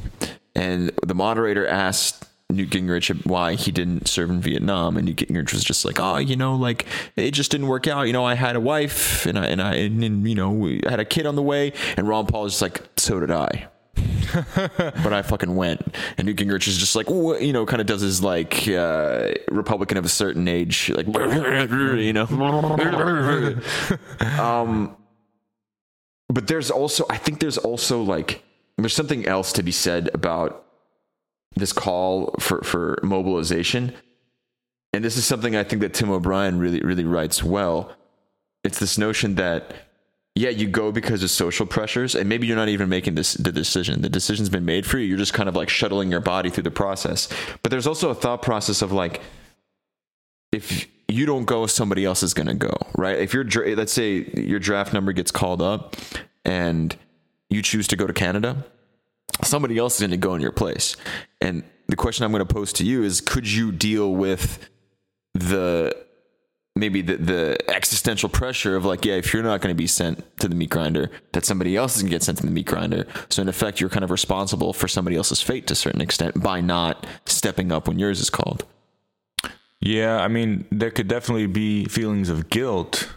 and 0.55 0.93
the 1.05 1.15
moderator 1.15 1.67
asked. 1.67 2.26
Newt 2.51 2.71
Gingrich 2.71 3.27
why 3.27 3.55
he 3.55 3.73
didn't 3.73 4.09
serve 4.09 4.31
in 4.31 4.41
Vietnam, 4.41 4.97
and 4.97 5.07
Newt 5.07 5.17
Gingrich 5.17 5.53
was 5.53 5.65
just 5.65 5.85
like, 5.85 5.99
"Oh, 5.99 6.19
you 6.19 6.37
know, 6.37 6.55
like 6.55 6.87
it 7.17 7.33
just 7.33 7.51
didn't 7.51 7.67
work 7.67 7.89
out. 7.89 8.03
You 8.03 8.13
know, 8.13 8.25
I 8.25 8.35
had 8.35 8.55
a 8.55 8.61
wife, 8.61 9.27
and 9.27 9.39
I 9.39 9.47
and 9.47 9.61
I 9.61 9.75
and, 9.75 10.05
and, 10.05 10.29
you 10.29 10.35
know, 10.35 10.51
we 10.51 10.81
had 10.89 11.01
a 11.01 11.05
kid 11.05 11.27
on 11.27 11.35
the 11.35 11.43
way." 11.43 11.73
And 11.97 12.09
Ron 12.09 12.27
Paul 12.27 12.45
was 12.45 12.53
just 12.53 12.63
like, 12.63 12.83
"So 12.97 13.19
did 13.19 13.31
I." 13.31 13.69
but 14.77 15.13
I 15.13 15.23
fucking 15.23 15.57
went. 15.57 15.81
And 16.19 16.27
Newt 16.27 16.37
Gingrich 16.37 16.69
is 16.69 16.79
just 16.79 16.95
like, 16.95 17.09
you 17.09 17.53
know, 17.53 17.67
kind 17.67 17.81
of 17.81 17.87
does 17.87 18.03
his 18.03 18.23
like 18.23 18.69
uh, 18.69 19.33
Republican 19.51 19.99
of 19.99 20.05
a 20.05 20.09
certain 20.09 20.47
age, 20.49 20.91
like, 20.91 21.07
you 21.07 22.13
know. 22.13 22.27
um, 24.39 24.97
but 26.29 26.47
there's 26.47 26.71
also, 26.71 27.07
I 27.09 27.17
think 27.17 27.41
there's 27.41 27.59
also 27.59 28.03
like, 28.03 28.45
there's 28.77 28.95
something 28.95 29.27
else 29.27 29.53
to 29.55 29.63
be 29.63 29.73
said 29.73 30.11
about 30.13 30.66
this 31.57 31.73
call 31.73 32.35
for 32.39 32.63
for 32.63 32.99
mobilization. 33.03 33.95
And 34.93 35.05
this 35.05 35.17
is 35.17 35.25
something 35.25 35.57
I 35.57 35.65
think 35.65 35.83
that 35.83 35.95
Tim 35.95 36.11
O'Brien 36.11 36.59
really 36.59 36.81
really 36.81 37.05
writes 37.05 37.43
well. 37.43 37.93
It's 38.65 38.79
this 38.79 38.99
notion 38.99 39.37
that 39.37 39.75
yeah, 40.37 40.51
you 40.51 40.69
go 40.69 40.93
because 40.93 41.23
of 41.23 41.31
social 41.31 41.65
pressures, 41.65 42.15
and 42.15 42.29
maybe 42.29 42.47
you're 42.47 42.57
not 42.57 42.69
even 42.69 42.91
making 42.91 43.15
this 43.15 43.35
the 43.35 43.51
decision. 43.51 44.03
The 44.03 44.11
decision's 44.11 44.51
been 44.51 44.67
made 44.67 44.85
for 44.85 44.99
you. 44.99 45.07
You're 45.07 45.17
just 45.17 45.33
kind 45.33 45.49
of 45.49 45.57
like 45.57 45.71
shuttling 45.71 46.11
your 46.11 46.21
body 46.21 46.51
through 46.51 46.65
the 46.65 46.71
process. 46.71 47.31
But 47.63 47.71
there's 47.71 47.87
also 47.87 48.11
a 48.11 48.15
thought 48.15 48.43
process 48.43 48.83
of 48.83 48.93
like, 48.93 49.23
if 50.53 50.87
you 51.09 51.25
don't 51.25 51.47
go, 51.47 51.67
somebody 51.67 52.05
else 52.05 52.23
is 52.23 52.35
going 52.35 52.49
to 52.49 52.55
go, 52.55 52.75
right? 52.99 53.19
If 53.19 53.33
you're, 53.33 53.47
let's 53.77 53.95
say 53.95 54.31
your 54.35 54.59
draft 54.59 54.93
number 54.93 55.13
gets 55.13 55.31
called 55.31 55.63
up, 55.63 55.97
and 56.45 56.95
you 57.49 57.63
choose 57.63 57.87
to 57.89 57.97
go 57.97 58.07
to 58.07 58.13
Canada, 58.13 58.63
somebody 59.43 59.79
else 59.79 59.95
is 59.95 60.01
going 60.01 60.11
to 60.11 60.17
go 60.17 60.35
in 60.35 60.41
your 60.41 60.53
place. 60.53 60.97
And 61.41 61.63
the 61.89 61.97
question 61.97 62.25
I'm 62.25 62.33
going 62.33 62.47
to 62.47 62.55
pose 62.55 62.73
to 62.75 62.85
you 62.85 63.03
is: 63.03 63.21
Could 63.21 63.51
you 63.51 63.73
deal 63.73 64.13
with 64.13 64.69
the 65.35 66.07
maybe 66.77 67.01
the, 67.01 67.17
the 67.17 67.71
existential 67.75 68.29
pressure 68.29 68.77
of 68.77 68.85
like, 68.85 69.05
yeah, 69.05 69.15
if 69.15 69.33
you're 69.33 69.43
not 69.43 69.63
going 69.63 69.75
to 69.75 69.79
be 69.79 69.87
sent 69.87 70.23
to 70.39 70.47
the 70.47 70.55
meat 70.55 70.71
grinder, 70.71 71.11
that 71.33 71.45
somebody 71.45 71.75
else 71.75 71.97
is 71.97 72.03
going 72.03 72.11
to 72.11 72.15
get 72.15 72.23
sent 72.23 72.39
to 72.39 72.45
the 72.45 72.53
meat 72.53 72.67
grinder. 72.67 73.07
So 73.31 73.43
in 73.43 73.49
effect, 73.49 73.81
you're 73.81 73.91
kind 73.91 74.05
of 74.05 74.11
responsible 74.11 74.73
for 74.73 74.87
somebody 74.87 75.17
else's 75.17 75.41
fate 75.41 75.67
to 75.69 75.73
a 75.73 75.77
certain 75.77 76.03
extent 76.03 76.41
by 76.41 76.61
not 76.61 77.07
stepping 77.25 77.73
up 77.73 77.89
when 77.89 77.99
yours 77.99 78.21
is 78.21 78.31
called. 78.31 78.65
Yeah, 79.81 80.19
I 80.19 80.29
mean, 80.29 80.67
there 80.71 80.91
could 80.91 81.09
definitely 81.09 81.47
be 81.47 81.87
feelings 81.87 82.29
of 82.29 82.51
guilt, 82.51 83.13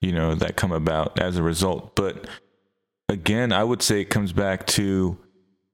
you 0.00 0.12
know, 0.12 0.34
that 0.34 0.56
come 0.56 0.72
about 0.72 1.18
as 1.18 1.36
a 1.36 1.42
result. 1.42 1.94
But 1.94 2.26
again, 3.08 3.52
I 3.52 3.64
would 3.64 3.82
say 3.82 4.00
it 4.00 4.06
comes 4.06 4.32
back 4.32 4.66
to 4.68 5.18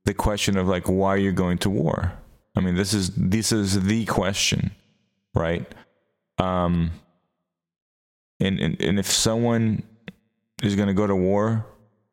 the 0.09 0.15
question 0.15 0.57
of 0.57 0.67
like 0.67 0.89
why 0.89 1.11
are 1.11 1.19
you're 1.19 1.33
going 1.33 1.59
to 1.59 1.69
war. 1.69 2.15
I 2.57 2.61
mean, 2.61 2.75
this 2.75 2.95
is 2.95 3.11
this 3.15 3.53
is 3.53 3.85
the 3.85 4.07
question, 4.07 4.71
right? 5.35 5.67
Um 6.39 6.91
and 8.41 8.59
and, 8.59 8.81
and 8.81 8.99
if 8.99 9.07
someone 9.07 9.83
is 10.63 10.75
going 10.77 10.89
to 10.89 10.95
go 10.95 11.07
to 11.07 11.15
war 11.15 11.67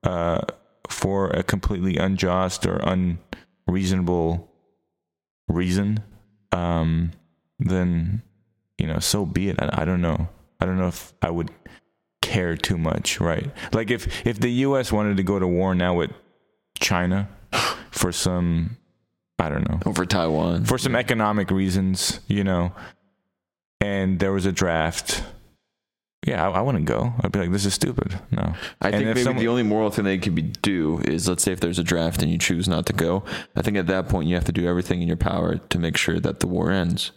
uh 0.04 0.42
for 0.90 1.30
a 1.30 1.42
completely 1.42 1.96
unjust 1.96 2.66
or 2.66 2.82
unreasonable 2.84 4.52
reason, 5.48 6.04
um 6.52 7.12
then 7.60 8.22
you 8.78 8.88
know 8.88 9.00
so 9.00 9.26
be 9.26 9.48
it 9.48 9.56
I, 9.60 9.82
I 9.82 9.86
don't 9.86 10.02
know 10.02 10.28
i 10.60 10.66
don't 10.66 10.78
know 10.78 10.88
if 10.90 11.14
i 11.22 11.30
would 11.30 11.50
care 12.22 12.58
too 12.58 12.78
much 12.78 13.22
right 13.22 13.50
like 13.72 13.90
if 13.90 14.26
if 14.26 14.40
the 14.40 14.50
us 14.52 14.92
wanted 14.92 15.16
to 15.18 15.24
go 15.24 15.40
to 15.40 15.48
war 15.48 15.74
now 15.74 15.94
with 15.94 16.12
china 16.78 17.30
for 17.92 18.12
some 18.12 18.78
i 19.40 19.50
don't 19.50 19.68
know. 19.70 19.80
Over 19.86 20.06
Taiwan. 20.06 20.66
for 20.66 20.78
some 20.78 20.96
economic 20.96 21.52
reasons 21.52 22.20
you 22.28 22.44
know. 22.44 22.72
And 23.82 24.20
there 24.20 24.32
was 24.32 24.46
a 24.46 24.52
draft. 24.52 25.24
Yeah 26.26 26.48
i, 26.48 26.52
I 26.58 26.62
wouldn't 26.62 26.86
go. 26.86 27.14
I'd 27.22 27.32
be 27.32 27.40
like 27.40 27.52
this 27.52 27.66
is 27.66 27.74
stupid. 27.74 28.20
No. 28.32 28.54
I 28.82 28.88
And 28.90 28.96
think 28.96 29.06
maybe 29.06 29.24
someone- 29.24 29.44
the 29.44 29.48
only 29.50 29.64
moral 29.64 29.90
thing 29.92 30.06
they 30.06 30.18
could 30.18 30.34
be 30.36 30.42
do 30.44 31.00
is 31.06 31.28
let's 31.28 31.44
say 31.44 31.52
if 31.52 31.60
there's 31.60 31.80
a 31.80 31.84
draft 31.84 32.22
and 32.22 32.32
you 32.32 32.38
choose 32.38 32.68
not 32.68 32.86
to 32.88 32.94
go, 32.94 33.24
I 33.56 33.62
think 33.62 33.78
at 33.78 33.88
that 33.88 34.08
point 34.10 34.28
you 34.30 34.36
have 34.36 34.46
to 34.46 34.52
do 34.52 34.66
everything 34.68 35.02
in 35.02 35.08
your 35.08 35.18
power 35.18 35.58
to 35.58 35.80
make 35.80 35.98
sure 35.98 36.20
that 36.20 36.40
the 36.40 36.48
war 36.48 36.72
ends. 36.72 37.12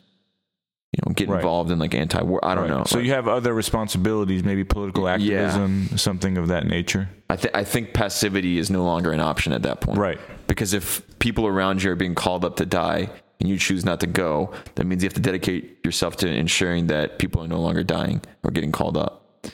You 0.93 1.01
know, 1.07 1.13
get 1.15 1.29
Right. 1.29 1.37
involved 1.37 1.71
in 1.71 1.79
like 1.79 1.95
anti-war. 1.95 2.41
I 2.43 2.55
don't 2.55 2.65
Right. 2.71 2.79
know. 2.79 2.85
so 2.87 2.99
you 2.99 3.13
have 3.13 3.29
other 3.29 3.53
responsibilities 3.53 4.43
maybe 4.43 4.65
political 4.65 5.05
Yeah. 5.05 5.15
activism 5.15 5.99
something 5.99 6.39
of 6.39 6.49
that 6.49 6.67
nature 6.67 7.11
I 7.29 7.37
think 7.37 7.55
I 7.55 7.63
think 7.65 7.93
passivity 7.93 8.57
is 8.59 8.71
no 8.71 8.83
longer 8.85 9.13
an 9.13 9.21
option 9.21 9.53
at 9.53 9.63
that 9.65 9.81
point. 9.83 9.99
right 9.99 10.19
Because 10.47 10.73
if 10.73 11.03
people 11.19 11.47
around 11.47 11.83
you 11.83 11.91
are 11.91 11.95
being 11.97 12.15
called 12.15 12.43
up 12.45 12.57
to 12.57 12.65
die 12.65 13.11
and 13.39 13.49
you 13.51 13.59
choose 13.59 13.85
not 13.85 14.01
to 14.01 14.07
go, 14.07 14.51
that 14.77 14.87
means 14.87 15.03
you 15.03 15.07
have 15.09 15.15
to 15.15 15.21
dedicate 15.21 15.79
yourself 15.85 16.17
to 16.17 16.27
ensuring 16.29 16.87
that 16.87 17.19
people 17.19 17.43
are 17.45 17.49
no 17.49 17.61
longer 17.61 17.85
dying 17.85 18.23
or 18.43 18.51
getting 18.51 18.73
called 18.73 18.97
up. 18.97 19.47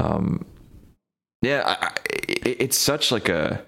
Um, 0.00 0.44
yeah, 1.42 1.62
I, 1.66 1.86
I, 1.86 1.90
it, 2.08 2.56
it's 2.60 2.78
such 2.78 3.12
like 3.12 3.28
a. 3.28 3.62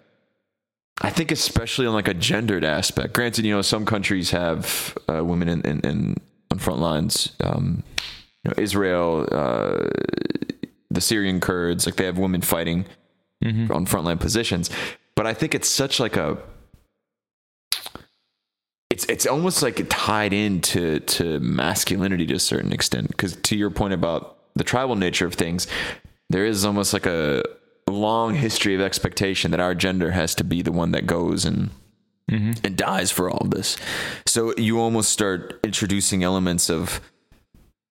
I 1.03 1.11
think 1.11 1.31
especially 1.31 1.87
on 1.87 1.93
like 1.95 2.09
a 2.09 2.15
gendered 2.15 2.65
aspect. 2.65 3.13
Granted, 3.15 3.45
you 3.45 3.55
know 3.55 3.63
some 3.63 3.85
countries 3.85 4.31
have 4.31 4.97
uh, 5.09 5.23
women 5.25 5.49
in, 5.49 5.61
in, 5.63 5.81
in 5.81 6.17
on 6.55 6.61
front 6.61 6.81
lines. 6.81 7.33
Um, 7.43 7.83
you 8.45 8.51
know, 8.51 8.55
Israel, 8.63 9.27
uh, 9.33 9.89
the 10.91 11.01
Syrian 11.01 11.41
Kurds, 11.41 11.85
like 11.85 11.97
they 11.97 12.05
have 12.05 12.19
women 12.19 12.43
fighting 12.43 12.87
on 13.71 13.87
frontline 13.87 14.21
positions. 14.21 14.71
But 15.17 15.27
I 15.27 15.35
think 15.35 15.55
it's 15.55 15.69
such 15.69 15.99
like 15.99 16.17
a 16.17 16.39
it's 18.91 19.05
it's 19.07 19.27
almost 19.27 19.63
like 19.63 19.85
tied 19.89 20.33
into 20.33 21.01
to 21.01 21.41
masculinity 21.41 22.27
to 22.27 22.35
a 22.35 22.39
certain 22.39 22.73
extent 22.73 23.09
because 23.09 23.35
to 23.37 23.57
your 23.57 23.71
point 23.71 23.93
about 23.93 24.39
the 24.55 24.63
tribal 24.63 24.95
nature 24.95 25.27
of 25.27 25.35
things 25.35 25.67
there 26.31 26.47
is 26.47 26.65
almost 26.65 26.93
like 26.93 27.07
a 27.07 27.43
long 27.89 28.35
history 28.35 28.75
of 28.75 28.81
expectation 28.81 29.51
that 29.51 29.59
our 29.59 29.75
gender 29.75 30.13
has 30.13 30.35
to 30.37 30.45
be 30.45 30.63
the 30.63 30.71
one 30.71 30.93
that 30.93 31.07
goes 31.07 31.45
and 31.45 31.71
and 32.29 32.77
dies 32.77 33.11
for 33.11 33.31
all 33.31 33.39
of 33.39 33.51
this 33.51 33.77
so 34.27 34.55
you 34.57 34.81
almost 34.81 35.11
start 35.11 35.61
introducing 35.63 36.25
elements 36.25 36.69
of 36.71 37.01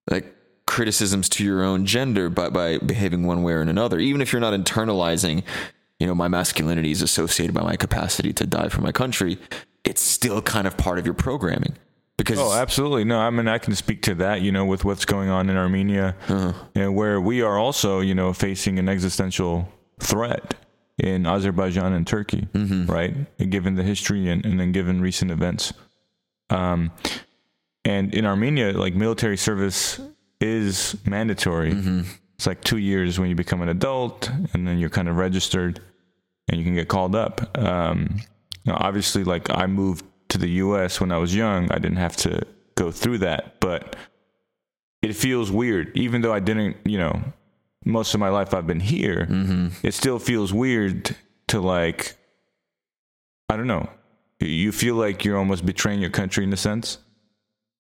like 0.10 0.36
criticisms 0.65 1.30
to 1.30 1.43
your 1.43 1.63
own 1.63 1.86
gender 1.86 2.30
by, 2.30 2.50
by 2.50 2.78
behaving 2.80 3.26
one 3.26 3.43
way 3.43 3.54
or 3.54 3.62
another 3.62 4.00
even 4.00 4.22
if 4.22 4.32
you're 4.34 4.39
not 4.41 4.54
internalizing 4.54 5.43
you 6.00 6.08
know 6.08 6.15
my 6.15 6.28
masculinity 6.28 6.91
is 6.91 7.02
associated 7.02 7.54
by 7.54 7.62
my 7.62 7.76
capacity 7.76 8.34
to 8.34 8.46
die 8.46 8.69
for 8.69 8.82
my 8.82 8.91
country 8.91 9.38
it's 9.84 10.02
still 10.02 10.41
kind 10.41 10.65
of 10.67 10.76
part 10.78 10.98
of 11.00 11.06
your 11.06 11.13
programming 11.15 11.76
because 12.17 12.38
Oh, 12.39 12.54
absolutely. 12.54 13.04
No, 13.06 13.19
I 13.19 13.30
mean, 13.32 13.48
I 13.48 13.58
can 13.58 13.74
speak 13.76 14.04
to 14.04 14.15
that, 14.15 14.41
you 14.41 14.52
know, 14.52 14.65
with 14.65 14.86
what's 14.86 15.04
going 15.04 15.30
on 15.30 15.50
in 15.50 15.58
Armenia, 15.58 16.15
Uh-huh. 16.30 16.54
you 16.76 16.82
know, 16.84 16.91
where 16.91 17.19
we 17.19 17.41
are 17.41 17.58
also, 17.58 18.02
you 18.02 18.13
know, 18.13 18.32
facing 18.34 18.78
an 18.78 18.88
existential 18.88 19.67
threat 20.00 20.54
in 20.97 21.25
Azerbaijan 21.25 21.93
and 21.93 22.06
Turkey, 22.06 22.47
Mm-hmm. 22.53 22.86
right? 22.91 23.38
Given 23.49 23.75
the 23.75 23.84
history 23.84 24.29
and, 24.29 24.45
and 24.45 24.60
then 24.60 24.71
given 24.71 25.01
recent 25.01 25.32
events. 25.32 25.73
Um, 26.49 26.91
and 27.86 28.13
in 28.13 28.25
Armenia, 28.25 28.73
like 28.73 28.93
military 28.95 29.38
service 29.38 29.99
is 30.39 30.95
mandatory. 31.06 31.73
Mm-hmm. 31.73 32.01
It's 32.36 32.47
like 32.47 32.63
two 32.63 32.77
years 32.77 33.19
when 33.19 33.29
you 33.29 33.36
become 33.36 33.62
an 33.62 33.69
adult, 33.69 34.29
and 34.53 34.67
then 34.67 34.77
you're 34.79 34.89
kind 34.89 35.08
of 35.10 35.15
registered, 35.17 35.79
and 36.47 36.58
you 36.60 36.63
can 36.65 36.75
get 36.75 36.88
called 36.88 37.15
up. 37.15 37.58
Um, 37.58 38.19
now, 38.65 38.77
obviously, 38.79 39.23
like 39.23 39.49
I 39.49 39.65
moved 39.67 40.06
to 40.29 40.38
the 40.38 40.49
U.S. 40.65 40.99
when 41.01 41.12
I 41.12 41.17
was 41.17 41.36
young, 41.36 41.71
I 41.71 41.75
didn't 41.79 41.97
have 41.97 42.15
to 42.17 42.41
go 42.75 42.91
through 42.91 43.19
that, 43.19 43.60
but 43.60 43.95
it 45.01 45.15
feels 45.15 45.51
weird, 45.51 45.95
even 45.97 46.21
though 46.21 46.34
I 46.34 46.39
didn't, 46.39 46.77
you 46.86 46.97
know, 46.97 47.21
most 47.86 48.13
of 48.13 48.19
my 48.19 48.30
life 48.30 48.54
I've 48.54 48.67
been 48.67 48.80
here. 48.80 49.28
Mm-hmm. 49.30 49.67
It 49.88 49.93
still 49.93 50.19
feels 50.19 50.54
weird 50.54 51.15
to 51.48 51.60
like, 51.60 52.15
I 53.50 53.58
don't 53.58 53.67
know. 53.67 53.89
You 54.39 54.72
feel 54.72 54.96
like 54.96 55.24
you're 55.24 55.38
almost 55.38 55.65
betraying 55.65 56.00
your 56.02 56.10
country 56.10 56.43
in 56.43 56.52
a 56.54 56.58
sense. 56.58 56.98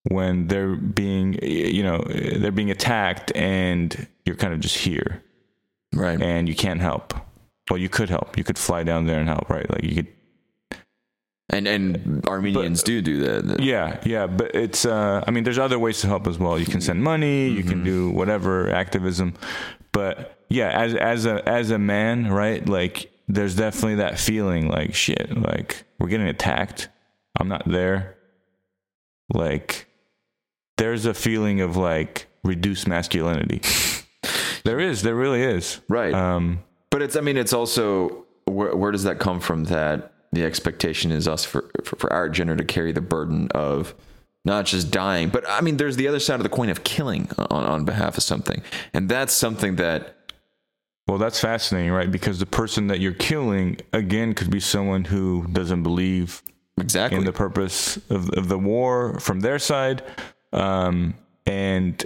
when 0.09 0.47
they're 0.47 0.75
being 0.75 1.39
you 1.41 1.81
know 1.81 2.03
they're 2.39 2.51
being 2.51 2.71
attacked 2.71 3.31
and 3.35 4.05
you're 4.25 4.35
kind 4.35 4.53
of 4.53 4.59
just 4.59 4.77
here 4.77 5.23
Right. 5.93 6.21
and 6.21 6.49
you 6.49 6.55
can't 6.55 6.81
help. 6.81 7.13
Well, 7.69 7.77
you 7.79 7.87
could 7.87 8.09
help. 8.09 8.37
You 8.37 8.43
could 8.43 8.57
fly 8.57 8.83
down 8.83 9.05
there 9.07 9.19
and 9.19 9.29
help, 9.29 9.49
right? 9.49 9.69
Like 9.69 9.83
you 9.83 9.95
could 9.95 10.07
And 11.49 11.67
and 11.67 12.25
Armenians 12.25 12.83
do 12.83 13.01
do 13.01 13.19
that. 13.19 13.59
Yeah, 13.59 13.99
yeah, 14.05 14.27
but 14.27 14.55
it's. 14.55 14.85
Uh, 14.85 15.23
I 15.27 15.31
mean, 15.31 15.43
there's 15.43 15.59
other 15.59 15.77
ways 15.77 15.99
to 16.01 16.07
help 16.07 16.25
as 16.25 16.39
well. 16.39 16.57
You 16.57 16.65
can 16.65 16.79
send 16.79 17.03
money. 17.03 17.49
You 17.49 17.63
can 17.63 17.83
do 17.83 18.09
whatever 18.11 18.69
activism, 18.69 19.33
but 19.91 20.39
yeah, 20.49 20.69
as 20.69 20.95
as 20.95 21.25
a 21.25 21.47
as 21.47 21.69
a 21.69 21.77
man, 21.77 22.31
right? 22.31 22.67
Like, 22.67 23.11
there's 23.27 23.55
definitely 23.55 23.95
that 23.95 24.19
feeling, 24.19 24.69
like 24.69 24.95
shit, 24.95 25.37
like 25.37 25.83
we're 25.99 26.07
getting 26.07 26.27
attacked. 26.27 26.87
I'm 27.37 27.49
not 27.49 27.67
there. 27.67 28.15
Like, 29.33 29.87
there's 30.77 31.05
a 31.05 31.13
feeling 31.13 31.59
of 31.59 31.75
like 31.75 32.27
reduced 32.43 32.87
masculinity. 32.87 33.61
there 34.63 34.79
is. 34.79 35.01
There 35.01 35.15
really 35.15 35.41
is. 35.41 35.81
Right. 35.89 36.13
Um. 36.13 36.63
But 36.89 37.01
it's, 37.01 37.15
I 37.15 37.21
mean, 37.21 37.37
it's 37.37 37.53
also, 37.53 38.25
where, 38.45 38.75
where 38.75 38.91
does 38.91 39.03
that 39.05 39.17
come 39.17 39.39
from 39.39 39.63
that 39.63 40.12
the 40.33 40.43
expectation 40.43 41.11
is 41.11 41.27
us 41.27 41.45
for, 41.45 41.69
for, 41.83 41.95
for 41.97 42.13
our 42.13 42.29
gender 42.29 42.55
to 42.55 42.63
carry 42.63 42.91
the 42.91 43.01
burden 43.01 43.49
of 43.51 43.93
not 44.45 44.65
just 44.65 44.91
dying, 44.91 45.29
but 45.29 45.47
I 45.47 45.61
mean, 45.61 45.77
there's 45.77 45.95
the 45.95 46.07
other 46.07 46.19
side 46.19 46.35
of 46.35 46.43
the 46.43 46.49
coin 46.49 46.69
of 46.69 46.83
killing 46.83 47.29
on, 47.37 47.63
on 47.63 47.85
behalf 47.85 48.17
of 48.17 48.23
something. 48.23 48.61
And 48.93 49.07
that's 49.07 49.33
something 49.33 49.77
that, 49.77 50.33
Well, 51.07 51.17
that's 51.17 51.39
fascinating, 51.39 51.91
right? 51.91 52.11
Because 52.11 52.39
the 52.39 52.45
person 52.45 52.87
that 52.87 52.99
you're 52.99 53.13
killing 53.13 53.77
again 53.93 54.33
could 54.33 54.51
be 54.51 54.59
someone 54.59 55.05
who 55.05 55.47
doesn't 55.51 55.83
believe 55.83 56.43
exactly. 56.77 57.19
in 57.19 57.25
the 57.25 57.31
purpose 57.31 57.97
of, 58.09 58.29
of 58.31 58.49
the 58.49 58.59
war 58.59 59.19
from 59.19 59.39
their 59.39 59.59
side. 59.59 60.03
Um, 60.51 61.15
and 61.45 62.03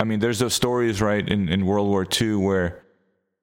I 0.00 0.04
mean, 0.04 0.20
there's 0.20 0.38
those 0.38 0.54
stories, 0.54 1.02
right, 1.02 1.26
in, 1.26 1.48
in 1.48 1.66
World 1.66 1.88
War 1.88 2.06
II 2.20 2.36
where, 2.36 2.82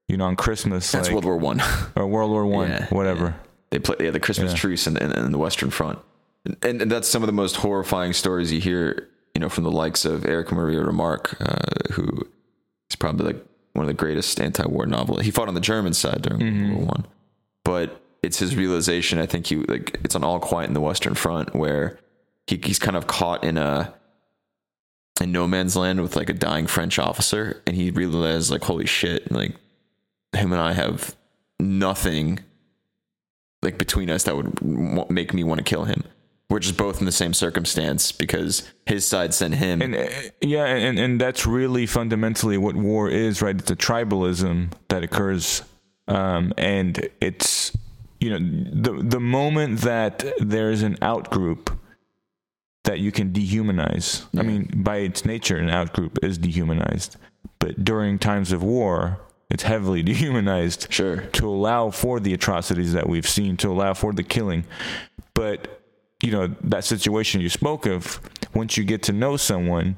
you 0.08 0.15
know, 0.15 0.25
on 0.25 0.36
Christmas, 0.38 0.89
that's 0.91 1.08
like, 1.08 1.13
World 1.13 1.25
War 1.25 1.38
One. 1.38 1.62
or 1.95 2.08
World 2.08 2.32
War 2.32 2.45
One, 2.45 2.69
Yeah, 2.69 2.88
whatever. 2.88 3.36
They 3.76 3.80
play 3.80 3.98
yeah, 4.00 4.12
the 4.12 4.22
Christmas 4.22 4.54
Yeah. 4.54 4.58
truce 4.58 4.88
in, 4.88 4.96
in, 4.96 5.12
in 5.12 5.32
the 5.34 5.38
Western 5.38 5.70
Front, 5.70 6.00
and, 6.64 6.82
and 6.82 6.90
that's 6.90 7.10
some 7.10 7.24
of 7.24 7.28
the 7.28 7.34
most 7.34 7.58
horrifying 7.58 8.14
stories 8.14 8.50
you 8.54 8.62
hear. 8.62 9.10
You 9.34 9.42
know, 9.42 9.50
from 9.50 9.66
the 9.66 9.72
likes 9.72 10.06
of 10.06 10.24
Erich 10.26 10.50
Maria 10.54 10.80
Remarque, 10.80 11.36
uh, 11.42 11.92
who 11.92 12.08
is 12.90 12.96
probably 12.96 13.34
like 13.34 13.46
one 13.74 13.84
of 13.84 13.88
the 13.88 13.94
greatest 13.94 14.40
anti-war 14.40 14.86
novelists. 14.86 15.26
He 15.26 15.32
fought 15.32 15.50
on 15.50 15.56
the 15.56 15.60
German 15.60 15.94
side 15.94 16.22
during 16.22 16.70
World 16.70 16.78
War 16.78 16.86
One, 16.88 17.06
but 17.66 18.02
it's 18.24 18.40
his 18.40 18.56
realization. 18.56 19.20
I 19.20 19.26
think 19.26 19.48
he 19.48 19.58
like 19.58 20.00
it's 20.06 20.16
on 20.16 20.24
All 20.24 20.40
Quiet 20.40 20.70
in 20.70 20.74
the 20.74 20.80
Western 20.80 21.14
Front 21.16 21.54
where 21.54 22.00
he, 22.48 22.58
he's 22.64 22.80
kind 22.80 22.96
of 22.96 23.08
caught 23.08 23.44
in 23.44 23.58
a 23.58 23.94
in 25.20 25.34
no 25.34 25.50
man's 25.50 25.76
land 25.76 26.02
with 26.02 26.16
like 26.16 26.30
a 26.30 26.34
dying 26.34 26.66
French 26.66 26.98
officer, 26.98 27.62
and 27.68 27.76
he 27.76 27.92
realizes 27.92 28.50
like, 28.52 28.64
holy 28.64 28.86
shit, 28.86 29.30
like 29.34 29.54
him 30.32 30.54
and 30.54 30.62
I 30.62 30.72
have 30.72 31.14
nothing 31.60 32.40
like 33.65 33.78
between 33.78 34.10
us 34.10 34.23
that 34.23 34.36
would 34.36 34.56
w- 34.56 35.06
make 35.10 35.34
me 35.34 35.43
want 35.43 35.58
to 35.58 35.63
kill 35.63 35.84
him. 35.84 36.04
We're 36.49 36.60
just 36.60 36.78
both 36.78 36.99
in 36.99 37.06
the 37.06 37.12
same 37.12 37.34
circumstance 37.34 38.12
because 38.12 38.71
his 38.86 39.04
side 39.04 39.34
sent 39.34 39.56
him. 39.56 39.82
And 39.82 39.95
uh, 39.95 40.08
yeah, 40.41 40.65
and, 40.65 40.99
and 40.99 41.19
that's 41.19 41.47
really 41.47 41.88
fundamentally 41.88 42.58
what 42.58 42.75
war 42.75 43.10
is, 43.10 43.41
right? 43.41 43.58
It's 43.60 43.71
a 43.71 43.75
tribalism 43.75 44.71
that 44.89 45.04
occurs, 45.04 45.63
um, 46.08 46.54
and 46.56 47.10
it's 47.19 47.75
you 48.19 48.30
know 48.30 48.38
the 48.39 49.04
the 49.04 49.19
moment 49.19 49.82
that 49.82 50.23
there's 50.39 50.84
an 50.84 50.97
outgroup 50.97 51.75
that 52.84 52.99
you 52.99 53.12
can 53.12 53.34
dehumanize. 53.34 54.25
I 54.38 54.43
mean, 54.43 54.69
by 54.75 54.97
its 54.97 55.25
nature, 55.25 55.58
an 55.58 55.69
outgroup 55.69 56.23
is 56.23 56.38
dehumanized, 56.38 57.17
but 57.58 57.84
during 57.84 58.19
times 58.19 58.51
of 58.51 58.62
war, 58.62 59.19
it's 59.49 59.63
heavily 59.63 60.03
dehumanized 60.12 60.91
sure. 60.91 61.17
to 61.17 61.47
allow 61.47 61.89
for 61.89 62.19
the 62.19 62.34
atrocities 62.34 62.93
that 62.93 63.08
we've 63.08 63.27
seen, 63.27 63.58
to 63.58 63.69
allow 63.69 63.93
for 63.93 64.13
the 64.13 64.23
killing. 64.23 64.65
But, 65.34 65.81
you 66.23 66.31
know, 66.31 66.55
that 66.63 66.84
situation 66.84 67.41
you 67.41 67.49
spoke 67.49 67.86
of, 67.86 68.19
once 68.53 68.77
you 68.77 68.84
get 68.84 69.03
to 69.03 69.13
know 69.13 69.38
someone, 69.38 69.97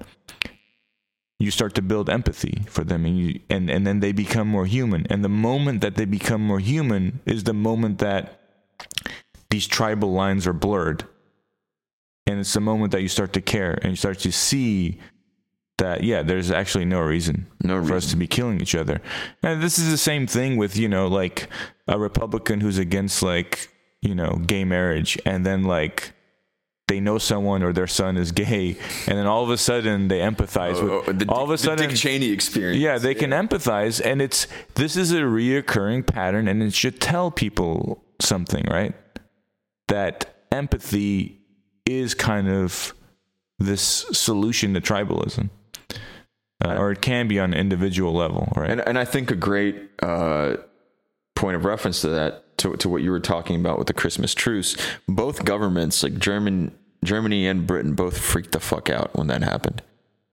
you 1.40 1.52
start 1.52 1.76
to 1.76 1.82
build 1.82 2.10
empathy 2.10 2.64
for 2.68 2.84
them 2.84 3.06
and 3.06 3.18
you 3.18 3.40
and, 3.50 3.70
and 3.70 3.86
then 3.86 4.00
they 4.00 4.12
become 4.12 4.48
more 4.48 4.66
human. 4.66 5.06
And 5.10 5.24
the 5.24 5.30
moment 5.30 5.82
that 5.82 5.96
they 5.96 6.06
become 6.06 6.42
more 6.42 6.60
human 6.60 7.20
is 7.26 7.44
the 7.44 7.54
moment 7.54 8.00
that 8.00 8.42
these 9.50 9.68
tribal 9.68 10.12
lines 10.12 10.48
are 10.48 10.54
blurred. 10.54 11.06
And 12.26 12.40
it's 12.40 12.54
the 12.54 12.60
moment 12.60 12.92
that 12.92 13.02
you 13.02 13.08
start 13.08 13.34
to 13.34 13.42
care 13.42 13.78
and 13.82 13.92
you 13.92 13.96
start 13.96 14.20
to 14.20 14.32
see 14.32 15.00
that 15.78 16.04
yeah, 16.04 16.24
there's 16.24 16.50
actually 16.52 16.86
no 16.86 17.02
reason 17.02 17.46
No 17.64 17.84
for 17.86 17.96
us 17.96 18.10
to 18.10 18.16
be 18.16 18.28
killing 18.28 18.60
each 18.62 18.76
other. 18.76 19.00
And 19.44 19.62
this 19.62 19.78
is 19.78 19.92
the 19.92 19.98
same 19.98 20.26
thing 20.28 20.58
with, 20.58 20.76
you 20.76 20.88
know, 20.90 21.08
like 21.08 21.50
a 21.88 22.00
Republican 22.00 22.62
who's 22.62 22.78
against 22.78 23.22
like, 23.22 23.70
you 24.02 24.16
know, 24.16 24.42
gay 24.46 24.66
marriage 24.66 25.20
and 25.26 25.46
then 25.46 25.64
like 25.64 26.14
they 26.88 27.00
know 27.02 27.18
someone 27.18 27.64
or 27.64 27.74
their 27.74 27.86
son 27.88 28.16
is 28.18 28.32
gay 28.32 28.78
and 29.08 29.18
then 29.18 29.28
all 29.28 29.44
of 29.44 29.50
a 29.50 29.58
sudden 29.58 30.08
they 30.08 30.20
empathize 30.20 30.76
Oh, 30.78 31.04
with 31.06 31.20
the, 31.20 31.26
all 31.30 31.44
of 31.44 31.50
a 31.52 31.58
sudden 31.58 31.90
Dick 31.90 31.98
Cheney 31.98 32.30
experience. 32.32 32.80
yeah, 32.80 32.98
they 32.98 33.14
can 33.14 33.32
empathize 33.32 34.02
and 34.04 34.22
it's 34.22 34.48
this 34.76 34.96
is 34.96 35.12
a 35.12 35.22
reoccurring 35.22 36.08
pattern 36.08 36.48
and 36.48 36.64
it 36.64 36.74
should 36.74 37.00
tell 37.02 37.30
people 37.30 38.04
something, 38.22 38.66
right? 38.70 38.96
That 39.90 40.34
empathy 40.52 41.42
is 41.86 42.14
kind 42.14 42.48
of 42.50 42.94
this 43.60 43.82
solution 44.14 44.74
to 44.74 44.82
tribalism. 44.82 45.50
Uh, 46.64 46.76
or 46.76 46.92
it 46.92 47.02
can 47.02 47.28
be 47.28 47.40
on 47.40 47.54
an 47.54 47.60
individual 47.60 48.14
level, 48.14 48.52
right? 48.56 48.72
And, 48.72 48.82
and 48.82 48.98
I 48.98 49.06
think 49.06 49.30
a 49.30 49.36
great 49.36 49.90
uh, 50.02 50.58
point 51.36 51.56
of 51.56 51.66
reference 51.66 52.02
to 52.02 52.10
that, 52.10 52.58
to, 52.58 52.76
to 52.78 52.90
what 52.90 53.04
you 53.04 53.12
were 53.12 53.20
talking 53.20 53.60
about 53.60 53.78
with 53.78 53.88
the 53.88 53.94
Christmas 53.94 54.34
truce, 54.34 54.76
both 55.08 55.46
governments, 55.46 56.02
like 56.02 56.18
German, 56.18 56.76
Germany 57.04 57.48
and 57.48 57.68
Britain, 57.68 57.94
both 57.94 58.18
freaked 58.18 58.54
the 58.54 58.60
fuck 58.60 58.90
out 58.90 59.16
when 59.16 59.28
that 59.28 59.44
happened. 59.44 59.84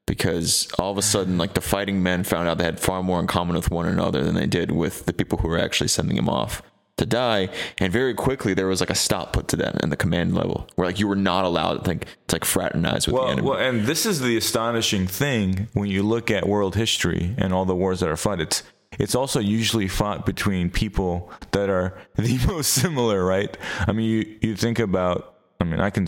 Because 0.06 0.68
all 0.78 0.90
of 0.90 0.98
a 0.98 1.02
sudden, 1.02 1.36
like 1.36 1.54
the 1.54 1.60
fighting 1.60 2.02
men 2.02 2.24
found 2.24 2.48
out 2.48 2.58
they 2.58 2.64
had 2.64 2.80
far 2.80 3.02
more 3.02 3.20
in 3.20 3.26
common 3.26 3.56
with 3.56 3.70
one 3.70 3.86
another 3.86 4.22
than 4.22 4.34
they 4.34 4.46
did 4.46 4.70
with 4.70 5.06
the 5.06 5.12
people 5.12 5.38
who 5.38 5.48
were 5.48 5.58
actually 5.58 5.88
sending 5.88 6.16
them 6.16 6.28
off 6.28 6.62
to 6.96 7.06
die. 7.06 7.48
And 7.78 7.92
very 7.92 8.14
quickly, 8.14 8.54
there 8.54 8.66
was 8.66 8.80
like 8.80 8.90
a 8.90 8.94
stop 8.94 9.32
put 9.32 9.48
to 9.48 9.56
that 9.56 9.82
in 9.82 9.90
the 9.90 9.96
command 9.96 10.34
level, 10.34 10.68
where 10.76 10.86
like 10.86 11.00
you 11.00 11.08
were 11.08 11.16
not 11.16 11.44
allowed 11.44 11.84
to 11.84 11.90
like 11.90 12.06
to 12.28 12.36
like 12.36 12.44
fraternize 12.44 13.06
with 13.06 13.14
the 13.16 13.20
Well, 13.20 13.30
enemy. 13.30 13.48
well, 13.48 13.58
and 13.58 13.86
this 13.86 14.06
is 14.06 14.20
the 14.20 14.36
astonishing 14.36 15.06
thing 15.06 15.68
when 15.72 15.88
you 15.90 16.02
look 16.02 16.30
at 16.30 16.46
world 16.48 16.76
history 16.76 17.34
and 17.38 17.52
all 17.52 17.64
the 17.64 17.74
wars 17.74 18.00
that 18.00 18.08
are 18.08 18.16
fought. 18.16 18.40
It's 18.40 18.62
it's 18.96 19.16
also 19.16 19.40
usually 19.40 19.88
fought 19.88 20.24
between 20.24 20.70
people 20.70 21.28
that 21.50 21.68
are 21.68 21.98
the 22.16 22.38
most 22.46 22.72
similar, 22.72 23.24
right? 23.24 23.56
I 23.88 23.92
mean, 23.92 24.08
you 24.08 24.38
you 24.40 24.56
think 24.56 24.78
about. 24.78 25.32
I 25.60 25.64
mean, 25.64 25.80
I 25.80 25.90
can 25.90 26.06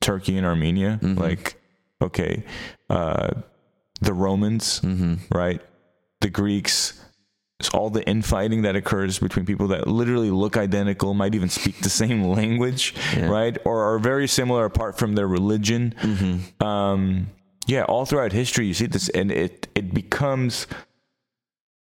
Turkey 0.00 0.36
and 0.36 0.46
Armenia, 0.46 0.98
like 1.02 1.60
okay, 2.00 2.44
uh, 2.88 3.30
the 4.00 4.12
Romans, 4.14 4.80
right? 5.30 5.60
The 6.20 6.30
Greeks. 6.30 7.00
It's 7.58 7.70
all 7.70 7.88
the 7.88 8.06
infighting 8.06 8.62
that 8.62 8.76
occurs 8.76 9.18
between 9.18 9.46
people 9.46 9.68
that 9.68 9.86
literally 9.88 10.30
look 10.30 10.56
identical, 10.58 11.14
might 11.14 11.34
even 11.34 11.48
speak 11.48 11.80
the 11.80 11.88
same 12.02 12.22
language, 12.24 12.94
right? 13.16 13.56
Or 13.64 13.94
are 13.94 13.98
very 13.98 14.28
similar 14.28 14.66
apart 14.66 14.98
from 14.98 15.14
their 15.14 15.26
religion. 15.26 15.94
Um, 16.60 17.28
yeah, 17.66 17.84
all 17.84 18.04
throughout 18.04 18.32
history, 18.32 18.66
you 18.66 18.74
see 18.74 18.86
this, 18.86 19.08
and 19.08 19.32
it 19.32 19.68
it 19.74 19.92
becomes 19.94 20.66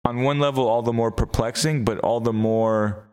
on 0.05 0.23
one 0.23 0.39
level 0.41 0.67
all 0.67 0.83
the 0.83 0.93
more 0.93 1.13
perplexing, 1.13 1.85
but 1.85 1.99
all 2.01 2.21
the 2.21 2.33
more 2.33 3.07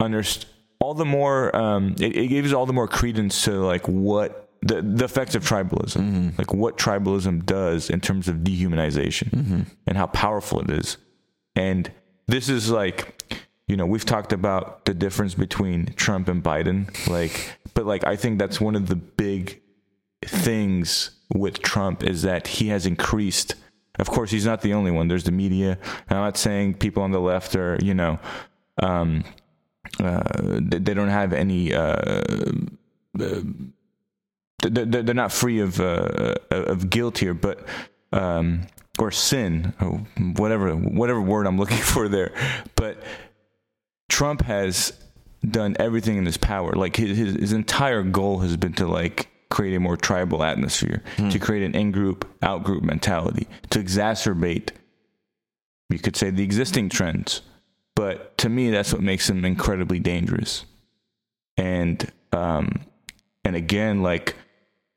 underst- 0.00 0.46
all 0.80 0.94
the 0.94 1.04
more 1.04 1.54
um, 1.54 1.94
it, 1.98 2.16
it 2.16 2.28
gives 2.28 2.52
all 2.52 2.66
the 2.66 2.72
more 2.72 2.88
credence 2.88 3.44
to 3.44 3.50
like 3.52 3.86
what 3.88 4.48
the 4.62 4.80
the 4.80 5.04
effects 5.04 5.34
of 5.34 5.42
tribalism, 5.44 6.38
like 6.38 6.54
what 6.54 6.78
tribalism 6.78 7.44
does 7.44 7.90
in 7.90 8.00
terms 8.00 8.28
of 8.28 8.36
dehumanization 8.36 9.66
and 9.86 9.96
how 9.98 10.06
powerful 10.06 10.60
it 10.60 10.70
is. 10.70 10.96
And 11.56 11.90
this 12.26 12.48
is 12.48 12.70
like, 12.70 13.42
you 13.66 13.76
know, 13.76 13.86
we've 13.86 14.04
talked 14.04 14.32
about 14.32 14.84
the 14.84 14.94
difference 14.94 15.34
between 15.34 15.94
Trump 15.94 16.28
and 16.28 16.42
Biden, 16.42 17.08
like, 17.08 17.56
but 17.74 17.86
like 17.86 18.04
I 18.04 18.16
think 18.16 18.38
that's 18.38 18.60
one 18.60 18.74
of 18.74 18.88
the 18.88 18.96
big 18.96 19.60
things 20.24 21.10
with 21.34 21.62
Trump 21.62 22.02
is 22.02 22.22
that 22.22 22.46
he 22.46 22.68
has 22.68 22.86
increased. 22.86 23.54
Of 23.98 24.08
course, 24.08 24.30
he's 24.30 24.46
not 24.46 24.62
the 24.62 24.72
only 24.72 24.90
one. 24.90 25.08
There's 25.08 25.24
the 25.24 25.32
media. 25.32 25.78
And 26.08 26.18
I'm 26.18 26.24
not 26.24 26.36
saying 26.36 26.74
people 26.74 27.02
on 27.02 27.10
the 27.10 27.20
left 27.20 27.54
are, 27.54 27.78
you 27.82 27.94
know, 27.94 28.18
um, 28.82 29.24
uh, 29.98 30.22
they, 30.60 30.94
don't 30.94 31.08
have 31.08 31.32
any. 31.32 31.74
Uh, 31.74 32.22
uh, 33.18 33.40
they're 34.62 35.14
not 35.14 35.32
free 35.32 35.60
of 35.60 35.80
uh, 35.80 36.34
of 36.50 36.90
guilt 36.90 37.18
here, 37.18 37.34
but 37.34 37.66
um, 38.12 38.62
or 39.00 39.10
sin, 39.10 39.74
or 39.80 39.98
whatever 40.36 40.72
whatever 40.74 41.20
word 41.20 41.46
I'm 41.46 41.58
looking 41.58 41.76
for 41.92 42.08
there. 42.08 42.32
But 42.76 43.02
Trump 44.08 44.42
has 44.42 44.92
done 45.48 45.76
everything 45.78 46.18
in 46.18 46.26
his 46.26 46.36
power. 46.36 46.72
Like 46.72 46.96
his 46.96 47.16
his, 47.16 47.34
his 47.34 47.52
entire 47.52 48.02
goal 48.02 48.40
has 48.40 48.56
been 48.56 48.74
to 48.74 48.86
like 48.86 49.28
create 49.50 49.74
a 49.74 49.80
more 49.80 49.96
tribal 49.96 50.44
atmosphere, 50.44 51.02
to 51.16 51.38
create 51.38 51.64
an 51.64 51.74
in 51.74 51.90
group, 51.90 52.26
out 52.40 52.62
group 52.62 52.84
mentality, 52.84 53.48
to 53.70 53.82
exacerbate, 53.82 54.70
you 55.88 55.98
could 55.98 56.14
say, 56.16 56.30
the 56.30 56.44
existing 56.44 56.88
trends. 56.88 57.42
But 57.96 58.38
to 58.38 58.48
me, 58.48 58.70
that's 58.70 58.92
what 58.92 59.02
makes 59.02 59.26
them 59.26 59.44
incredibly 59.44 59.98
dangerous. 59.98 60.64
And, 61.56 62.10
um, 62.32 62.80
and 63.44 63.56
again, 63.56 64.02
like 64.02 64.36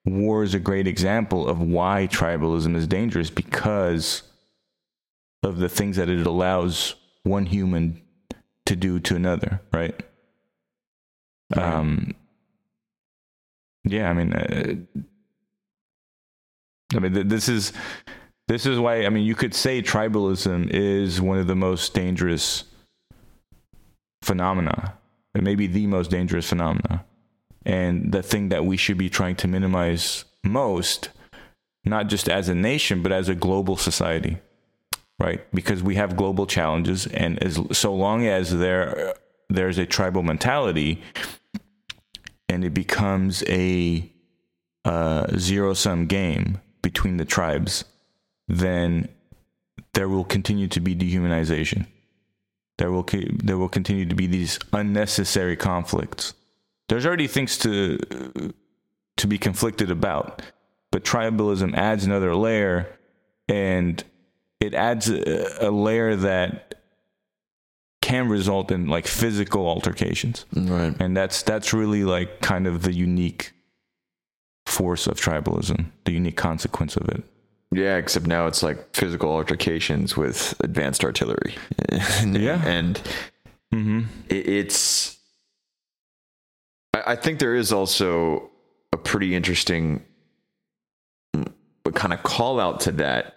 war 0.06 0.44
is 0.44 0.54
a 0.54 0.60
great 0.60 0.88
example 0.88 1.48
of 1.48 1.60
why 1.60 2.08
tribalism 2.12 2.76
is 2.76 2.88
dangerous 2.88 3.30
because 3.30 4.24
of 5.44 5.58
the 5.58 5.70
things 5.70 5.98
that 5.98 6.10
it 6.10 6.26
allows 6.26 6.96
one 7.24 7.46
human 7.46 8.02
to 8.66 8.76
do 8.76 9.00
to 9.00 9.16
another, 9.16 9.62
right? 9.72 10.02
Um, 11.56 12.16
yeah, 13.84 14.10
I 14.10 14.14
mean, 14.14 14.34
uh, 14.34 14.76
I 16.96 17.00
mean, 17.00 17.14
th- 17.14 17.28
this 17.28 17.50
is 17.50 17.74
this 18.48 18.66
is 18.66 18.80
why 18.80 19.06
I 19.06 19.10
mean, 19.10 19.26
you 19.26 19.36
could 19.36 19.54
say 19.54 19.82
tribalism 19.82 20.70
is 20.72 21.22
one 21.22 21.38
of 21.38 21.48
the 21.48 21.56
most 21.56 21.94
dangerous 21.94 22.64
phenomena, 24.22 24.98
it 25.36 25.44
may 25.44 25.56
be 25.56 25.68
the 25.68 25.88
most 25.88 26.10
dangerous 26.10 26.48
phenomena, 26.48 27.06
and 27.66 28.12
the 28.12 28.24
thing 28.24 28.50
that 28.50 28.66
we 28.66 28.78
should 28.78 28.98
be 28.98 29.10
trying 29.10 29.36
to 29.38 29.48
minimize 29.48 30.26
most, 30.44 31.10
not 31.86 32.08
just 32.08 32.30
as 32.30 32.50
a 32.50 32.56
nation, 32.56 33.02
but 33.02 33.12
as 33.12 33.30
a 33.30 33.36
global 33.36 33.78
society, 33.78 34.38
right? 35.20 35.42
Because 35.54 35.82
we 35.82 35.96
have 35.96 36.18
global 36.18 36.46
challenges, 36.46 37.08
and 37.08 37.42
as 37.42 37.60
so 37.72 37.94
long 37.94 38.26
as 38.26 38.58
there 38.58 39.14
there's 39.50 39.78
a 39.78 39.86
tribal 39.86 40.24
mentality, 40.24 41.02
and 42.50 42.64
it 42.64 42.74
becomes 42.74 43.44
a 43.48 44.10
uh, 44.86 45.28
zero 45.38 45.74
sum 45.74 46.08
game 46.08 46.60
between 46.82 47.18
the 47.18 47.26
tribes, 47.26 47.86
then 48.48 49.08
there 49.94 50.10
will 50.10 50.26
continue 50.26 50.68
to 50.68 50.80
be 50.80 50.96
dehumanization. 50.96 51.86
There 52.78 52.92
will 52.92 53.08
there 53.44 53.58
will 53.58 53.70
continue 53.70 54.06
to 54.06 54.16
be 54.16 54.28
these 54.28 54.60
unnecessary 54.74 55.56
conflicts. 55.56 56.34
There's 56.90 57.06
already 57.06 57.28
things 57.28 57.58
to 57.60 57.98
to 59.18 59.28
be 59.28 59.38
conflicted 59.38 59.90
about, 59.92 60.42
but 60.92 61.04
tribalism 61.04 61.76
adds 61.76 62.04
another 62.06 62.36
layer, 62.36 62.98
and 63.48 64.04
it 64.60 64.74
adds 64.74 65.10
a, 65.10 65.68
a 65.68 65.72
layer 65.72 66.16
that 66.16 66.76
can 68.02 68.28
result 68.28 68.70
in 68.72 68.88
like 68.88 69.08
physical 69.08 69.66
altercations. 69.68 70.46
Right. 70.54 70.94
And 71.00 71.16
that's 71.16 71.42
that's 71.44 71.74
really 71.74 72.04
like 72.04 72.42
kind 72.42 72.68
of 72.68 72.82
the 72.82 72.94
unique 72.94 73.54
force 74.66 75.08
of 75.08 75.20
tribalism, 75.20 75.86
the 76.06 76.12
unique 76.12 76.38
consequence 76.38 76.96
of 76.98 77.08
it. 77.10 77.24
Yeah, 77.72 77.96
except 77.98 78.28
now 78.28 78.46
it's 78.48 78.62
like 78.62 78.94
physical 78.96 79.30
altercations 79.32 80.16
with 80.16 80.54
advanced 80.60 81.04
artillery. 81.04 81.56
and, 81.90 82.38
Yeah. 82.42 82.62
and 82.66 83.02
Mm-hmm. 83.74 84.02
it, 84.30 84.48
it's. 84.48 85.18
I, 86.94 87.04
I 87.14 87.16
think 87.16 87.40
there 87.40 87.56
is 87.56 87.72
also 87.74 88.50
a 88.92 88.98
pretty 88.98 89.36
interesting 89.36 90.04
kind 91.94 92.14
of 92.14 92.24
call 92.24 92.60
out 92.60 92.80
to 92.82 92.92
that, 92.92 93.36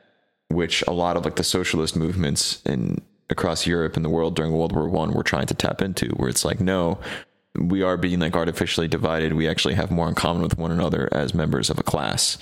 which 0.48 0.82
a 0.88 0.92
lot 0.92 1.16
of 1.16 1.24
like 1.24 1.36
the 1.36 1.44
socialist 1.44 1.96
movements 1.96 2.62
in 2.64 3.02
across 3.28 3.66
Europe 3.66 3.96
and 3.96 4.04
the 4.04 4.10
world 4.10 4.36
during 4.36 4.52
World 4.52 4.72
War 4.72 4.88
One 4.88 5.12
were 5.12 5.22
trying 5.22 5.46
to 5.46 5.54
tap 5.54 5.82
into, 5.82 6.08
where 6.10 6.28
it's 6.28 6.44
like, 6.44 6.60
no, 6.60 6.98
we 7.58 7.82
are 7.82 7.96
being 7.96 8.20
like 8.20 8.36
artificially 8.36 8.88
divided. 8.88 9.32
We 9.32 9.48
actually 9.48 9.74
have 9.74 9.90
more 9.90 10.08
in 10.08 10.14
common 10.14 10.42
with 10.42 10.56
one 10.58 10.70
another 10.70 11.08
as 11.12 11.34
members 11.34 11.70
of 11.70 11.78
a 11.78 11.82
class, 11.82 12.38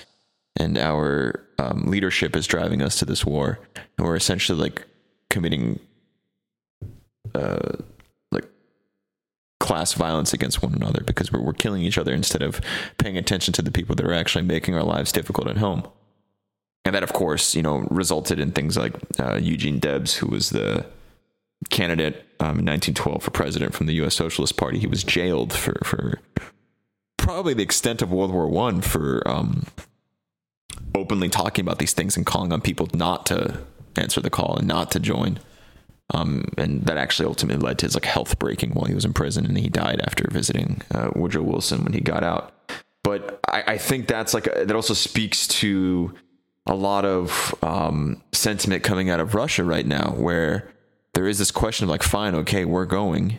and 0.56 0.76
our 0.76 1.44
um, 1.58 1.84
leadership 1.86 2.36
is 2.36 2.46
driving 2.46 2.82
us 2.82 2.98
to 2.98 3.04
this 3.04 3.24
war, 3.24 3.58
and 3.96 4.06
we're 4.06 4.16
essentially 4.16 4.58
like 4.58 4.86
committing, 5.30 5.80
uh, 7.34 7.76
class 9.60 9.92
violence 9.94 10.32
against 10.32 10.62
one 10.62 10.74
another 10.74 11.02
because 11.04 11.32
we're, 11.32 11.40
we're 11.40 11.52
killing 11.52 11.82
each 11.82 11.98
other 11.98 12.12
instead 12.12 12.42
of 12.42 12.60
paying 12.98 13.16
attention 13.16 13.52
to 13.54 13.62
the 13.62 13.70
people 13.70 13.94
that 13.94 14.06
are 14.06 14.12
actually 14.12 14.44
making 14.44 14.74
our 14.74 14.82
lives 14.82 15.12
difficult 15.12 15.48
at 15.48 15.58
home. 15.58 15.86
And 16.84 16.94
that, 16.94 17.02
of 17.02 17.12
course, 17.12 17.54
you 17.54 17.62
know, 17.62 17.86
resulted 17.90 18.38
in 18.38 18.52
things 18.52 18.76
like 18.76 18.94
uh, 19.18 19.36
Eugene 19.36 19.78
Debs, 19.78 20.16
who 20.16 20.26
was 20.26 20.50
the 20.50 20.84
candidate 21.70 22.26
um, 22.40 22.58
in 22.58 22.66
1912 22.66 23.22
for 23.22 23.30
president 23.30 23.74
from 23.74 23.86
the 23.86 23.94
U.S. 23.94 24.14
Socialist 24.14 24.56
Party. 24.56 24.78
He 24.78 24.86
was 24.86 25.02
jailed 25.02 25.52
for 25.52 25.80
for 25.82 26.20
probably 27.16 27.54
the 27.54 27.62
extent 27.62 28.02
of 28.02 28.12
World 28.12 28.32
War 28.32 28.48
One 28.48 28.82
for 28.82 29.26
um, 29.26 29.64
openly 30.94 31.30
talking 31.30 31.64
about 31.64 31.78
these 31.78 31.94
things 31.94 32.16
and 32.16 32.26
calling 32.26 32.52
on 32.52 32.60
people 32.60 32.88
not 32.92 33.24
to 33.26 33.60
answer 33.96 34.20
the 34.20 34.30
call 34.30 34.56
and 34.56 34.68
not 34.68 34.90
to 34.90 35.00
join. 35.00 35.38
Um, 36.12 36.48
and 36.58 36.84
that 36.84 36.98
actually 36.98 37.26
ultimately 37.26 37.64
led 37.64 37.78
to 37.78 37.86
his 37.86 37.94
like 37.94 38.04
health 38.04 38.38
breaking 38.38 38.72
while 38.72 38.84
he 38.84 38.94
was 38.94 39.06
in 39.06 39.14
prison, 39.14 39.46
and 39.46 39.56
he 39.56 39.68
died 39.68 40.00
after 40.02 40.28
visiting 40.30 40.82
uh, 40.90 41.10
Woodrow 41.14 41.42
Wilson 41.42 41.82
when 41.82 41.94
he 41.94 42.00
got 42.00 42.22
out. 42.22 42.52
But 43.02 43.40
I, 43.48 43.64
I 43.66 43.78
think 43.78 44.06
that's 44.06 44.34
like 44.34 44.46
a, 44.46 44.64
that 44.66 44.76
also 44.76 44.94
speaks 44.94 45.48
to 45.48 46.14
a 46.66 46.74
lot 46.74 47.04
of 47.04 47.54
um, 47.62 48.22
sentiment 48.32 48.82
coming 48.82 49.10
out 49.10 49.20
of 49.20 49.34
Russia 49.34 49.64
right 49.64 49.86
now, 49.86 50.14
where 50.16 50.70
there 51.14 51.26
is 51.26 51.38
this 51.38 51.50
question 51.50 51.84
of 51.84 51.90
like, 51.90 52.02
fine, 52.02 52.34
okay, 52.34 52.64
we're 52.64 52.86
going, 52.86 53.38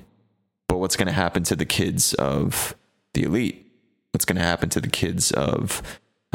but 0.67 0.77
what's 0.77 0.95
going 0.95 1.07
to 1.07 1.13
happen 1.13 1.43
to 1.43 1.55
the 1.55 1.65
kids 1.65 2.13
of 2.15 2.75
the 3.13 3.23
elite? 3.23 3.71
What's 4.11 4.25
going 4.25 4.37
to 4.37 4.43
happen 4.43 4.69
to 4.69 4.81
the 4.81 4.89
kids 4.89 5.31
of 5.31 5.81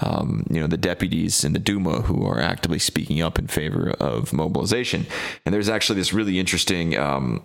um, 0.01 0.47
you 0.51 0.61
know 0.61 0.67
the 0.67 0.77
deputies 0.77 1.45
in 1.45 1.53
the 1.53 1.59
Duma 1.59 2.03
who 2.03 2.25
are 2.27 2.41
actively 2.41 2.79
speaking 2.79 3.21
up 3.21 3.39
in 3.39 3.47
favor 3.47 3.91
of 4.01 4.33
mobilization? 4.33 5.07
And 5.45 5.55
there's 5.55 5.69
actually 5.69 5.99
this 5.99 6.13
really 6.13 6.39
interesting 6.39 6.97
um, 6.97 7.45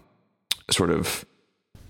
sort 0.69 0.89
of 0.89 1.25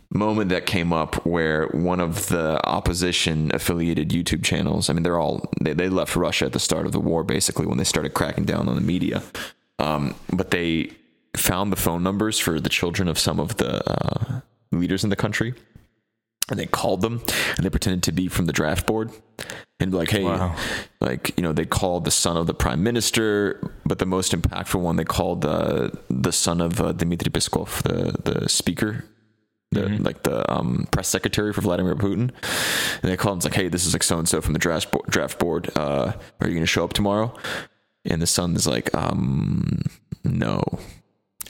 moment 0.09 0.49
that 0.49 0.65
came 0.65 0.93
up 0.93 1.25
where 1.25 1.67
one 1.67 1.99
of 1.99 2.27
the 2.27 2.59
opposition 2.65 3.51
affiliated 3.53 4.09
YouTube 4.09 4.43
channels, 4.43 4.89
I 4.89 4.93
mean, 4.93 5.03
they're 5.03 5.19
all, 5.19 5.49
they, 5.61 5.73
they 5.73 5.89
left 5.89 6.15
Russia 6.15 6.45
at 6.45 6.53
the 6.53 6.59
start 6.59 6.85
of 6.85 6.91
the 6.91 6.99
war, 6.99 7.23
basically, 7.23 7.65
when 7.65 7.77
they 7.77 7.83
started 7.83 8.13
cracking 8.13 8.45
down 8.45 8.69
on 8.69 8.75
the 8.75 8.81
media. 8.81 9.23
Um, 9.79 10.15
but 10.31 10.51
they 10.51 10.91
found 11.35 11.71
the 11.71 11.77
phone 11.77 12.01
numbers 12.03 12.39
for 12.39 12.59
the 12.59 12.69
children 12.69 13.07
of 13.07 13.19
some 13.19 13.39
of 13.39 13.57
the 13.57 13.83
uh, 13.89 14.41
leaders 14.71 15.03
in 15.03 15.09
the 15.09 15.15
country. 15.15 15.53
And 16.49 16.59
they 16.59 16.67
called 16.67 17.01
them 17.01 17.23
and 17.57 17.65
they 17.65 17.69
pretended 17.71 18.03
to 18.03 18.11
be 18.11 18.27
from 18.27 18.45
the 18.45 18.53
draft 18.53 18.85
board 18.85 19.11
and 19.79 19.89
be 19.91 19.97
like, 19.97 20.11
hey, 20.11 20.23
Wow. 20.23 20.55
like, 21.01 21.33
you 21.37 21.41
know, 21.43 21.53
they 21.53 21.65
called 21.65 22.05
the 22.05 22.11
son 22.11 22.37
of 22.37 22.45
the 22.45 22.53
prime 22.53 22.83
minister, 22.83 23.73
but 23.83 23.97
the 23.97 24.05
most 24.05 24.31
impactful 24.31 24.79
one, 24.79 24.95
they 24.95 25.03
called 25.05 25.43
uh, 25.43 25.89
the 26.09 26.31
son 26.31 26.61
of 26.61 26.79
uh, 26.79 26.91
Dmitry 26.91 27.31
Peskov, 27.31 27.81
the, 27.83 28.31
the 28.31 28.47
speaker 28.49 29.05
the 29.71 29.89
like 29.99 30.23
the 30.23 30.49
um, 30.49 30.87
press 30.91 31.07
secretary 31.09 31.51
for 31.51 31.59
Vladimir 31.61 31.95
Putin, 31.95 32.29
and 33.01 33.11
they 33.11 33.17
called 33.17 33.33
him. 33.33 33.37
It's 33.39 33.45
like, 33.45 33.55
hey, 33.55 33.67
this 33.67 33.85
is 33.85 33.91
like 33.93 34.03
so 34.03 34.17
and 34.17 34.29
so 34.29 34.39
from 34.39 34.53
the 34.53 34.59
draft 34.59 34.89
bo- 34.91 35.03
draft 35.09 35.37
board. 35.37 35.69
Uh, 35.75 36.13
are 36.39 36.47
you 36.47 36.53
going 36.53 36.61
to 36.63 36.65
show 36.67 36.85
up 36.85 36.93
tomorrow? 36.93 37.35
And 38.05 38.21
the 38.21 38.27
son 38.27 38.55
is 38.55 38.67
like, 38.67 38.93
um, 38.95 39.81
no. 40.23 40.61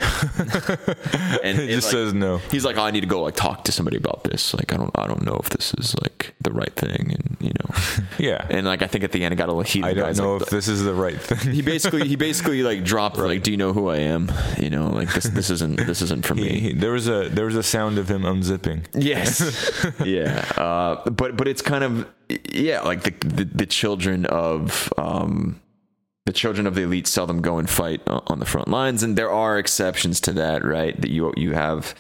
and 1.44 1.60
It 1.60 1.68
just 1.70 1.88
like, 1.88 1.92
says 1.94 2.14
no. 2.14 2.38
He's 2.52 2.66
like, 2.66 2.78
oh, 2.78 2.84
I 2.84 2.92
need 2.92 3.02
to 3.02 3.08
go 3.08 3.22
like 3.22 3.36
talk 3.36 3.64
to 3.66 3.72
somebody 3.72 3.98
about 3.98 4.24
this. 4.24 4.54
Like, 4.54 4.74
I 4.74 4.78
don't, 4.78 4.92
I 4.98 5.08
don't 5.08 5.24
know 5.26 5.40
if 5.42 5.50
this 5.50 5.74
is 5.76 5.96
like 6.02 6.36
the 6.42 6.52
right 6.52 6.74
thing, 6.76 7.12
and 7.18 7.38
you 7.40 7.52
know, 7.60 8.06
Yeah. 8.18 8.46
and 8.50 8.66
like 8.66 8.82
I 8.82 8.88
think 8.88 9.04
at 9.04 9.12
the 9.12 9.24
end 9.24 9.34
it 9.34 9.38
got 9.38 9.46
a 9.50 9.52
little 9.54 9.64
heated. 9.64 9.90
I 9.90 9.94
don't 9.94 10.18
know 10.18 10.34
like, 10.34 10.44
if 10.44 10.50
this 10.50 10.68
is 10.68 10.84
the 10.84 10.94
right 10.94 11.20
thing. 11.20 11.54
he 11.54 11.62
basically 11.62 12.08
he 12.08 12.16
basically 12.16 12.64
like 12.64 12.84
dropped 12.84 13.18
like, 13.18 13.44
do 13.44 13.52
you 13.52 13.58
know 13.58 13.74
who 13.74 13.90
I 13.90 13.98
am? 13.98 14.32
You 14.60 14.70
know, 14.70 14.88
like 14.90 15.14
this 15.14 15.26
this 15.26 15.50
isn't 15.50 15.78
this 15.86 16.02
isn't 16.02 16.26
for 16.26 16.36
me. 16.36 16.50
He- 16.50 16.60
he- 16.60 16.74
there 16.74 16.92
was 16.92 17.08
a 17.08 17.30
there 17.30 17.46
was 17.46 17.56
a 17.56 17.64
sound 17.64 17.98
of 17.98 18.10
him 18.10 18.24
unzipping. 18.24 18.86
Yes. 18.94 19.72
yeah. 20.06 20.46
Uh, 20.58 21.10
but 21.10 21.38
but 21.38 21.48
it's 21.48 21.62
kind 21.62 21.84
of 21.84 22.08
yeah, 22.52 22.82
like 22.82 23.04
the 23.04 23.12
the, 23.28 23.46
the 23.46 23.66
children 23.66 24.26
of 24.26 24.92
um, 24.98 25.62
the 26.26 26.34
children 26.34 26.66
of 26.68 26.76
the 26.76 26.82
elite 26.84 27.08
seldom 27.08 27.42
go 27.42 27.58
and 27.58 27.70
fight 27.70 28.02
on 28.08 28.40
the 28.40 28.46
front 28.46 28.68
lines, 28.68 29.04
and 29.04 29.16
there 29.18 29.32
are 29.32 29.58
exceptions 29.60 30.20
to 30.22 30.34
that, 30.34 30.64
right? 30.66 31.00
That 31.00 31.12
you 31.12 31.34
you 31.38 31.54
have 31.54 31.96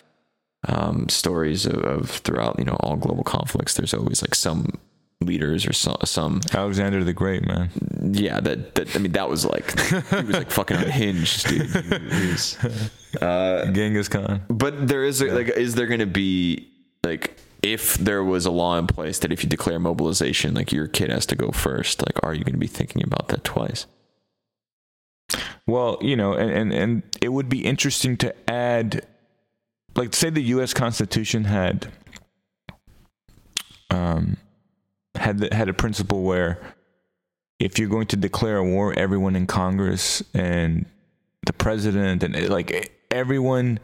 um, 0.67 1.07
stories 1.09 1.65
of, 1.65 1.75
of 1.83 2.09
throughout 2.09 2.57
you 2.59 2.65
know 2.65 2.77
all 2.79 2.95
global 2.95 3.23
conflicts. 3.23 3.75
There's 3.75 3.93
always 3.93 4.21
like 4.21 4.33
some 4.35 4.79
leaders 5.21 5.65
or 5.65 5.71
some, 5.73 5.95
some 6.03 6.41
Alexander 6.53 7.03
the 7.03 7.13
Great, 7.13 7.45
man. 7.47 7.69
yeah 8.13 8.39
that 8.41 8.75
that 8.75 8.95
I 8.95 8.99
mean 8.99 9.13
that 9.13 9.29
was 9.29 9.45
like 9.45 9.79
he 9.79 9.95
was 10.25 10.35
like 10.35 10.51
fucking 10.51 10.77
unhinged, 10.77 11.47
dude. 11.47 11.67
He 11.69 12.27
was- 12.31 12.57
Genghis 13.21 14.07
Khan. 14.09 14.41
But 14.49 14.87
there 14.87 15.05
is 15.05 15.21
a, 15.21 15.27
like, 15.27 15.47
is 15.49 15.75
there 15.75 15.87
going 15.87 16.01
to 16.01 16.05
be 16.05 16.67
like, 17.03 17.37
if 17.61 17.95
there 17.95 18.23
was 18.23 18.45
a 18.45 18.51
law 18.51 18.77
in 18.77 18.87
place 18.87 19.19
that 19.19 19.31
if 19.31 19.41
you 19.43 19.49
declare 19.49 19.79
mobilization, 19.79 20.53
like 20.53 20.71
your 20.73 20.87
kid 20.87 21.09
has 21.11 21.25
to 21.27 21.35
go 21.35 21.51
first, 21.51 22.01
like, 22.01 22.17
are 22.23 22.33
you 22.33 22.43
going 22.43 22.53
to 22.53 22.59
be 22.59 22.67
thinking 22.67 23.01
about 23.03 23.29
that 23.29 23.43
twice? 23.45 23.85
Well, 25.67 25.97
you 26.01 26.15
know, 26.15 26.33
and, 26.33 26.51
and, 26.51 26.73
and 26.73 27.03
it 27.21 27.29
would 27.29 27.49
be 27.49 27.65
interesting 27.65 28.17
to 28.17 28.49
add, 28.49 29.05
like, 29.95 30.13
say 30.13 30.29
the 30.29 30.43
U.S. 30.43 30.73
Constitution 30.73 31.45
had, 31.45 31.91
um, 33.89 34.37
had 35.15 35.39
the, 35.39 35.53
had 35.53 35.69
a 35.69 35.73
principle 35.73 36.21
where 36.21 36.59
if 37.59 37.79
you're 37.79 37.89
going 37.89 38.07
to 38.07 38.15
declare 38.15 38.57
a 38.57 38.65
war, 38.65 38.93
everyone 38.93 39.35
in 39.35 39.47
Congress 39.47 40.23
and 40.33 40.85
the 41.45 41.53
president 41.53 42.23
and 42.23 42.49
like 42.49 42.91
everyone 43.11 43.79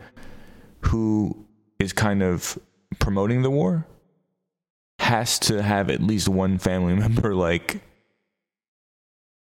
who 0.81 1.45
is 1.79 1.93
kind 1.93 2.21
of 2.23 2.57
promoting 2.99 3.43
the 3.43 3.49
war 3.49 3.85
has 4.99 5.39
to 5.39 5.61
have 5.61 5.89
at 5.89 6.01
least 6.01 6.27
one 6.27 6.57
family 6.57 6.93
member 7.05 7.33
like 7.33 7.81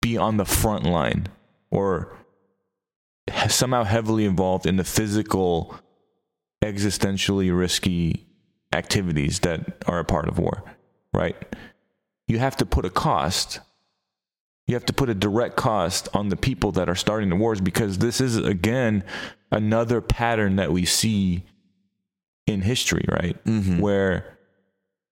be 0.00 0.16
on 0.16 0.36
the 0.36 0.44
front 0.44 0.84
line 0.84 1.26
or 1.70 2.16
somehow 3.48 3.84
heavily 3.84 4.24
involved 4.24 4.66
in 4.66 4.76
the 4.76 4.84
physical 4.84 5.74
existentially 6.64 7.56
risky 7.56 8.26
activities 8.72 9.40
that 9.40 9.82
are 9.86 9.98
a 9.98 10.04
part 10.04 10.28
of 10.28 10.38
war 10.38 10.62
right 11.12 11.36
you 12.28 12.38
have 12.38 12.56
to 12.56 12.66
put 12.66 12.84
a 12.84 12.90
cost 12.90 13.60
you 14.66 14.74
have 14.74 14.84
to 14.84 14.92
put 14.92 15.08
a 15.08 15.14
direct 15.14 15.56
cost 15.56 16.08
on 16.14 16.28
the 16.28 16.36
people 16.36 16.70
that 16.72 16.88
are 16.88 16.94
starting 16.94 17.28
the 17.28 17.34
wars 17.34 17.60
because 17.60 17.98
this 17.98 18.20
is 18.20 18.36
again 18.36 19.02
another 19.50 20.00
pattern 20.00 20.56
that 20.56 20.70
we 20.70 20.84
see 20.84 21.44
in 22.46 22.60
history, 22.62 23.04
right? 23.08 23.42
Mm-hmm. 23.44 23.80
Where 23.80 24.38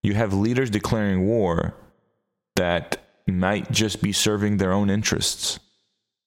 you 0.03 0.15
have 0.15 0.33
leaders 0.33 0.71
declaring 0.71 1.27
war 1.27 1.75
that 2.57 2.99
might 3.27 3.71
just 3.71 4.03
be 4.03 4.13
serving 4.13 4.57
their 4.57 4.73
own 4.73 4.91
interests, 4.91 5.59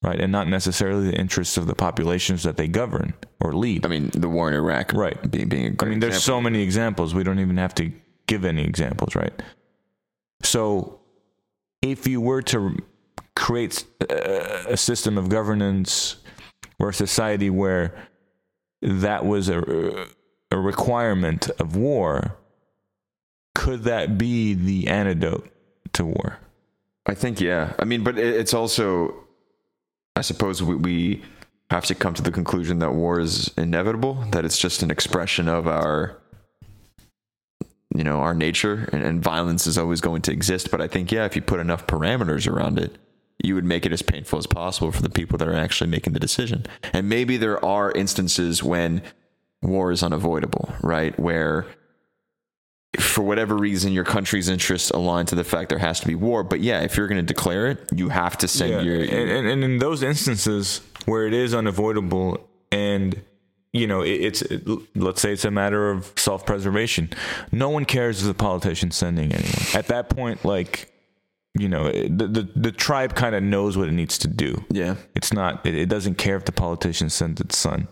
right? 0.02 0.20
And 0.20 0.32
not 0.32 0.48
necessarily 0.48 1.12
the 1.12 1.18
interests 1.18 1.58
of 1.58 1.68
the 1.68 1.76
populations 1.76 2.44
that 2.44 2.58
they 2.58 2.68
govern 2.68 3.14
or 3.40 3.54
lead. 3.54 3.86
I 3.86 3.90
mean, 3.90 4.10
the 4.14 4.30
war 4.30 4.48
in 4.50 4.56
Iraq, 4.56 4.94
Right. 4.94 5.20
Being 5.30 5.50
being 5.50 5.66
a 5.66 5.68
I 5.68 5.72
great 5.72 5.88
I 5.88 5.90
mean, 5.92 6.00
there's 6.00 6.16
example. 6.16 6.38
so 6.38 6.42
many 6.42 6.62
examples. 6.62 7.14
We 7.14 7.24
don't 7.24 7.40
even 7.40 7.58
have 7.58 7.76
to 7.76 7.92
give 8.28 8.46
any 8.46 8.64
examples, 8.64 9.16
right? 9.16 9.34
So, 10.44 11.00
if 11.82 12.08
you 12.08 12.20
were 12.22 12.42
to 12.44 12.78
create 13.36 13.86
a, 14.10 14.74
a 14.74 14.78
system 14.78 15.18
of 15.18 15.30
governance 15.30 16.18
or 16.80 16.90
a 16.90 16.94
society 16.94 17.50
where 17.50 17.94
that 18.82 19.26
was 19.26 19.50
a, 19.50 20.08
a 20.52 20.58
requirement 20.58 21.50
of 21.60 21.76
war, 21.76 22.38
could 23.56 23.84
that 23.84 24.18
be 24.18 24.54
the 24.54 24.88
antidote 24.88 25.48
to 25.94 26.06
war? 26.06 26.40
I 27.06 27.14
think 27.14 27.40
yeah. 27.42 27.74
I 27.80 27.86
mean, 27.86 28.04
but 28.04 28.18
it's 28.18 28.54
also, 28.54 29.14
I 30.22 30.24
suppose 30.24 30.62
we, 30.62 30.76
we 30.76 31.22
have 31.72 31.86
to 31.86 31.96
come 31.96 32.14
to 32.14 32.22
the 32.22 32.32
conclusion 32.32 32.78
that 32.78 32.94
war 32.94 33.20
is 33.20 33.52
inevitable. 33.58 34.24
That 34.30 34.46
it's 34.46 34.60
just 34.60 34.84
an 34.84 34.92
expression 34.92 35.48
of 35.48 35.68
our, 35.68 36.16
you 37.96 38.04
know, 38.04 38.20
our 38.20 38.36
nature, 38.36 38.88
and, 38.94 39.02
and 39.02 39.24
violence 39.24 39.66
is 39.66 39.80
always 39.80 40.00
going 40.00 40.22
to 40.22 40.32
exist. 40.32 40.70
But 40.70 40.80
I 40.80 40.88
think 40.88 41.12
yeah, 41.12 41.26
if 41.26 41.36
you 41.36 41.42
put 41.42 41.60
enough 41.60 41.88
parameters 41.88 42.48
around 42.48 42.78
it, 42.78 43.00
you 43.44 43.56
would 43.56 43.66
make 43.66 43.84
it 43.84 43.92
as 43.92 44.04
painful 44.04 44.38
as 44.38 44.46
possible 44.46 44.92
for 44.92 45.02
the 45.02 45.10
people 45.10 45.40
that 45.40 45.48
are 45.48 45.56
actually 45.56 45.90
making 45.90 46.14
the 46.14 46.20
decision. 46.20 46.68
And 46.94 47.10
maybe 47.10 47.38
there 47.38 47.66
are 47.66 47.92
instances 47.92 48.62
when 48.62 49.02
war 49.64 49.92
is 49.92 50.04
unavoidable, 50.04 50.72
right? 50.84 51.20
Where 51.20 51.66
for 53.00 53.24
whatever 53.24 53.56
reason 53.56 53.94
your 53.94 54.04
country's 54.04 54.50
interests 54.50 54.90
align 54.90 55.26
to 55.28 55.36
the 55.36 55.44
fact 55.44 55.70
there 55.70 55.80
has 55.80 56.00
to 56.02 56.08
be 56.08 56.16
war. 56.16 56.44
But 56.44 56.60
yeah, 56.60 56.82
if 56.82 56.98
you're 56.98 57.08
going 57.08 57.26
to 57.26 57.34
declare 57.34 57.68
it, 57.68 57.90
you 57.96 58.10
have 58.10 58.38
to 58.40 58.48
send 58.48 58.72
Yeah, 58.72 58.82
your, 58.82 59.02
and, 59.02 59.48
and, 59.48 59.64
in 59.64 59.78
those 59.80 60.04
instances 60.04 60.82
where 61.06 61.26
it 61.26 61.34
is 61.34 61.54
unavoidable 61.54 62.50
and 62.72 63.22
you 63.74 63.88
know 63.88 64.02
it, 64.02 64.10
it's 64.10 64.42
it, 64.44 64.68
let's 64.96 65.22
say 65.22 65.32
it's 65.32 65.46
a 65.46 65.52
matter 65.52 65.90
of 65.90 66.12
self-preservation 66.16 67.10
no 67.52 67.70
one 67.70 67.86
cares 67.86 68.22
if 68.22 68.28
the 68.28 68.34
politician's 68.34 68.96
sending 68.96 69.32
anyone 69.32 69.66
at 69.74 69.88
that 69.88 70.10
point 70.10 70.44
like 70.46 70.92
you 71.58 71.68
know 71.68 71.92
the, 71.92 72.28
the 72.28 72.50
the 72.56 72.72
tribe 72.72 73.16
kind 73.16 73.36
of 73.36 73.44
knows 73.44 73.78
what 73.78 73.88
it 73.88 73.94
needs 73.94 74.18
to 74.18 74.28
do 74.28 74.64
yeah. 74.70 74.96
it's 75.16 75.34
not 75.34 75.66
it, 75.66 75.76
it 75.76 75.90
doesn't 75.90 76.16
care 76.16 76.36
if 76.36 76.46
the 76.46 76.52
politician 76.52 77.10
sends 77.10 77.42
its 77.42 77.58
son 77.58 77.88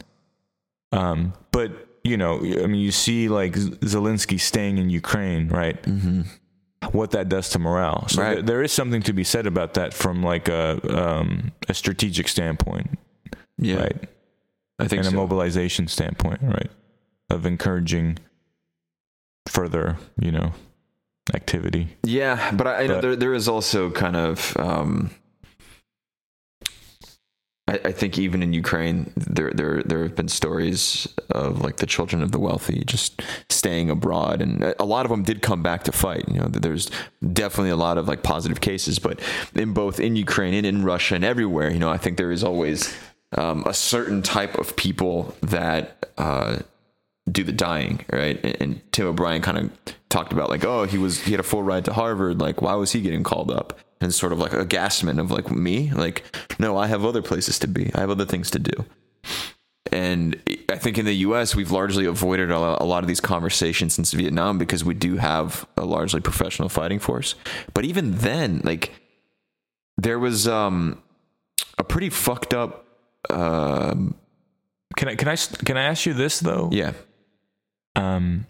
um 0.92 1.34
but 1.52 1.89
you 2.04 2.18
know 2.18 2.38
i 2.40 2.66
mean 2.68 2.82
you 2.82 2.92
see 2.92 3.28
like 3.30 3.54
zelensky 3.54 4.40
staying 4.40 4.78
in 4.78 4.90
ukraine 4.90 5.48
right 5.50 5.82
mm-hmm. 5.84 6.22
what 6.92 7.12
that 7.12 7.28
does 7.30 7.50
to 7.50 7.60
morale 7.60 8.08
so 8.08 8.22
Right. 8.22 8.34
there, 8.36 8.42
there 8.44 8.64
is 8.64 8.72
something 8.72 9.02
to 9.04 9.14
be 9.14 9.24
said 9.24 9.46
about 9.48 9.74
that 9.76 9.94
from 9.94 10.24
like 10.24 10.48
a 10.48 10.80
um 10.98 11.52
a 11.68 11.74
strategic 11.74 12.28
standpoint 12.28 12.98
Yeah. 13.58 13.78
right 13.84 14.10
I 14.80 14.88
think 14.88 15.04
and 15.06 15.14
a 15.14 15.18
mobilization 15.18 15.88
standpoint 15.88 16.40
right 16.42 16.72
of 17.30 17.46
encouraging 17.46 18.18
further 19.48 19.98
you 20.20 20.32
know 20.32 20.52
activity 21.34 21.88
Yeah, 22.04 22.52
but 22.56 22.66
I, 22.68 22.84
I 22.84 22.88
know 22.88 22.94
But- 22.96 23.02
there 23.02 23.16
there 23.16 23.34
is 23.34 23.48
also 23.48 23.92
kind 23.92 24.16
of 24.16 24.56
um, 24.58 25.12
I, 27.70 27.80
I 27.86 27.92
think 27.92 28.18
even 28.18 28.42
in 28.42 28.52
Ukraine 28.54 29.14
there 29.16 29.52
there 29.52 29.84
there 29.84 30.04
have 30.04 30.16
been 30.16 30.28
stories 30.28 31.08
of 31.30 31.62
like 31.62 31.78
the 31.78 31.86
children 31.86 32.22
of 32.24 32.32
the 32.32 32.40
wealthy 32.40 32.84
just 32.86 33.22
staying 33.50 33.90
abroad, 33.90 34.42
and 34.42 34.76
a 34.80 34.86
lot 34.86 35.06
of 35.06 35.12
them 35.12 35.24
did 35.24 35.42
come 35.42 35.62
back 35.62 35.84
to 35.84 35.92
fight. 35.92 36.28
You 36.28 36.40
know, 36.42 36.48
there's 36.48 36.90
definitely 37.34 37.70
a 37.70 37.78
lot 37.78 37.98
of 37.98 38.08
like 38.08 38.24
positive 38.24 38.60
cases, 38.60 39.00
but 39.00 39.20
in 39.56 39.74
both 39.74 40.00
in 40.00 40.16
Ukraine 40.16 40.54
and 40.56 40.66
in 40.66 40.84
Russia 40.84 41.16
and 41.16 41.24
everywhere, 41.24 41.72
you 41.72 41.80
know, 41.80 41.90
I 41.90 41.98
think 41.98 42.18
there 42.18 42.32
is 42.32 42.44
always 42.44 42.94
um, 43.38 43.64
a 43.66 43.74
certain 43.74 44.22
type 44.22 44.58
of 44.58 44.76
people 44.76 45.36
that. 45.42 46.12
Uh, 46.18 46.60
do 47.32 47.44
the 47.44 47.52
dying, 47.52 48.04
right? 48.12 48.44
And, 48.44 48.58
and 48.60 48.92
Tim 48.92 49.06
O'Brien 49.06 49.44
kind 49.44 49.58
of 49.60 49.72
talked 50.10 50.34
about 50.34 50.50
like, 50.50 50.66
oh, 50.66 50.86
he 50.86 50.98
was 50.98 51.22
he 51.22 51.32
had 51.32 51.40
a 51.40 51.44
full 51.44 51.62
ride 51.62 51.86
to 51.86 51.94
Harvard. 51.94 52.42
Like, 52.42 52.60
why 52.64 52.74
was 52.74 52.92
he 52.92 53.02
getting 53.02 53.22
called 53.22 53.52
up? 53.52 53.78
And 54.02 54.14
sort 54.14 54.32
of 54.32 54.40
like 54.40 54.54
a 54.54 54.66
gasman 54.66 55.20
of 55.20 55.30
like 55.30 55.52
me, 55.52 55.92
like, 55.92 56.24
no, 56.58 56.78
I 56.78 56.88
have 56.88 57.04
other 57.04 57.22
places 57.22 57.60
to 57.60 57.68
be. 57.68 57.92
I 57.94 58.00
have 58.00 58.10
other 58.10 58.26
things 58.26 58.50
to 58.52 58.60
do. 58.60 58.86
And 59.92 60.40
I 60.70 60.78
think 60.78 60.98
in 60.98 61.06
the 61.06 61.16
U.S. 61.16 61.56
we've 61.56 61.72
largely 61.72 62.06
avoided 62.06 62.50
a 62.50 62.60
lot, 62.60 62.82
a 62.82 62.86
lot 62.86 63.04
of 63.04 63.08
these 63.08 63.20
conversations 63.20 63.94
since 63.94 64.14
Vietnam 64.14 64.58
because 64.58 64.86
we 64.86 64.94
do 64.94 65.18
have 65.18 65.68
a 65.76 65.84
largely 65.84 66.22
professional 66.22 66.70
fighting 66.70 67.00
force. 67.00 67.36
But 67.74 67.86
even 67.86 68.12
then, 68.12 68.62
like, 68.64 68.94
there 69.98 70.20
was 70.20 70.48
um, 70.48 71.02
a 71.78 71.84
pretty 71.84 72.10
fucked 72.10 72.54
up. 72.54 72.86
Um, 73.30 74.16
can 74.96 75.08
i 75.08 75.16
can 75.16 75.28
i 75.28 75.36
can 75.36 75.78
i 75.78 75.84
ask 75.84 76.06
you 76.06 76.14
this 76.14 76.40
though 76.40 76.70
yeah, 76.72 76.94
um 77.96 78.46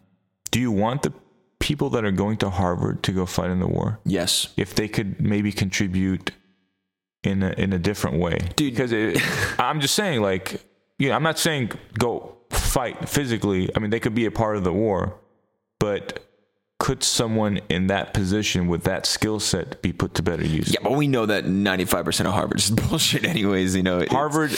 do 0.51 0.59
you 0.59 0.71
want 0.71 1.03
the 1.03 1.13
people 1.59 1.89
that 1.89 2.03
are 2.05 2.11
going 2.11 2.37
to 2.37 2.49
harvard 2.49 3.03
to 3.03 3.11
go 3.11 3.25
fight 3.25 3.49
in 3.49 3.59
the 3.59 3.67
war 3.67 3.99
yes, 4.05 4.47
if 4.57 4.73
they 4.75 4.87
could 4.87 5.19
maybe 5.21 5.51
contribute 5.51 6.31
in 7.23 7.43
a, 7.43 7.49
in 7.57 7.73
a 7.73 7.79
different 7.79 8.17
way 8.17 8.37
Dude. 8.55 8.73
because 8.75 8.93
i'm 9.59 9.81
just 9.81 9.93
saying 9.93 10.21
like 10.21 10.63
you 10.97 11.09
know 11.09 11.15
i'm 11.15 11.23
not 11.23 11.37
saying 11.37 11.71
go 11.97 12.37
fight 12.49 13.09
physically 13.09 13.69
i 13.75 13.79
mean 13.79 13.89
they 13.89 13.99
could 13.99 14.15
be 14.15 14.25
a 14.25 14.31
part 14.31 14.55
of 14.55 14.63
the 14.63 14.71
war 14.73 15.19
but 15.79 16.25
could 16.79 17.03
someone 17.03 17.59
in 17.67 17.87
that 17.87 18.13
position 18.13 18.67
with 18.69 18.83
that 18.83 19.05
skill 19.05 19.37
set 19.37 19.81
be 19.81 19.91
put 19.91 20.13
to 20.13 20.23
better 20.23 20.45
use 20.45 20.73
Yeah, 20.73 20.79
but 20.81 20.93
we 20.93 21.09
know 21.09 21.25
that 21.25 21.43
95% 21.43 22.21
of 22.25 22.31
Harvard 22.31 22.57
is 22.57 22.71
bullshit, 22.89 23.25
anyways. 23.25 23.75
You 23.75 23.83
know, 23.83 24.05
harvard 24.09 24.51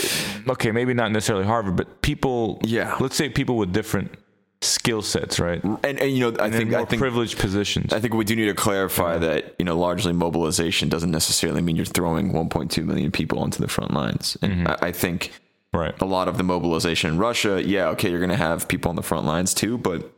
okay 0.47 0.71
maybe 0.71 0.93
not 0.93 1.11
necessarily 1.11 1.45
harvard 1.45 1.75
but 1.75 2.03
people 2.03 2.59
Yeah. 2.63 2.95
let's 2.99 3.15
say 3.15 3.27
people 3.29 3.57
with 3.57 3.73
different 3.73 4.13
skill 4.61 5.01
sets 5.01 5.39
right? 5.39 5.63
And, 5.63 5.99
and 5.99 6.11
you 6.11 6.19
know, 6.19 6.37
I 6.39 6.47
in 6.47 6.53
think 6.53 6.69
more 6.71 6.81
I 6.81 6.85
think 6.85 7.01
privileged 7.01 7.39
positions. 7.39 7.93
I 7.93 7.99
think 7.99 8.13
we 8.13 8.25
do 8.25 8.35
need 8.35 8.45
to 8.45 8.53
clarify 8.53 9.17
that 9.17 9.55
you 9.57 9.65
know, 9.65 9.77
largely 9.77 10.13
mobilization 10.13 10.89
doesn't 10.89 11.11
necessarily 11.11 11.61
mean 11.61 11.75
you're 11.75 11.85
throwing 11.85 12.31
1.2 12.31 12.85
million 12.85 13.11
people 13.11 13.39
onto 13.39 13.59
the 13.59 13.67
front 13.67 13.93
lines. 13.93 14.37
And 14.41 14.51
mm-hmm. 14.51 14.67
I, 14.67 14.87
I 14.87 14.91
think 14.91 15.31
right. 15.73 15.99
a 15.99 16.05
lot 16.05 16.27
of 16.27 16.37
the 16.37 16.43
mobilization 16.43 17.11
in 17.11 17.17
Russia, 17.17 17.61
yeah, 17.65 17.87
okay, 17.89 18.09
you're 18.09 18.19
going 18.19 18.29
to 18.29 18.35
have 18.35 18.67
people 18.67 18.89
on 18.89 18.95
the 18.95 19.03
front 19.03 19.25
lines 19.25 19.53
too, 19.53 19.77
but 19.77 20.11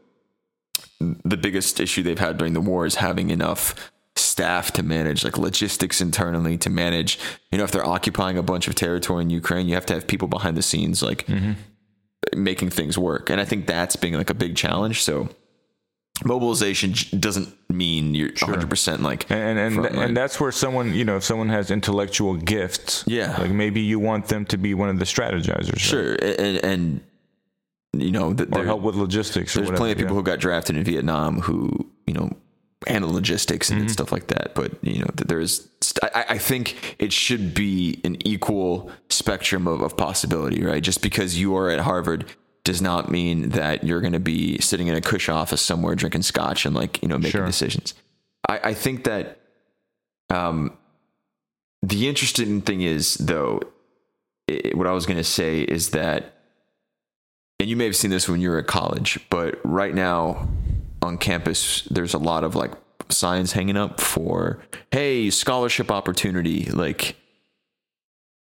the 1.00 1.38
biggest 1.38 1.80
issue 1.80 2.04
they've 2.04 2.20
had 2.20 2.38
during 2.38 2.54
the 2.54 2.62
war 2.62 2.86
is 2.86 2.96
having 2.96 3.30
enough 3.30 3.92
staff 4.16 4.72
to 4.74 4.84
manage 4.84 5.24
like 5.24 5.38
logistics 5.38 6.00
internally 6.00 6.56
to 6.56 6.70
manage 6.70 7.18
you 7.52 7.58
know 7.58 7.64
if 7.64 7.72
they're 7.72 7.86
occupying 7.86 8.38
a 8.38 8.44
bunch 8.44 8.68
of 8.68 8.76
territory 8.76 9.24
in 9.24 9.30
Ukraine 9.32 9.68
you 9.68 9.74
have 9.74 9.88
to 9.88 9.94
have 9.94 10.06
people 10.06 10.28
behind 10.28 10.56
the 10.56 10.62
scenes 10.62 11.02
like 11.02 11.26
mm-hmm. 11.26 11.54
Making 12.38 12.70
things 12.70 12.98
work 12.98 13.30
and 13.30 13.40
I 13.42 13.46
think 13.46 13.68
that's 13.68 13.96
being 13.96 14.14
like 14.14 14.30
a 14.30 14.34
big 14.34 14.56
challenge 14.56 15.02
so 15.04 15.30
mobilization 16.26 16.94
doesn't 17.20 17.54
mean 17.70 18.14
you're 18.14 18.30
100% 18.30 19.00
like 19.02 19.30
and 19.32 19.58
and 19.58 19.86
and 19.86 20.16
that's 20.18 20.40
where 20.40 20.52
someone 20.52 20.94
you 20.94 21.04
know 21.04 21.18
if 21.18 21.24
someone 21.24 21.50
has 21.50 21.72
intellectual 21.72 22.36
gifts 22.36 23.04
Yeah. 23.08 23.36
like 23.40 23.52
maybe 23.52 23.82
you 23.82 24.00
want 24.00 24.28
them 24.28 24.46
to 24.46 24.58
be 24.58 24.74
one 24.74 24.90
of 24.90 25.00
the 25.00 25.06
strategizers 25.06 25.72
right? 25.72 25.80
sure 25.82 26.14
and, 26.14 26.64
and 26.64 27.02
you 27.94 28.12
know 28.12 28.34
th- 28.34 28.50
or 28.54 28.64
help 28.64 28.82
with 28.82 28.96
logistics 28.96 29.56
or 29.56 29.60
there's 29.60 29.70
whatever, 29.72 29.78
plenty 29.78 29.92
of 29.94 29.98
people 29.98 30.14
yeah. 30.16 30.20
who 30.20 30.24
got 30.24 30.40
drafted 30.40 30.78
in 30.78 30.84
Vietnam 30.84 31.42
who 31.42 31.70
you 32.06 32.14
know 32.14 32.30
handle 32.88 33.12
logistics 33.12 33.70
and, 33.70 33.82
Mm-hmm. 33.82 33.88
stuff 33.90 34.12
like 34.12 34.28
that. 34.28 34.54
But 34.56 34.72
you 34.84 35.00
know, 35.00 35.10
there 35.16 35.40
is. 35.40 35.68
I, 36.02 36.26
I 36.30 36.38
think 36.38 36.96
it 37.00 37.12
should 37.14 37.54
be 37.54 38.00
an 38.04 38.18
equal 38.28 38.92
spectrum 39.10 39.68
of, 39.68 39.82
of 39.82 39.96
possibility, 39.98 40.64
right? 40.64 40.82
Just 40.84 41.02
because 41.02 41.40
you 41.40 41.56
are 41.58 41.70
at 41.70 41.80
Harvard 41.82 42.26
does 42.64 42.82
not 42.82 43.12
mean 43.12 43.50
that 43.50 43.84
you're 43.84 44.00
going 44.02 44.14
to 44.14 44.20
be 44.20 44.58
sitting 44.60 44.88
in 44.88 44.96
a 44.96 45.02
cush 45.02 45.28
office 45.28 45.62
somewhere 45.62 45.96
drinking 45.96 46.22
scotch 46.22 46.66
and 46.66 46.74
like 46.76 47.02
you 47.02 47.08
know 47.10 47.18
making 47.18 47.32
Sure. 47.32 47.46
decisions. 47.46 47.94
I, 48.48 48.60
I 48.64 48.74
think 48.74 49.04
that 49.04 49.40
um, 50.30 50.78
the 51.82 52.08
interesting 52.08 52.62
thing 52.62 52.82
is, 52.82 53.16
though, 53.16 53.62
it, 54.48 54.78
what 54.78 54.88
I 54.88 54.92
was 54.94 55.06
going 55.06 55.18
to 55.18 55.24
say 55.24 55.62
is 55.62 55.90
that, 55.92 56.34
and 57.60 57.70
you 57.70 57.76
may 57.76 57.86
have 57.86 57.96
seen 57.96 58.12
this 58.12 58.28
when 58.30 58.42
you 58.42 58.50
were 58.50 58.58
at 58.60 58.68
college, 58.68 59.20
but 59.30 59.60
right 59.64 59.94
now 59.94 60.48
on 61.04 61.18
campus, 61.18 61.84
there's 61.84 62.14
a 62.14 62.20
lot 62.20 62.44
of 62.44 62.56
like 62.56 62.72
signs 63.10 63.52
hanging 63.52 63.78
up 63.78 64.00
for, 64.00 64.60
hey, 64.92 65.30
scholarship 65.30 65.92
opportunity. 65.92 66.66
Like, 66.66 67.16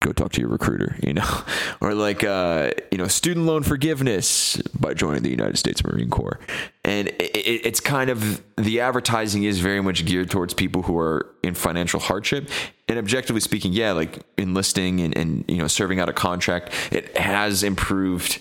go 0.02 0.12
talk 0.12 0.32
to 0.32 0.40
your 0.40 0.50
recruiter, 0.50 0.96
you 1.02 1.14
know, 1.14 1.42
or 1.80 1.94
like, 1.94 2.24
uh, 2.24 2.70
you 2.90 2.98
know, 2.98 3.08
student 3.08 3.46
loan 3.46 3.62
forgiveness 3.62 4.56
by 4.78 4.94
joining 4.94 5.22
the 5.22 5.30
United 5.30 5.56
States 5.56 5.84
Marine 5.84 6.10
Corps. 6.10 6.38
And 6.84 7.08
it, 7.08 7.36
it, 7.36 7.66
it's 7.66 7.80
kind 7.80 8.10
of 8.10 8.42
the 8.56 8.80
advertising 8.80 9.44
is 9.44 9.60
very 9.60 9.80
much 9.80 10.04
geared 10.04 10.30
towards 10.30 10.54
people 10.54 10.82
who 10.82 10.98
are 10.98 11.34
in 11.42 11.54
financial 11.54 12.00
hardship. 12.00 12.48
And 12.88 12.98
objectively 12.98 13.40
speaking, 13.40 13.72
yeah, 13.72 13.92
like 13.92 14.22
enlisting 14.36 15.00
and, 15.00 15.16
and, 15.16 15.44
you 15.48 15.58
know, 15.58 15.68
serving 15.68 15.98
out 15.98 16.08
a 16.08 16.12
contract, 16.12 16.72
it 16.90 17.16
has 17.16 17.62
improved 17.62 18.38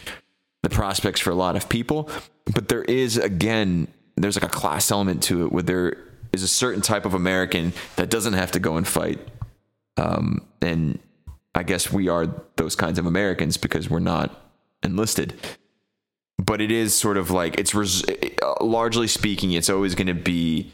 the 0.64 0.70
prospects 0.70 1.20
for 1.20 1.32
a 1.32 1.36
lot 1.36 1.56
of 1.56 1.70
people. 1.70 2.10
But 2.54 2.68
there 2.68 2.84
is, 2.84 3.18
again, 3.18 3.88
there's 4.16 4.36
like 4.36 4.50
a 4.50 4.54
class 4.54 4.92
element 4.92 5.24
to 5.24 5.46
it 5.46 5.52
where 5.52 5.64
there 5.64 5.98
is 6.34 6.44
a 6.44 6.48
certain 6.48 6.82
type 6.82 7.06
of 7.06 7.14
American 7.14 7.74
that 7.96 8.10
doesn't 8.10 8.34
have 8.34 8.52
to 8.52 8.60
go 8.60 8.78
and 8.78 8.88
fight. 8.88 9.20
Um, 9.98 10.46
and 10.62 11.00
I 11.54 11.64
guess 11.64 11.92
we 11.92 12.08
are 12.08 12.28
those 12.56 12.76
kinds 12.76 12.98
of 13.00 13.06
Americans 13.06 13.58
because 13.58 13.90
we're 13.90 14.00
not 14.00 14.40
enlisted. 14.84 15.36
But 16.38 16.62
it 16.62 16.72
is 16.72 16.94
sort 16.94 17.18
of 17.18 17.30
like 17.30 17.60
it's 17.60 17.76
res- 17.76 18.04
largely 18.62 19.08
speaking, 19.08 19.52
it's 19.52 19.70
always 19.70 19.96
going 19.96 20.08
to 20.08 20.14
be 20.14 20.74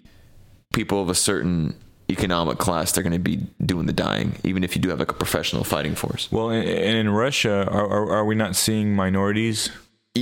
people 0.74 1.02
of 1.02 1.10
a 1.10 1.16
certain 1.16 1.76
economic 2.10 2.58
class. 2.58 2.92
They're 2.92 3.04
going 3.04 3.14
to 3.14 3.20
be 3.20 3.48
doing 3.66 3.86
the 3.86 3.94
dying, 3.94 4.36
even 4.44 4.64
if 4.64 4.76
you 4.76 4.82
do 4.82 4.90
have 4.90 5.00
like 5.00 5.12
a 5.12 5.16
professional 5.16 5.64
fighting 5.64 5.96
force. 5.96 6.32
Well, 6.32 6.52
and 6.52 6.68
in 6.68 7.10
Russia, 7.10 7.68
are, 7.70 7.88
are, 7.88 8.12
are 8.18 8.26
we 8.26 8.36
not 8.36 8.56
seeing 8.56 8.96
minorities? 8.96 9.72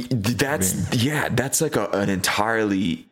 That's 0.04 0.94
yeah, 0.96 1.30
that's 1.30 1.62
like 1.62 1.76
a, 1.76 1.90
an 1.90 2.10
entirely 2.10 3.08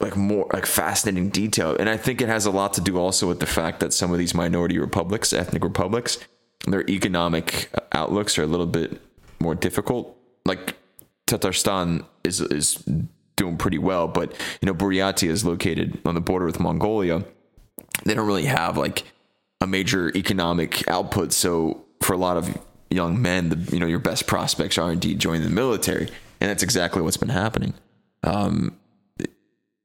like 0.00 0.16
more 0.16 0.46
like 0.52 0.64
fascinating 0.64 1.28
detail 1.28 1.76
and 1.78 1.86
i 1.86 1.94
think 1.94 2.22
it 2.22 2.28
has 2.28 2.46
a 2.46 2.50
lot 2.50 2.72
to 2.72 2.80
do 2.80 2.96
also 2.96 3.28
with 3.28 3.38
the 3.38 3.44
fact 3.44 3.80
that 3.80 3.92
some 3.92 4.10
of 4.10 4.18
these 4.18 4.34
minority 4.34 4.78
republics 4.78 5.30
ethnic 5.34 5.62
republics 5.62 6.16
their 6.66 6.88
economic 6.88 7.70
uh, 7.74 7.80
outlooks 7.92 8.38
are 8.38 8.42
a 8.42 8.46
little 8.46 8.66
bit 8.66 9.00
more 9.40 9.54
difficult. 9.54 10.16
Like 10.44 10.76
Tatarstan 11.26 12.04
is 12.24 12.40
is 12.40 12.82
doing 13.36 13.56
pretty 13.56 13.78
well, 13.78 14.08
but 14.08 14.32
you 14.60 14.66
know 14.66 14.74
Buryatia 14.74 15.28
is 15.28 15.44
located 15.44 15.98
on 16.04 16.14
the 16.14 16.20
border 16.20 16.46
with 16.46 16.60
Mongolia. 16.60 17.24
They 18.04 18.14
don't 18.14 18.26
really 18.26 18.44
have 18.44 18.76
like 18.76 19.04
a 19.60 19.66
major 19.66 20.14
economic 20.16 20.86
output, 20.88 21.32
so 21.32 21.84
for 22.02 22.12
a 22.12 22.18
lot 22.18 22.36
of 22.36 22.56
young 22.90 23.20
men, 23.20 23.48
the 23.50 23.72
you 23.72 23.80
know 23.80 23.86
your 23.86 23.98
best 23.98 24.26
prospects 24.26 24.78
are 24.78 24.92
indeed 24.92 25.18
joining 25.18 25.42
the 25.42 25.50
military, 25.50 26.08
and 26.40 26.50
that's 26.50 26.62
exactly 26.62 27.02
what's 27.02 27.16
been 27.16 27.28
happening. 27.28 27.74
Um, 28.22 28.76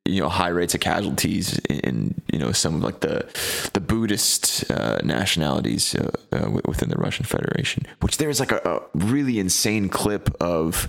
you 0.05 0.21
know 0.21 0.29
high 0.29 0.49
rates 0.49 0.75
of 0.75 0.81
casualties 0.81 1.57
in 1.69 2.21
you 2.31 2.37
know 2.39 2.51
some 2.51 2.75
of 2.75 2.83
like 2.83 2.99
the 2.99 3.27
the 3.73 3.79
Buddhist 3.79 4.69
uh, 4.71 4.99
nationalities 5.03 5.95
uh, 5.95 6.11
uh, 6.31 6.51
within 6.65 6.89
the 6.89 6.95
Russian 6.95 7.25
Federation. 7.25 7.85
Which 8.01 8.17
there's 8.17 8.39
like 8.39 8.51
a, 8.51 8.61
a, 8.63 8.81
really 8.93 9.39
insane 9.39 9.89
clip 9.89 10.29
of 10.39 10.87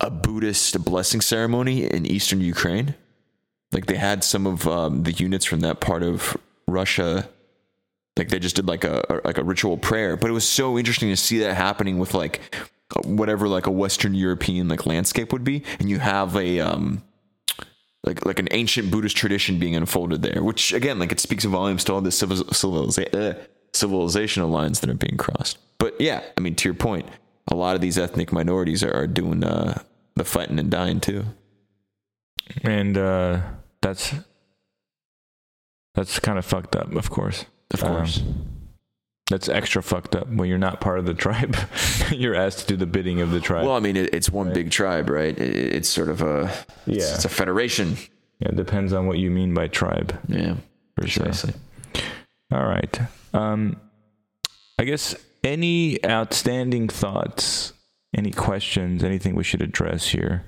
a 0.00 0.10
Buddhist 0.10 0.84
blessing 0.84 1.20
ceremony 1.20 1.84
in 1.84 2.04
eastern 2.04 2.40
Ukraine. 2.40 2.94
Like 3.72 3.86
they 3.86 3.96
had 3.96 4.24
some 4.24 4.46
of 4.46 4.66
um, 4.66 5.04
the 5.04 5.12
units 5.12 5.44
from 5.44 5.60
that 5.60 5.80
part 5.80 6.02
of 6.02 6.36
Russia. 6.66 7.28
Like 8.16 8.28
they 8.28 8.38
just 8.38 8.56
did 8.56 8.66
like 8.66 8.84
a, 8.84 9.20
like 9.24 9.38
a 9.38 9.44
ritual 9.44 9.76
prayer, 9.76 10.16
but 10.16 10.30
it 10.30 10.32
was 10.32 10.48
so 10.48 10.78
interesting 10.78 11.10
to 11.10 11.16
see 11.16 11.38
that 11.40 11.54
happening 11.54 11.98
with 11.98 12.14
like 12.14 12.40
whatever 13.04 13.48
like 13.48 13.66
a 13.66 13.70
Western 13.70 14.14
European 14.14 14.68
like 14.68 14.86
landscape 14.86 15.32
would 15.32 15.44
be, 15.44 15.62
and 15.78 15.90
you 15.90 15.98
have 15.98 16.34
a 16.36 16.60
um 16.60 17.02
like 18.04 18.24
like 18.24 18.38
an 18.38 18.48
ancient 18.52 18.90
Buddhist 18.90 19.16
tradition 19.16 19.58
being 19.58 19.76
unfolded 19.76 20.22
there, 20.22 20.42
which 20.42 20.72
again, 20.72 20.98
like 20.98 21.12
it 21.12 21.20
speaks 21.20 21.44
volumes 21.44 21.84
to 21.84 21.92
all 21.92 22.00
the 22.00 22.12
civil, 22.12 22.38
uh, 22.40 23.34
civilizational 23.72 24.50
lines 24.50 24.80
that 24.80 24.88
are 24.88 24.94
being 24.94 25.16
crossed. 25.16 25.58
But 25.78 26.00
yeah, 26.00 26.22
I 26.38 26.40
mean, 26.40 26.54
to 26.54 26.68
your 26.68 26.74
point, 26.74 27.06
a 27.48 27.54
lot 27.54 27.74
of 27.74 27.80
these 27.80 27.98
ethnic 27.98 28.32
minorities 28.32 28.82
are, 28.82 28.92
are 28.94 29.06
doing 29.06 29.44
uh, 29.44 29.82
the 30.14 30.24
fighting 30.24 30.58
and 30.58 30.70
dying 30.70 31.00
too. 31.00 31.24
And 32.62 32.96
uh, 32.96 33.42
that's 33.82 34.14
that's 35.94 36.18
kind 36.20 36.38
of 36.38 36.44
fucked 36.44 36.76
up, 36.76 36.94
of 36.94 37.10
course. 37.10 37.44
Of 37.72 37.80
course. 37.80 38.20
Um, 38.20 38.46
that's 39.28 39.48
extra 39.48 39.82
fucked 39.82 40.14
up 40.14 40.28
when 40.28 40.48
you're 40.48 40.58
not 40.58 40.80
part 40.80 40.98
of 40.98 41.06
the 41.06 41.14
tribe. 41.14 41.56
you're 42.12 42.34
asked 42.34 42.60
to 42.60 42.66
do 42.66 42.76
the 42.76 42.86
bidding 42.86 43.20
of 43.20 43.32
the 43.32 43.40
tribe. 43.40 43.66
Well, 43.66 43.74
I 43.74 43.80
mean, 43.80 43.96
it, 43.96 44.14
it's 44.14 44.30
one 44.30 44.46
right. 44.46 44.54
big 44.54 44.70
tribe, 44.70 45.10
right? 45.10 45.36
It, 45.36 45.74
it's 45.74 45.88
sort 45.88 46.08
of 46.08 46.22
a 46.22 46.52
yeah, 46.86 46.96
it's, 46.96 47.14
it's, 47.16 47.24
a 47.24 47.28
federation. 47.28 47.96
Yeah, 48.38 48.50
it 48.50 48.56
depends 48.56 48.92
on 48.92 49.06
what 49.06 49.18
you 49.18 49.30
mean 49.30 49.52
by 49.52 49.66
tribe. 49.66 50.16
Yeah, 50.28 50.56
precisely. 50.94 51.54
Sure. 51.94 52.04
All 52.52 52.66
right. 52.66 53.00
Um, 53.34 53.80
I 54.78 54.84
guess 54.84 55.16
any 55.42 56.04
outstanding 56.04 56.88
thoughts, 56.88 57.72
any 58.14 58.30
questions, 58.30 59.02
anything 59.02 59.34
we 59.34 59.44
should 59.44 59.62
address 59.62 60.08
here. 60.08 60.44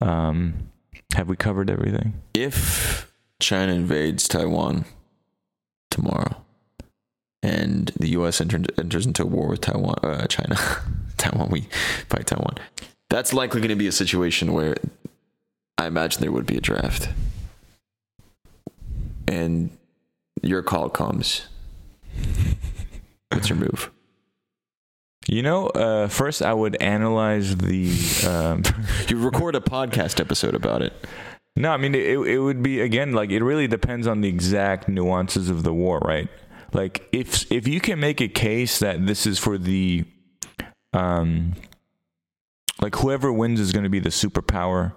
Um, 0.00 0.70
have 1.14 1.28
we 1.28 1.36
covered 1.36 1.70
everything? 1.70 2.22
If 2.34 3.12
China 3.40 3.72
invades 3.72 4.28
Taiwan 4.28 4.84
tomorrow 5.92 6.42
and 7.42 7.92
the 7.98 8.10
U.S. 8.10 8.40
enters, 8.40 8.66
enters 8.78 9.06
into 9.06 9.22
a 9.24 9.26
war 9.26 9.48
with 9.48 9.60
Taiwan, 9.60 9.96
uh, 10.02 10.26
China, 10.26 10.56
Taiwan, 11.16 11.50
we 11.50 11.62
fight 12.08 12.26
Taiwan. 12.26 12.56
That's 13.10 13.32
likely 13.32 13.60
going 13.60 13.70
to 13.70 13.76
be 13.76 13.86
a 13.86 13.92
situation 13.92 14.52
where 14.52 14.76
I 15.76 15.86
imagine 15.86 16.22
there 16.22 16.32
would 16.32 16.46
be 16.46 16.56
a 16.56 16.60
draft, 16.60 17.08
and 19.26 19.76
your 20.42 20.62
call 20.62 20.88
comes. 20.88 21.46
What's 23.30 23.48
your 23.48 23.58
move? 23.58 23.90
You 25.28 25.42
know, 25.42 25.66
uh, 25.68 26.08
first 26.08 26.42
I 26.42 26.52
would 26.52 26.76
analyze 26.80 27.56
the. 27.56 27.90
Um, 28.28 28.62
you 29.08 29.18
record 29.18 29.54
a 29.54 29.60
podcast 29.60 30.20
episode 30.20 30.54
about 30.54 30.82
it. 30.82 30.92
No, 31.54 31.70
I 31.70 31.76
mean 31.76 31.94
it. 31.94 32.18
It 32.18 32.38
would 32.38 32.62
be 32.62 32.80
again 32.80 33.12
like 33.12 33.30
it 33.30 33.42
really 33.42 33.68
depends 33.68 34.06
on 34.06 34.20
the 34.20 34.28
exact 34.28 34.88
nuances 34.88 35.50
of 35.50 35.62
the 35.64 35.72
war, 35.72 35.98
right? 35.98 36.28
Like 36.72 37.08
if 37.12 37.50
if 37.52 37.68
you 37.68 37.80
can 37.80 38.00
make 38.00 38.20
a 38.20 38.28
case 38.28 38.78
that 38.78 39.06
this 39.06 39.26
is 39.26 39.38
for 39.38 39.58
the 39.58 40.04
um 40.92 41.54
like 42.80 42.96
whoever 42.96 43.32
wins 43.32 43.60
is 43.60 43.72
going 43.72 43.84
to 43.84 43.90
be 43.90 44.00
the 44.00 44.10
superpower 44.10 44.92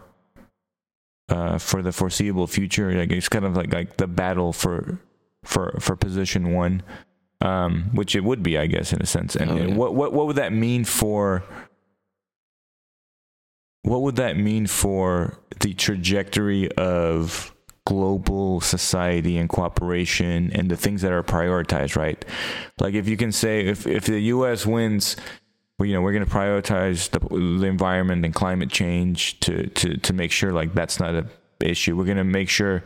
uh 1.29 1.57
for 1.57 1.81
the 1.81 1.91
foreseeable 1.91 2.47
future 2.47 2.91
like 2.93 3.11
it's 3.11 3.29
kind 3.29 3.45
of 3.45 3.55
like 3.55 3.73
like 3.73 3.97
the 3.97 4.07
battle 4.07 4.51
for 4.51 4.99
for 5.43 5.75
for 5.79 5.95
position 5.95 6.53
1 6.53 6.83
um 7.41 7.89
which 7.93 8.15
it 8.15 8.23
would 8.23 8.43
be 8.43 8.57
I 8.57 8.67
guess 8.67 8.93
in 8.93 9.01
a 9.01 9.05
sense 9.05 9.35
and, 9.35 9.51
oh, 9.51 9.55
yeah. 9.55 9.63
and 9.63 9.77
what 9.77 9.95
what 9.95 10.13
what 10.13 10.27
would 10.27 10.35
that 10.35 10.53
mean 10.53 10.85
for 10.85 11.43
what 13.83 14.01
would 14.01 14.15
that 14.17 14.37
mean 14.37 14.67
for 14.67 15.37
the 15.59 15.73
trajectory 15.73 16.71
of 16.73 17.53
global 17.85 18.61
society 18.61 19.37
and 19.37 19.47
cooperation 19.47 20.51
and 20.53 20.69
the 20.69 20.77
things 20.77 21.01
that 21.01 21.11
are 21.11 21.23
prioritized, 21.23 21.95
right? 21.95 22.23
Like 22.79 22.95
if 22.95 23.07
you 23.07 23.17
can 23.17 23.31
say 23.31 23.65
if 23.65 23.85
if 23.85 24.05
the 24.05 24.19
U.S. 24.19 24.65
wins, 24.65 25.15
well, 25.77 25.87
you 25.87 25.93
know, 25.93 26.01
we're 26.01 26.13
going 26.13 26.25
to 26.25 26.31
prioritize 26.31 27.09
the, 27.11 27.19
the 27.59 27.67
environment 27.67 28.25
and 28.25 28.33
climate 28.33 28.69
change 28.69 29.39
to 29.41 29.67
to 29.67 29.97
to 29.97 30.13
make 30.13 30.31
sure 30.31 30.51
like 30.51 30.73
that's 30.73 30.99
not 30.99 31.13
a 31.15 31.27
issue. 31.61 31.95
We're 31.95 32.05
going 32.05 32.17
to 32.17 32.23
make 32.23 32.49
sure 32.49 32.83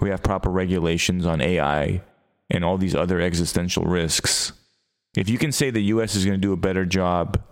we 0.00 0.10
have 0.10 0.22
proper 0.22 0.50
regulations 0.50 1.26
on 1.26 1.40
AI 1.40 2.02
and 2.50 2.64
all 2.64 2.78
these 2.78 2.94
other 2.94 3.20
existential 3.20 3.84
risks. 3.84 4.52
If 5.16 5.28
you 5.28 5.38
can 5.38 5.52
say 5.52 5.70
the 5.70 5.82
U.S. 5.84 6.14
is 6.14 6.24
going 6.24 6.40
to 6.40 6.40
do 6.40 6.52
a 6.52 6.56
better 6.56 6.84
job, 6.84 7.42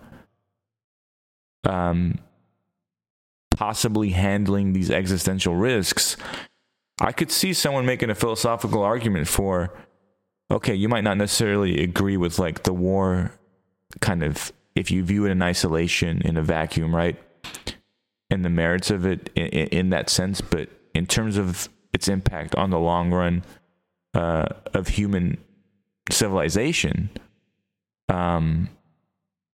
um, 1.64 2.18
possibly 3.56 4.10
handling 4.10 4.72
these 4.72 4.90
existential 4.90 5.56
risks, 5.56 6.16
I 7.00 7.12
could 7.12 7.30
see 7.32 7.52
someone 7.52 7.86
making 7.86 8.10
a 8.10 8.14
philosophical 8.14 8.82
argument 8.82 9.26
for 9.26 9.72
okay, 10.48 10.74
you 10.74 10.88
might 10.88 11.02
not 11.02 11.16
necessarily 11.16 11.82
agree 11.82 12.16
with 12.16 12.38
like 12.38 12.62
the 12.62 12.72
war 12.72 13.32
kind 14.00 14.22
of 14.22 14.52
if 14.76 14.90
you 14.90 15.02
view 15.02 15.24
it 15.26 15.30
in 15.30 15.42
isolation 15.42 16.22
in 16.22 16.36
a 16.36 16.42
vacuum, 16.42 16.94
right? 16.94 17.18
And 18.30 18.44
the 18.44 18.50
merits 18.50 18.90
of 18.90 19.06
it 19.06 19.30
in, 19.34 19.46
in 19.46 19.90
that 19.90 20.10
sense, 20.10 20.40
but 20.40 20.68
in 20.94 21.06
terms 21.06 21.36
of 21.36 21.68
its 21.92 22.08
impact 22.08 22.54
on 22.54 22.70
the 22.70 22.78
long 22.78 23.10
run 23.10 23.42
uh, 24.14 24.46
of 24.74 24.88
human 24.88 25.38
civilization, 26.10 27.10
um, 28.08 28.68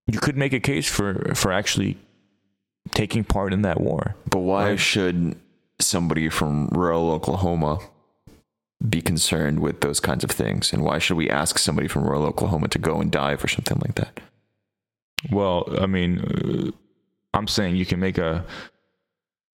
you 0.07 0.19
could 0.19 0.37
make 0.37 0.53
a 0.53 0.61
case 0.61 0.89
for 0.89 1.35
for 1.35 1.53
actually 1.53 1.97
taking 2.91 3.25
part 3.25 3.53
in 3.53 3.63
that 3.63 3.81
war. 3.81 4.15
But 4.29 4.39
why 4.41 4.71
right? 4.71 4.81
should 4.81 5.37
somebody 5.79 6.29
from 6.29 6.69
rural 6.69 7.11
Oklahoma 7.11 7.79
be 8.89 9.01
concerned 9.01 9.61
with 9.61 9.81
those 9.81 10.01
kinds 10.01 10.25
of 10.25 10.31
things? 10.31 10.73
And 10.73 10.83
why 10.83 10.99
should 10.99 11.17
we 11.17 11.31
ask 11.31 11.59
somebody 11.59 11.89
from 11.89 12.05
rural 12.05 12.25
Oklahoma 12.25 12.69
to 12.69 12.79
go 12.79 13.01
and 13.01 13.11
dive 13.11 13.45
or 13.45 13.49
something 13.49 13.79
like 13.81 13.95
that? 13.97 14.21
Well, 15.31 15.69
I 15.81 15.87
mean, 15.87 16.19
uh, 16.21 17.37
I'm 17.37 17.47
saying 17.47 17.77
you 17.77 17.87
can 17.87 18.01
make 18.01 18.19
a 18.19 18.45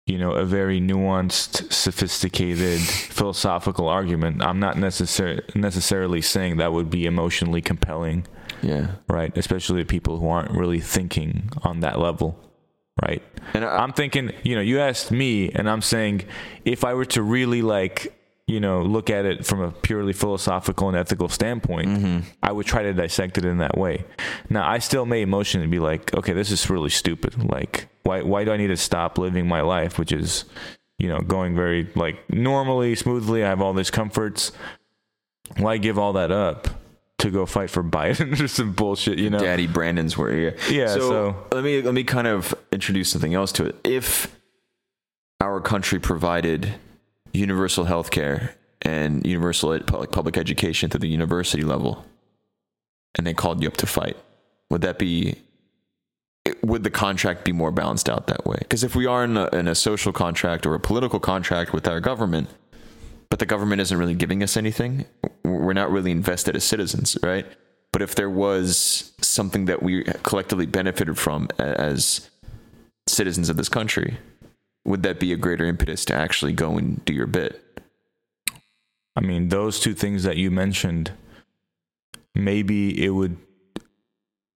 you 0.06 0.18
know 0.18 0.32
a 0.32 0.44
very 0.44 0.80
nuanced 0.82 1.72
sophisticated 1.72 2.78
philosophical 3.18 3.88
argument 3.88 4.42
i'm 4.42 4.60
not 4.60 4.76
necessar- 4.76 5.42
necessarily 5.56 6.20
saying 6.20 6.58
that 6.58 6.74
would 6.74 6.90
be 6.90 7.06
emotionally 7.06 7.62
compelling 7.62 8.26
Yeah. 8.60 8.96
right 9.08 9.34
especially 9.34 9.80
to 9.80 9.86
people 9.86 10.18
who 10.18 10.28
aren't 10.28 10.50
really 10.50 10.78
thinking 10.80 11.48
on 11.62 11.80
that 11.80 11.98
level 11.98 12.38
right? 13.02 13.22
And 13.52 13.64
I, 13.64 13.76
i'm 13.82 13.92
thinking 13.92 14.32
you 14.42 14.54
know 14.54 14.60
you 14.60 14.80
asked 14.80 15.10
me 15.10 15.50
and 15.50 15.68
i'm 15.68 15.82
saying 15.82 16.24
if 16.64 16.84
i 16.84 16.94
were 16.94 17.04
to 17.06 17.22
really 17.22 17.62
like 17.62 18.12
you 18.46 18.60
know 18.60 18.82
look 18.82 19.10
at 19.10 19.24
it 19.24 19.46
from 19.46 19.60
a 19.60 19.70
purely 19.70 20.12
philosophical 20.12 20.88
and 20.88 20.96
ethical 20.96 21.28
standpoint 21.28 21.88
mm-hmm. 21.88 22.20
i 22.42 22.52
would 22.52 22.66
try 22.66 22.82
to 22.82 22.92
dissect 22.92 23.38
it 23.38 23.44
in 23.44 23.58
that 23.58 23.76
way. 23.78 24.04
Now 24.50 24.68
i 24.68 24.78
still 24.78 25.06
may 25.06 25.22
emotionally 25.22 25.66
be 25.66 25.78
like 25.78 26.14
okay 26.14 26.32
this 26.32 26.50
is 26.50 26.68
really 26.68 26.90
stupid. 26.90 27.42
Like 27.42 27.88
why 28.02 28.22
why 28.22 28.44
do 28.44 28.52
i 28.52 28.56
need 28.56 28.68
to 28.68 28.76
stop 28.76 29.18
living 29.18 29.48
my 29.48 29.62
life 29.62 29.98
which 29.98 30.12
is 30.12 30.44
you 30.98 31.08
know 31.08 31.20
going 31.20 31.54
very 31.54 31.88
like 31.94 32.18
normally 32.30 32.94
smoothly 32.94 33.44
i 33.44 33.48
have 33.48 33.60
all 33.60 33.72
these 33.72 33.90
comforts. 33.90 34.52
Why 35.58 35.76
give 35.78 35.98
all 35.98 36.14
that 36.14 36.30
up 36.30 36.68
to 37.18 37.30
go 37.30 37.46
fight 37.46 37.70
for 37.70 37.82
biden 37.98 38.38
or 38.40 38.48
some 38.48 38.72
bullshit 38.72 39.18
you 39.18 39.30
know 39.30 39.38
Daddy 39.38 39.66
Brandon's 39.66 40.16
were 40.16 40.32
here. 40.32 40.56
Yeah, 40.70 40.88
So, 40.88 40.98
so- 41.00 41.36
let 41.52 41.64
me 41.64 41.80
let 41.82 41.94
me 41.94 42.04
kind 42.04 42.26
of 42.26 42.54
introduce 42.72 43.10
something 43.10 43.34
else 43.34 43.52
to 43.52 43.66
it. 43.66 43.76
If 43.84 44.34
our 45.40 45.60
country 45.60 45.98
provided 46.00 46.74
universal 47.32 47.84
health 47.84 48.10
care 48.10 48.54
and 48.82 49.26
universal 49.26 49.72
ed- 49.72 49.86
public 49.86 50.10
public 50.12 50.36
education 50.36 50.90
to 50.90 50.98
the 50.98 51.08
university 51.08 51.62
level, 51.62 52.04
and 53.16 53.26
they 53.26 53.34
called 53.34 53.62
you 53.62 53.68
up 53.68 53.76
to 53.78 53.86
fight, 53.86 54.16
would 54.70 54.82
that 54.82 54.98
be? 54.98 55.36
Would 56.62 56.82
the 56.84 56.90
contract 56.90 57.44
be 57.46 57.52
more 57.52 57.70
balanced 57.70 58.06
out 58.10 58.26
that 58.26 58.44
way? 58.44 58.56
Because 58.58 58.84
if 58.84 58.94
we 58.94 59.06
are 59.06 59.24
in 59.24 59.38
a, 59.38 59.46
in 59.54 59.66
a 59.66 59.74
social 59.74 60.12
contract 60.12 60.66
or 60.66 60.74
a 60.74 60.80
political 60.80 61.18
contract 61.18 61.72
with 61.72 61.88
our 61.88 62.00
government, 62.00 62.50
but 63.30 63.38
the 63.38 63.46
government 63.46 63.80
isn't 63.80 63.98
really 63.98 64.14
giving 64.14 64.42
us 64.42 64.56
anything. 64.56 65.06
We're 65.44 65.72
not 65.72 65.90
really 65.90 66.10
invested 66.10 66.56
as 66.56 66.64
citizens, 66.64 67.16
right? 67.22 67.46
But 67.92 68.02
if 68.02 68.14
there 68.14 68.30
was 68.30 69.12
something 69.20 69.66
that 69.66 69.82
we 69.82 70.04
collectively 70.22 70.66
benefited 70.66 71.18
from 71.18 71.48
as 71.58 72.28
citizens 73.06 73.48
of 73.48 73.56
this 73.56 73.68
country, 73.68 74.18
would 74.84 75.02
that 75.04 75.20
be 75.20 75.32
a 75.32 75.36
greater 75.36 75.64
impetus 75.64 76.04
to 76.06 76.14
actually 76.14 76.52
go 76.52 76.76
and 76.76 77.04
do 77.04 77.12
your 77.12 77.26
bit? 77.26 77.60
I 79.16 79.20
mean, 79.20 79.48
those 79.48 79.78
two 79.78 79.94
things 79.94 80.24
that 80.24 80.36
you 80.36 80.50
mentioned, 80.50 81.12
maybe 82.34 83.04
it 83.04 83.10
would 83.10 83.36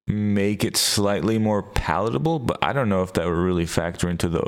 make 0.08 0.64
it 0.64 0.76
slightly 0.76 1.38
more 1.38 1.62
palatable, 1.62 2.40
but 2.40 2.58
I 2.62 2.72
don't 2.72 2.88
know 2.88 3.02
if 3.02 3.12
that 3.12 3.26
would 3.26 3.32
really 3.32 3.66
factor 3.66 4.08
into 4.08 4.28
the 4.28 4.44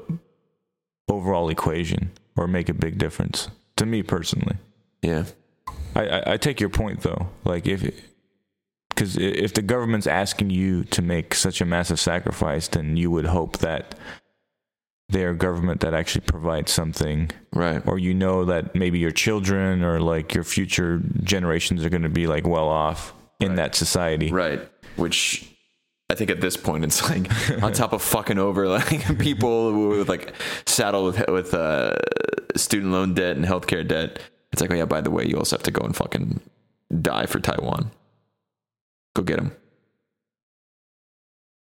overall 1.08 1.48
equation 1.48 2.10
or 2.36 2.48
make 2.48 2.68
a 2.68 2.74
big 2.74 2.98
difference 2.98 3.48
to 3.80 3.86
me 3.86 4.02
personally. 4.02 4.56
Yeah. 5.02 5.24
I, 5.96 6.06
I, 6.06 6.32
I 6.32 6.36
take 6.36 6.60
your 6.60 6.68
point 6.70 7.00
though. 7.00 7.28
Like 7.44 7.66
if 7.66 7.82
because 8.90 9.16
if 9.16 9.54
the 9.54 9.62
government's 9.62 10.06
asking 10.06 10.50
you 10.50 10.84
to 10.84 11.02
make 11.02 11.34
such 11.34 11.60
a 11.60 11.64
massive 11.64 11.98
sacrifice, 11.98 12.68
then 12.68 12.96
you 12.96 13.10
would 13.10 13.26
hope 13.26 13.58
that 13.58 13.94
they're 15.08 15.30
a 15.30 15.36
government 15.36 15.80
that 15.80 15.92
actually 15.94 16.20
provides 16.26 16.70
something 16.70 17.30
Right. 17.52 17.82
or 17.86 17.98
you 17.98 18.14
know 18.14 18.44
that 18.44 18.74
maybe 18.76 18.98
your 19.00 19.10
children 19.10 19.82
or 19.82 20.00
like 20.00 20.34
your 20.34 20.44
future 20.44 21.00
generations 21.24 21.84
are 21.84 21.88
going 21.90 22.02
to 22.02 22.08
be 22.08 22.26
like 22.28 22.46
well 22.46 22.68
off 22.68 23.12
in 23.40 23.48
Right. 23.48 23.56
that 23.56 23.74
society. 23.74 24.30
Right. 24.30 24.60
Which 24.96 25.50
I 26.10 26.14
think 26.14 26.28
at 26.28 26.40
this 26.40 26.56
point 26.56 26.84
it's 26.84 27.08
like 27.08 27.30
on 27.62 27.72
top 27.72 27.92
of 27.92 28.02
fucking 28.02 28.36
over 28.36 28.66
like 28.68 29.18
people 29.18 29.88
with 29.90 30.08
like 30.08 30.34
saddled 30.66 31.14
with 31.14 31.28
with 31.28 31.54
uh, 31.54 31.94
student 32.56 32.90
loan 32.90 33.14
debt 33.14 33.36
and 33.36 33.44
healthcare 33.44 33.86
debt. 33.86 34.18
It's 34.52 34.60
like, 34.60 34.72
oh 34.72 34.74
yeah, 34.74 34.86
by 34.86 35.00
the 35.00 35.10
way, 35.10 35.24
you 35.24 35.36
also 35.36 35.56
have 35.56 35.62
to 35.62 35.70
go 35.70 35.82
and 35.84 35.94
fucking 35.94 36.40
die 37.00 37.26
for 37.26 37.38
Taiwan. 37.38 37.92
Go 39.14 39.22
get 39.22 39.36
them. 39.36 39.52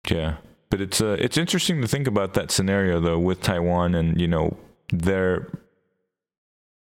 Yeah. 0.09 0.37
But 0.69 0.79
it's 0.79 1.01
uh, 1.01 1.17
it's 1.19 1.37
interesting 1.37 1.81
to 1.81 1.87
think 1.87 2.07
about 2.07 2.33
that 2.35 2.49
scenario 2.49 3.01
though 3.01 3.19
with 3.19 3.41
Taiwan 3.41 3.93
and 3.93 4.21
you 4.21 4.27
know 4.27 4.55
their 4.93 5.51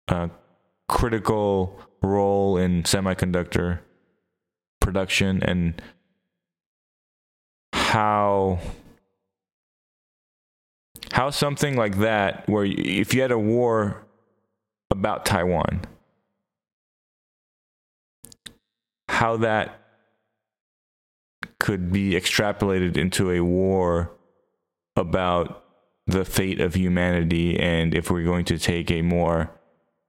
uh, 0.08 0.28
critical 0.88 1.78
role 2.00 2.56
in 2.56 2.84
semiconductor 2.84 3.80
production 4.80 5.42
and 5.42 5.82
how 7.72 8.58
how 11.12 11.30
something 11.30 11.76
like 11.76 11.98
that 11.98 12.48
where 12.48 12.64
if 12.64 13.14
you 13.14 13.20
had 13.20 13.30
a 13.30 13.38
war 13.38 14.04
about 14.90 15.24
Taiwan 15.24 15.82
how 19.08 19.36
that 19.36 19.78
could 21.60 21.92
be 21.92 22.12
extrapolated 22.12 22.96
into 22.96 23.30
a 23.30 23.40
war 23.40 24.10
about 24.96 25.64
the 26.06 26.24
fate 26.24 26.60
of 26.60 26.74
humanity 26.74 27.58
and 27.58 27.94
if 27.94 28.10
we're 28.10 28.24
going 28.24 28.44
to 28.44 28.58
take 28.58 28.90
a 28.90 29.02
more 29.02 29.50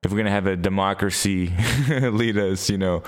if 0.03 0.11
we're 0.11 0.17
going 0.17 0.25
to 0.25 0.31
have 0.31 0.47
a 0.47 0.55
democracy 0.55 1.53
lead 1.89 2.37
us 2.37 2.69
you 2.69 2.77
know 2.77 3.03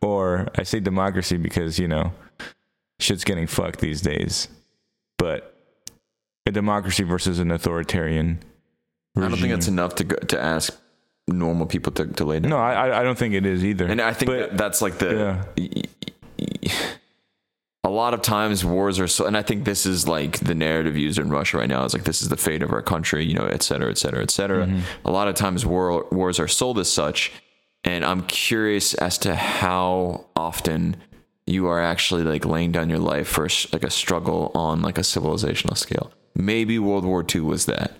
or 0.00 0.48
i 0.56 0.62
say 0.62 0.80
democracy 0.80 1.36
because 1.36 1.78
you 1.78 1.86
know 1.86 2.12
shit's 3.02 3.24
getting 3.24 3.46
fucked 3.46 3.80
these 3.80 4.00
days 4.00 4.48
but 5.18 5.54
a 6.46 6.50
democracy 6.52 7.02
versus 7.02 7.38
an 7.38 7.50
authoritarian 7.50 8.38
I 9.16 9.20
don't 9.22 9.30
think 9.30 9.42
regime. 9.42 9.50
that's 9.50 9.68
enough 9.68 9.94
to 9.96 10.04
go, 10.04 10.16
to 10.16 10.40
ask 10.40 10.76
normal 11.28 11.66
people 11.66 11.92
to, 11.92 12.06
to 12.06 12.24
lay 12.24 12.40
down. 12.40 12.50
no 12.50 12.56
I, 12.58 12.88
I- 12.88 13.00
I 13.00 13.02
don't 13.02 13.18
think 13.18 13.34
it 13.34 13.44
is 13.46 13.64
either 13.64 13.86
And 13.86 14.00
I 14.00 14.12
think 14.12 14.30
But- 14.30 14.50
that 14.50 14.58
that's 14.58 14.80
like 14.82 14.98
the. 14.98 15.44
Yeah. 15.56 15.82
A 17.82 17.88
lot 17.90 18.12
of 18.12 18.20
times 18.20 18.62
wars 18.64 19.00
are 19.00 19.08
so, 19.08 19.24
and 19.26 19.36
I 19.36 19.42
think 19.42 19.64
this 19.64 19.86
is 19.86 20.06
like 20.06 20.38
the 20.40 20.54
narrative 20.54 20.96
used 20.98 21.18
in 21.18 21.30
Russia 21.30 21.56
right 21.56 21.68
now 21.68 21.82
is 21.84 21.94
like 21.94 22.04
this 22.04 22.20
is 22.20 22.28
the 22.28 22.36
fate 22.36 22.62
of 22.62 22.72
our 22.72 22.82
country, 22.82 23.24
you 23.24 23.34
know, 23.34 23.46
et 23.46 23.62
cetera, 23.62 23.90
et 23.90 23.96
cetera, 23.96 24.22
et 24.22 24.30
cetera. 24.30 24.66
Mm-hmm. 24.66 24.80
A 25.06 25.10
lot 25.10 25.28
of 25.28 25.34
times 25.34 25.64
war, 25.64 26.06
wars 26.12 26.38
are 26.38 26.46
sold 26.46 26.78
as 26.78 26.92
such, 26.92 27.32
and 27.82 28.04
I'm 28.04 28.22
curious 28.26 28.92
as 28.94 29.16
to 29.18 29.34
how 29.34 30.26
often 30.36 30.98
you 31.50 31.66
are 31.66 31.80
actually 31.80 32.22
like 32.22 32.44
laying 32.44 32.72
down 32.72 32.88
your 32.90 32.98
life 32.98 33.28
for 33.28 33.48
like 33.72 33.84
a 33.84 33.90
struggle 33.90 34.50
on 34.54 34.82
like 34.82 34.98
a 34.98 35.02
civilizational 35.02 35.76
scale. 35.76 36.12
Maybe 36.34 36.78
World 36.78 37.04
War 37.04 37.24
II 37.34 37.42
was 37.42 37.66
that. 37.66 37.92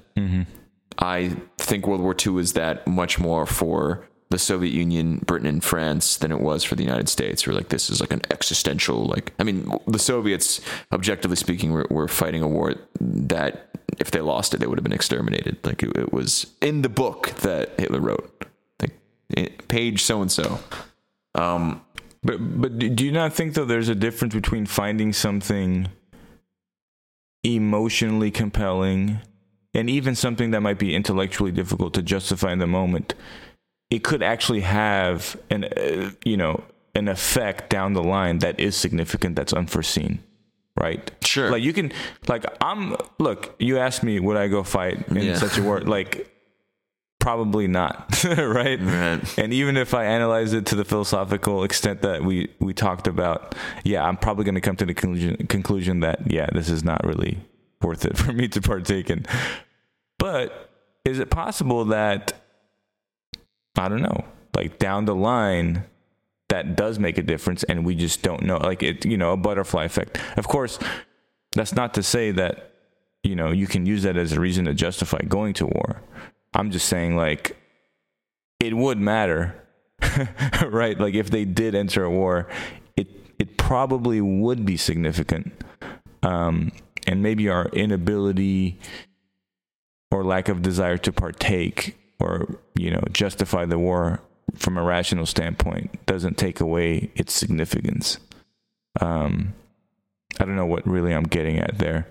I 0.98 1.36
think 1.58 1.86
World 1.86 2.00
War 2.00 2.14
II 2.14 2.32
was 2.32 2.52
that 2.54 2.86
much 2.86 3.18
more 3.18 3.46
for 3.46 4.06
the 4.30 4.38
Soviet 4.38 4.72
Union, 4.72 5.18
Britain, 5.26 5.48
and 5.48 5.62
France 5.62 6.16
than 6.18 6.30
it 6.30 6.40
was 6.40 6.62
for 6.62 6.76
the 6.76 6.84
United 6.84 7.08
States. 7.08 7.46
Or 7.46 7.52
like 7.52 7.68
this 7.68 7.90
is 7.90 8.00
like 8.00 8.12
an 8.12 8.22
existential 8.30 9.06
like. 9.06 9.32
I 9.38 9.44
mean, 9.44 9.72
the 9.86 9.98
Soviets, 9.98 10.60
objectively 10.92 11.36
speaking, 11.36 11.72
were, 11.72 11.86
were 11.90 12.08
fighting 12.08 12.42
a 12.42 12.48
war 12.48 12.74
that 13.00 13.70
if 13.98 14.10
they 14.12 14.20
lost 14.20 14.54
it, 14.54 14.60
they 14.60 14.66
would 14.66 14.78
have 14.78 14.84
been 14.84 14.92
exterminated. 14.92 15.58
Like 15.64 15.82
it, 15.82 15.96
it 15.96 16.12
was 16.12 16.46
in 16.60 16.82
the 16.82 16.88
book 16.88 17.28
that 17.40 17.78
Hitler 17.78 18.00
wrote, 18.00 18.46
like 18.80 19.68
page 19.68 20.02
so 20.02 20.22
and 20.22 20.30
so. 20.30 20.60
Um, 21.34 21.82
But 22.22 22.60
but 22.60 22.78
do 22.78 23.04
you 23.04 23.12
not 23.12 23.32
think 23.32 23.54
though 23.54 23.64
there's 23.64 23.88
a 23.88 23.94
difference 23.94 24.34
between 24.34 24.66
finding 24.66 25.12
something 25.12 25.88
emotionally 27.42 28.30
compelling 28.30 29.20
and 29.72 29.88
even 29.88 30.14
something 30.14 30.50
that 30.50 30.60
might 30.60 30.78
be 30.78 30.94
intellectually 30.94 31.52
difficult 31.52 31.94
to 31.94 32.02
justify 32.02 32.52
in 32.52 32.58
the 32.58 32.66
moment? 32.66 33.14
It 33.90 34.04
could 34.04 34.22
actually 34.22 34.60
have 34.60 35.36
an 35.50 35.64
uh, 35.64 36.10
you 36.24 36.36
know 36.36 36.62
an 36.94 37.08
effect 37.08 37.70
down 37.70 37.92
the 37.94 38.02
line 38.02 38.38
that 38.38 38.58
is 38.60 38.76
significant 38.76 39.36
that's 39.36 39.52
unforeseen. 39.52 40.20
Right. 40.78 41.10
Sure. 41.24 41.50
Like 41.50 41.62
you 41.62 41.72
can, 41.72 41.92
like 42.28 42.44
I'm. 42.60 42.96
Look, 43.18 43.54
you 43.58 43.78
asked 43.78 44.02
me 44.02 44.18
would 44.20 44.36
I 44.36 44.48
go 44.48 44.62
fight 44.62 45.08
in 45.08 45.16
Yeah. 45.16 45.34
such 45.36 45.58
a 45.58 45.62
war? 45.62 45.80
Like, 45.80 46.30
probably 47.20 47.68
not. 47.68 48.24
right. 48.36 48.80
Right. 48.80 49.38
And 49.38 49.52
even 49.52 49.76
if 49.76 49.94
I 49.94 50.06
analyze 50.06 50.52
it 50.52 50.66
to 50.66 50.74
the 50.74 50.84
philosophical 50.84 51.62
extent 51.62 52.02
that 52.02 52.24
we 52.24 52.48
we 52.58 52.74
talked 52.74 53.06
about, 53.06 53.54
yeah, 53.84 54.04
I'm 54.04 54.16
probably 54.16 54.44
going 54.44 54.56
to 54.56 54.60
come 54.60 54.76
to 54.76 54.86
the 54.86 54.94
conclusion 54.94 55.46
conclusion 55.46 56.00
that 56.00 56.30
yeah, 56.30 56.48
this 56.52 56.68
is 56.68 56.82
not 56.82 57.04
really 57.06 57.38
worth 57.80 58.04
it 58.04 58.16
for 58.18 58.32
me 58.32 58.48
to 58.48 58.60
partake 58.60 59.10
in. 59.10 59.24
But 60.18 60.70
is 61.04 61.18
it 61.18 61.30
possible 61.30 61.84
that 61.86 62.32
I 63.78 63.88
don't 63.88 64.02
know, 64.02 64.24
like 64.56 64.78
down 64.78 65.04
the 65.04 65.14
line 65.14 65.84
that 66.48 66.74
does 66.76 66.98
make 66.98 67.16
a 67.16 67.22
difference 67.22 67.62
and 67.64 67.86
we 67.86 67.94
just 67.94 68.22
don't 68.22 68.42
know 68.42 68.58
like 68.58 68.82
it 68.82 69.04
you 69.04 69.16
know 69.16 69.32
a 69.32 69.36
butterfly 69.36 69.84
effect 69.84 70.18
of 70.36 70.48
course 70.48 70.80
that's 71.52 71.72
not 71.72 71.94
to 71.94 72.02
say 72.02 72.32
that 72.32 72.72
you 73.22 73.36
know 73.36 73.52
you 73.52 73.68
can 73.68 73.86
use 73.86 74.02
that 74.02 74.16
as 74.16 74.32
a 74.32 74.40
reason 74.40 74.64
to 74.64 74.74
justify 74.74 75.20
going 75.28 75.54
to 75.54 75.64
war 75.64 76.02
I'm 76.54 76.70
just 76.70 76.88
saying 76.88 77.16
like 77.16 77.56
it 78.58 78.74
would 78.74 78.98
matter, 78.98 79.54
right? 80.66 80.98
Like 80.98 81.14
if 81.14 81.30
they 81.30 81.44
did 81.44 81.74
enter 81.74 82.04
a 82.04 82.10
war, 82.10 82.48
it 82.96 83.08
it 83.38 83.56
probably 83.56 84.20
would 84.20 84.64
be 84.64 84.76
significant, 84.76 85.52
um, 86.22 86.72
and 87.06 87.22
maybe 87.22 87.48
our 87.48 87.66
inability 87.68 88.78
or 90.10 90.24
lack 90.24 90.48
of 90.48 90.62
desire 90.62 90.98
to 90.98 91.12
partake 91.12 91.96
or 92.18 92.56
you 92.74 92.90
know 92.90 93.02
justify 93.12 93.64
the 93.64 93.78
war 93.78 94.20
from 94.56 94.76
a 94.76 94.82
rational 94.82 95.26
standpoint 95.26 96.04
doesn't 96.06 96.36
take 96.36 96.60
away 96.60 97.10
its 97.14 97.32
significance. 97.32 98.18
Um, 99.00 99.54
I 100.38 100.44
don't 100.44 100.56
know 100.56 100.66
what 100.66 100.86
really 100.86 101.14
I'm 101.14 101.24
getting 101.24 101.58
at 101.58 101.78
there, 101.78 102.08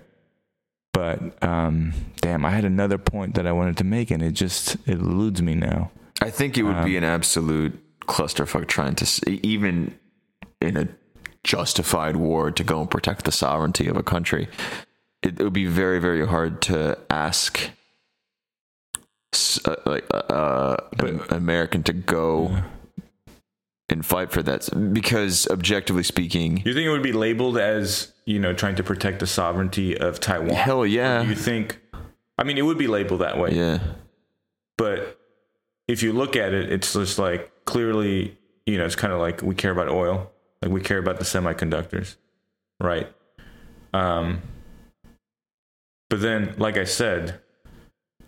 but 1.00 1.42
um, 1.42 1.94
damn, 2.16 2.44
I 2.44 2.50
had 2.50 2.66
another 2.66 2.98
point 2.98 3.34
that 3.36 3.46
I 3.46 3.52
wanted 3.52 3.78
to 3.78 3.84
make, 3.84 4.10
and 4.10 4.22
it 4.22 4.32
just 4.32 4.74
it 4.86 4.98
eludes 4.98 5.40
me 5.40 5.54
now. 5.54 5.90
I 6.20 6.28
think 6.28 6.58
it 6.58 6.64
would 6.64 6.76
Um, 6.76 6.84
be 6.84 6.98
an 6.98 7.04
absolute 7.04 7.72
clusterfuck 8.02 8.68
trying 8.68 8.96
to, 8.96 9.30
even 9.30 9.94
in 10.60 10.76
a 10.76 10.88
justified 11.42 12.16
war, 12.16 12.50
to 12.50 12.62
go 12.62 12.82
and 12.82 12.90
protect 12.90 13.24
the 13.24 13.32
sovereignty 13.32 13.86
of 13.86 13.96
a 13.96 14.02
country. 14.02 14.46
It, 15.22 15.40
it 15.40 15.42
would 15.42 15.54
be 15.54 15.64
very, 15.64 16.00
very 16.00 16.26
hard 16.26 16.60
to 16.62 16.98
ask 17.08 17.70
uh, 19.64 19.76
like 19.86 20.04
uh, 20.12 20.76
an 20.98 21.22
American 21.30 21.82
to 21.84 21.94
go 21.94 22.58
and 23.88 24.04
fight 24.04 24.32
for 24.32 24.42
that 24.42 24.68
because, 24.92 25.48
objectively 25.48 26.02
speaking, 26.02 26.56
Do 26.56 26.68
you 26.68 26.74
think 26.74 26.86
it 26.86 26.90
would 26.90 27.02
be 27.02 27.12
labeled 27.12 27.56
as 27.56 28.12
you 28.30 28.38
know 28.38 28.52
trying 28.52 28.76
to 28.76 28.82
protect 28.84 29.18
the 29.18 29.26
sovereignty 29.26 29.98
of 29.98 30.20
Taiwan? 30.20 30.50
hell 30.50 30.86
yeah, 30.86 31.22
Do 31.22 31.28
you 31.28 31.34
think? 31.34 31.80
I 32.38 32.44
mean, 32.44 32.56
it 32.58 32.62
would 32.62 32.78
be 32.78 32.86
labeled 32.86 33.20
that 33.20 33.38
way. 33.38 33.50
yeah. 33.52 33.80
But 34.78 35.18
if 35.88 36.02
you 36.02 36.12
look 36.12 36.36
at 36.36 36.54
it, 36.54 36.72
it's 36.72 36.92
just 36.94 37.18
like 37.18 37.52
clearly, 37.66 38.38
you 38.64 38.78
know, 38.78 38.86
it's 38.86 38.96
kind 38.96 39.12
of 39.12 39.20
like 39.20 39.42
we 39.42 39.54
care 39.54 39.72
about 39.72 39.88
oil, 39.88 40.30
like 40.62 40.70
we 40.70 40.80
care 40.80 40.98
about 40.98 41.18
the 41.18 41.24
semiconductors, 41.24 42.16
right? 42.80 43.12
Um, 43.92 44.40
but 46.08 46.20
then, 46.22 46.54
like 46.56 46.78
I 46.78 46.84
said, 46.84 47.40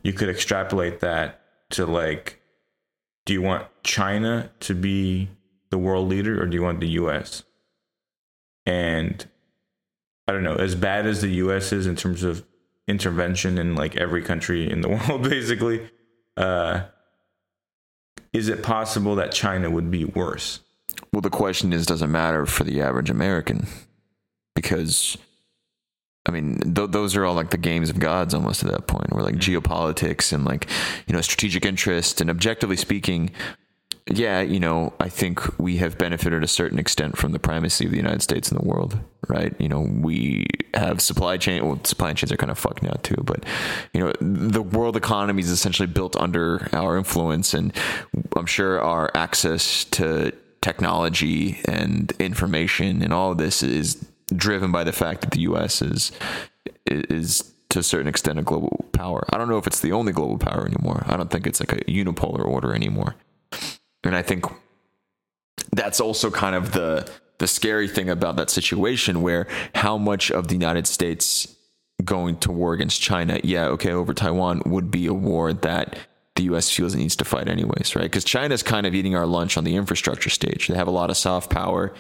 you 0.03 0.13
could 0.13 0.29
extrapolate 0.29 1.01
that 1.01 1.41
to 1.71 1.87
like, 1.87 2.41
do 3.25 3.33
you 3.33 3.41
want 3.41 3.67
China 3.83 4.51
to 4.61 4.75
be 4.75 5.31
the 5.71 5.79
world 5.79 6.09
leader 6.09 6.43
or 6.43 6.47
do 6.47 6.57
you 6.57 6.63
want 6.63 6.81
the 6.81 6.89
U.S.? 6.89 7.45
And 8.67 9.27
I 10.29 10.33
don't 10.33 10.45
know, 10.45 10.57
as 10.57 10.75
bad 10.75 11.07
as 11.07 11.21
the 11.21 11.29
U.S. 11.29 11.73
is 11.73 11.87
in 11.87 11.97
terms 11.97 12.23
of 12.23 12.45
intervention 12.87 13.59
in 13.59 13.75
like 13.75 13.97
every 13.97 14.23
country 14.23 14.71
in 14.71 14.81
the 14.81 14.89
world, 15.09 15.23
basically 15.23 15.89
uh, 16.37 16.83
is 18.33 18.49
it 18.49 18.63
possible 18.63 19.17
that 19.17 19.33
China 19.33 19.71
would 19.71 19.91
be 19.91 20.05
worse? 20.05 20.61
Well, 21.13 21.21
the 21.21 21.31
question 21.31 21.73
is, 21.73 21.87
does 21.87 22.03
it 22.03 22.07
matter 22.07 22.47
for 22.47 22.65
the 22.65 22.81
average 22.81 23.11
American? 23.11 23.67
Because, 24.55 25.17
I 26.27 26.31
mean, 26.31 26.75
th- 26.75 26.91
those 26.91 27.17
are 27.17 27.25
all 27.25 27.35
like 27.35 27.51
the 27.51 27.59
games 27.59 27.91
of 27.91 27.99
gods 27.99 28.35
almost 28.35 28.65
at 28.65 28.71
that 28.71 28.87
point, 28.87 29.13
where 29.13 29.23
like 29.23 29.37
geopolitics 29.37 30.33
and 30.33 30.45
like, 30.45 30.69
you 31.07 31.15
know, 31.15 31.21
strategic 31.21 31.67
interest 31.67 32.21
and 32.21 32.31
objectively 32.31 32.77
speaking, 32.77 33.31
yeah, 34.11 34.41
you 34.41 34.59
know, 34.59 34.93
I 34.99 35.09
think 35.09 35.59
we 35.61 35.77
have 35.77 35.97
benefited 35.97 36.43
a 36.43 36.49
certain 36.49 36.79
extent 36.79 37.17
from 37.17 37.33
the 37.33 37.39
primacy 37.39 37.85
of 37.85 37.93
the 37.93 37.97
United 37.97 38.23
States 38.23 38.51
in 38.51 38.59
the 38.59 38.65
world, 38.65 38.99
right? 39.29 39.55
You 39.61 39.69
know, 39.69 39.81
we 39.81 40.47
have 40.75 41.01
supply 41.01 41.37
chain, 41.37 41.65
well, 41.65 41.79
supply 41.85 42.13
chains 42.13 42.33
are 42.33 42.37
kind 42.37 42.51
of 42.51 42.59
fucked 42.59 42.83
now 42.83 42.97
too, 43.03 43.23
but, 43.25 43.45
you 43.93 44.01
know, 44.01 44.13
the 44.21 44.63
world 44.63 44.97
economy 44.97 45.43
is 45.43 45.51
essentially 45.51 45.87
built 45.87 46.17
under 46.17 46.69
our 46.73 46.97
influence. 46.97 47.55
And 47.55 47.73
I'm 48.37 48.47
sure 48.47 48.81
our 48.81 49.11
access 49.15 49.85
to 49.85 50.33
technology 50.63 51.61
and 51.67 52.13
information 52.19 53.03
and 53.03 53.13
all 53.13 53.33
of 53.33 53.39
this 53.39 53.63
is 53.63 54.05
driven 54.35 54.73
by 54.73 54.83
the 54.83 54.93
fact 54.93 55.21
that 55.21 55.31
the 55.31 55.41
U.S. 55.43 55.81
is, 55.81 56.11
is 56.87 57.53
to 57.69 57.79
a 57.79 57.83
certain 57.83 58.09
extent 58.09 58.39
a 58.39 58.43
global 58.43 58.85
power. 58.93 59.25
I 59.33 59.39
don't 59.39 59.49
know 59.49 59.59
if 59.59 59.67
it's 59.69 59.81
the 59.81 59.93
only 59.93 60.13
global 60.13 60.39
power 60.39 60.67
anymore. 60.67 61.05
I 61.07 61.17
don't 61.17 61.31
think 61.31 61.47
it's 61.47 61.61
like 61.61 61.73
a 61.73 61.85
unipolar 61.85 62.45
order 62.45 62.75
anymore. 62.75 63.15
And 64.05 64.17
I 64.17 64.23
think 64.23 64.45
that's 65.73 66.01
also 66.01 66.31
kind 66.31 66.55
of 66.55 66.73
the 66.73 67.11
the 67.39 67.49
scary 67.49 67.89
thing 67.89 68.09
about 68.09 68.37
that 68.37 68.51
situation 68.51 69.21
where 69.21 69.49
how 69.75 69.99
much 69.99 70.31
of 70.31 70.47
the 70.47 70.55
United 70.55 70.87
States 70.87 71.57
going 72.05 72.37
to 72.37 72.53
war 72.53 72.73
against 72.73 73.01
China, 73.01 73.41
yeah, 73.43 73.67
okay, 73.67 73.91
over 73.91 74.15
Taiwan 74.15 74.63
would 74.67 74.91
be 74.91 75.07
a 75.07 75.15
war 75.15 75.53
that 75.53 75.99
the 76.37 76.45
US 76.45 76.71
feels 76.71 76.95
it 76.95 76.99
needs 76.99 77.17
to 77.17 77.25
fight 77.25 77.49
anyways, 77.49 77.95
right? 77.95 78.05
Because 78.05 78.25
China's 78.25 78.63
kind 78.63 78.87
of 78.87 78.95
eating 78.95 79.17
our 79.17 79.27
lunch 79.27 79.57
on 79.57 79.65
the 79.65 79.77
infrastructure 79.77 80.31
stage. 80.31 80.69
They 80.69 80.77
have 80.77 80.89
a 80.89 80.93
lot 80.93 81.11
of 81.11 81.17
soft 81.17 81.51
power. 81.51 81.93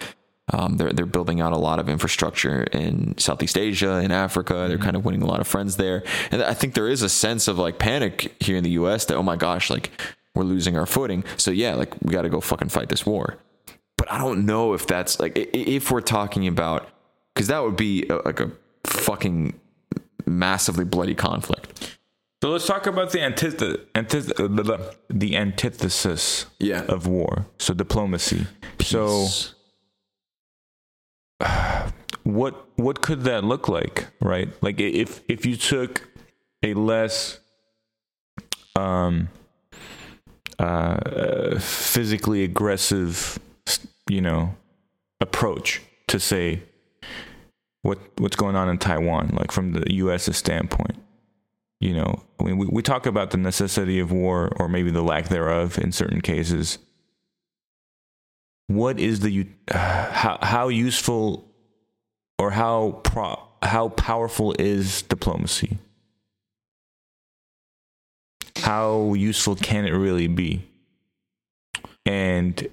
Um, 0.53 0.77
they're 0.77 0.93
they're 0.93 1.07
building 1.07 1.41
out 1.41 1.53
a 1.53 1.59
lot 1.59 1.79
of 1.79 1.89
infrastructure 1.89 2.65
in 2.65 3.17
Southeast 3.19 3.57
Asia, 3.57 3.99
in 3.99 4.11
Africa. 4.11 4.67
They're 4.69 4.79
kind 4.79 4.97
of 4.97 5.05
winning 5.05 5.23
a 5.23 5.27
lot 5.27 5.41
of 5.41 5.47
friends 5.47 5.77
there, 5.77 6.03
and 6.31 6.43
I 6.43 6.53
think 6.53 6.75
there 6.75 6.89
is 6.89 7.03
a 7.03 7.09
sense 7.09 7.47
of 7.47 7.59
like 7.59 7.79
panic 7.79 8.35
here 8.41 8.57
in 8.57 8.65
the 8.65 8.71
U.S. 8.71 9.05
that 9.07 9.17
oh 9.17 9.23
my 9.23 9.37
gosh, 9.37 9.71
like 9.71 9.93
we're 10.35 10.45
losing 10.45 10.77
our 10.77 10.87
footing. 10.87 11.25
So 11.37 11.51
yeah, 11.51 11.75
like 11.75 11.95
we 12.03 12.13
got 12.13 12.23
to 12.23 12.29
go 12.29 12.41
fucking 12.41 12.69
fight 12.69 12.89
this 12.89 13.05
war. 13.07 13.39
But 13.97 14.11
I 14.11 14.19
don't 14.19 14.47
know 14.47 14.73
if 14.75 14.87
that's 14.87 15.21
like 15.21 15.33
if 15.37 15.91
we're 15.91 16.01
talking 16.01 16.47
about 16.49 16.89
because 17.35 17.49
that 17.49 17.63
would 17.63 17.77
be 17.77 18.07
a, 18.09 18.17
like 18.17 18.41
a 18.41 18.51
fucking 18.85 19.59
massively 20.27 20.85
bloody 20.85 21.15
conflict. 21.15 21.99
So 22.43 22.51
let's 22.51 22.67
talk 22.67 22.87
about 22.89 23.13
the 23.13 23.19
antith- 23.19 23.87
antith- 23.95 24.33
uh, 24.41 24.93
the 25.09 25.37
antithesis 25.37 26.47
Yeah. 26.59 26.83
of 26.87 27.07
war. 27.07 27.47
So 27.59 27.73
diplomacy. 27.75 28.47
So 28.81 29.29
what 32.25 32.67
what 32.77 33.01
could 33.03 33.23
that 33.23 33.45
look 33.45 33.69
like, 33.69 34.07
right? 34.21 34.49
Like 34.63 34.81
if 34.81 35.21
if 35.29 35.45
you 35.47 35.57
took 35.57 36.09
a 36.63 36.75
less 36.75 37.39
um 38.77 39.29
uh 40.63 41.59
physically 41.59 42.45
aggressive 42.45 43.39
you 44.09 44.21
know 44.21 44.55
approach 45.21 45.83
to 46.07 46.21
say 46.21 46.63
what 47.83 47.99
what's 48.19 48.37
going 48.37 48.55
on 48.55 48.69
in 48.69 48.79
Taiwan 48.79 49.35
like 49.39 49.51
from 49.51 49.73
the 49.73 49.93
US's 49.95 50.37
standpoint. 50.37 50.97
You 51.81 51.95
know 51.95 52.23
I 52.39 52.45
mean 52.45 52.59
we, 52.59 52.67
we 52.67 52.83
talk 52.83 53.07
about 53.07 53.31
the 53.33 53.39
necessity 53.39 53.99
of 53.99 54.13
war 54.13 54.53
or 54.57 54.69
maybe 54.69 54.91
the 54.91 55.03
lack 55.03 55.29
thereof 55.29 55.79
in 55.79 55.91
certain 55.91 56.21
cases. 56.21 56.79
What 58.69 59.01
is 59.01 59.21
the 59.21 59.31
u- 59.31 59.53
how 59.71 60.39
how 60.43 60.69
useful 60.69 61.49
or 62.39 62.53
how 62.53 63.01
pro, 63.03 63.41
how 63.63 63.89
powerful 63.89 64.55
is 64.59 65.03
diplomacy 65.03 65.79
how 68.63 69.15
useful 69.15 69.55
can 69.57 69.85
it 69.85 69.91
really 69.91 70.27
be 70.29 70.65
and 72.07 72.69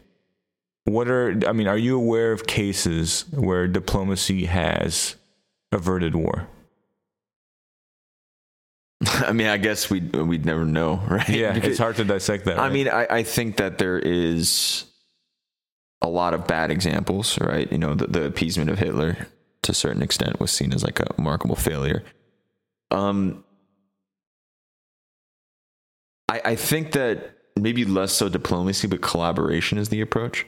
what 0.85 1.07
are 1.07 1.39
i 1.47 1.51
mean 1.51 1.67
are 1.67 1.77
you 1.77 1.95
aware 1.95 2.31
of 2.31 2.47
cases 2.47 3.25
where 3.31 3.67
diplomacy 3.67 4.45
has 4.45 5.15
averted 5.71 6.15
war 6.15 6.47
I 9.05 9.31
mean, 9.31 9.47
I 9.47 9.55
guess 9.57 9.89
we 9.89 10.01
we'd 10.01 10.45
never 10.45 10.65
know, 10.65 10.95
right? 11.09 11.27
yeah 11.29 11.53
Because- 11.53 11.69
it's 11.71 11.79
hard 11.79 11.95
to 11.97 12.03
dissect 12.03 12.45
that 12.45 12.59
I 12.59 12.63
right? 12.63 12.71
mean, 12.73 12.89
I, 12.89 13.07
I 13.09 13.23
think 13.23 13.55
that 13.57 13.77
there 13.77 13.97
is 13.97 14.85
a 16.01 16.09
lot 16.09 16.33
of 16.33 16.47
bad 16.47 16.69
examples, 16.71 17.39
right? 17.39 17.71
You 17.71 17.77
know, 17.77 17.93
the, 17.95 18.07
the 18.07 18.25
appeasement 18.25 18.69
of 18.69 18.79
Hitler 18.79 19.27
to 19.63 19.71
a 19.71 19.75
certain 19.75 20.01
extent 20.01 20.39
was 20.39 20.51
seen 20.51 20.73
as 20.73 20.83
like 20.83 20.99
a 20.99 21.07
remarkable 21.17 21.55
failure. 21.55 22.03
Um, 22.91 23.43
I, 26.29 26.41
I 26.45 26.55
think 26.55 26.91
that 26.91 27.31
maybe 27.55 27.83
less 27.85 28.13
so 28.13 28.29
diplomacy, 28.29 28.87
but 28.87 29.01
collaboration 29.01 29.77
is 29.77 29.89
the 29.89 29.99
approach. 29.99 30.45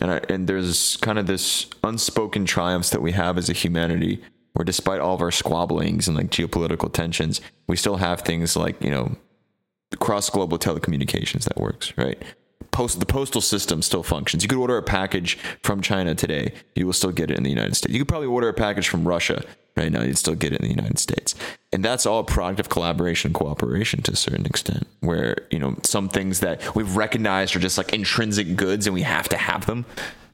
And 0.00 0.12
I, 0.12 0.20
and 0.28 0.46
there's 0.46 0.96
kind 0.98 1.18
of 1.18 1.26
this 1.26 1.66
unspoken 1.82 2.44
triumphs 2.44 2.90
that 2.90 3.02
we 3.02 3.12
have 3.12 3.38
as 3.38 3.48
a 3.48 3.54
humanity, 3.54 4.22
where 4.52 4.64
despite 4.64 5.00
all 5.00 5.14
of 5.14 5.20
our 5.20 5.30
squabblings 5.30 6.06
and 6.06 6.16
like 6.16 6.30
geopolitical 6.30 6.92
tensions, 6.92 7.40
we 7.66 7.76
still 7.76 7.96
have 7.96 8.20
things 8.20 8.54
like 8.54 8.82
you 8.82 8.90
know 8.90 9.16
cross 9.98 10.30
global 10.30 10.58
telecommunications 10.58 11.44
that 11.44 11.56
works, 11.56 11.96
right? 11.96 12.22
Post 12.70 13.00
the 13.00 13.06
postal 13.06 13.40
system 13.40 13.82
still 13.82 14.02
functions. 14.02 14.42
You 14.42 14.48
could 14.48 14.58
order 14.58 14.76
a 14.76 14.82
package 14.82 15.38
from 15.64 15.80
China 15.80 16.14
today, 16.14 16.52
you 16.76 16.86
will 16.86 16.92
still 16.92 17.12
get 17.12 17.30
it 17.30 17.38
in 17.38 17.42
the 17.42 17.50
United 17.50 17.74
States. 17.74 17.92
You 17.92 18.00
could 18.00 18.08
probably 18.08 18.28
order 18.28 18.48
a 18.48 18.54
package 18.54 18.88
from 18.88 19.08
Russia 19.08 19.42
right 19.78 19.90
now, 19.90 20.02
you'd 20.02 20.18
still 20.18 20.34
get 20.34 20.52
it 20.52 20.60
in 20.60 20.68
the 20.68 20.74
United 20.74 20.98
States. 20.98 21.34
And 21.72 21.84
that's 21.84 22.04
all 22.04 22.20
a 22.20 22.24
product 22.24 22.60
of 22.60 22.68
collaboration 22.68 23.28
and 23.28 23.34
cooperation 23.34 24.02
to 24.02 24.12
a 24.12 24.16
certain 24.16 24.44
extent, 24.44 24.86
where, 25.00 25.36
you 25.50 25.58
know, 25.58 25.76
some 25.84 26.08
things 26.08 26.40
that 26.40 26.74
we've 26.74 26.96
recognized 26.96 27.56
are 27.56 27.60
just 27.60 27.78
like 27.78 27.94
intrinsic 27.94 28.56
goods 28.56 28.86
and 28.86 28.94
we 28.94 29.02
have 29.02 29.28
to 29.30 29.36
have 29.36 29.64
them 29.66 29.86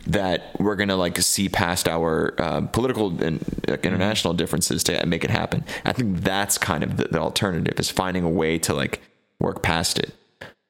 that 0.06 0.54
we're 0.58 0.76
gonna 0.76 0.96
like 0.96 1.16
see 1.18 1.48
past 1.48 1.88
our 1.88 2.34
uh, 2.38 2.60
political 2.60 3.22
and 3.22 3.42
international 3.82 4.34
differences 4.34 4.84
to 4.84 5.06
make 5.06 5.24
it 5.24 5.30
happen. 5.30 5.64
I 5.84 5.92
think 5.92 6.20
that's 6.20 6.58
kind 6.58 6.84
of 6.84 6.98
the, 6.98 7.04
the 7.04 7.18
alternative 7.18 7.80
is 7.80 7.90
finding 7.90 8.22
a 8.22 8.28
way 8.28 8.58
to 8.58 8.74
like 8.74 9.00
work 9.40 9.62
past 9.62 9.98
it. 9.98 10.12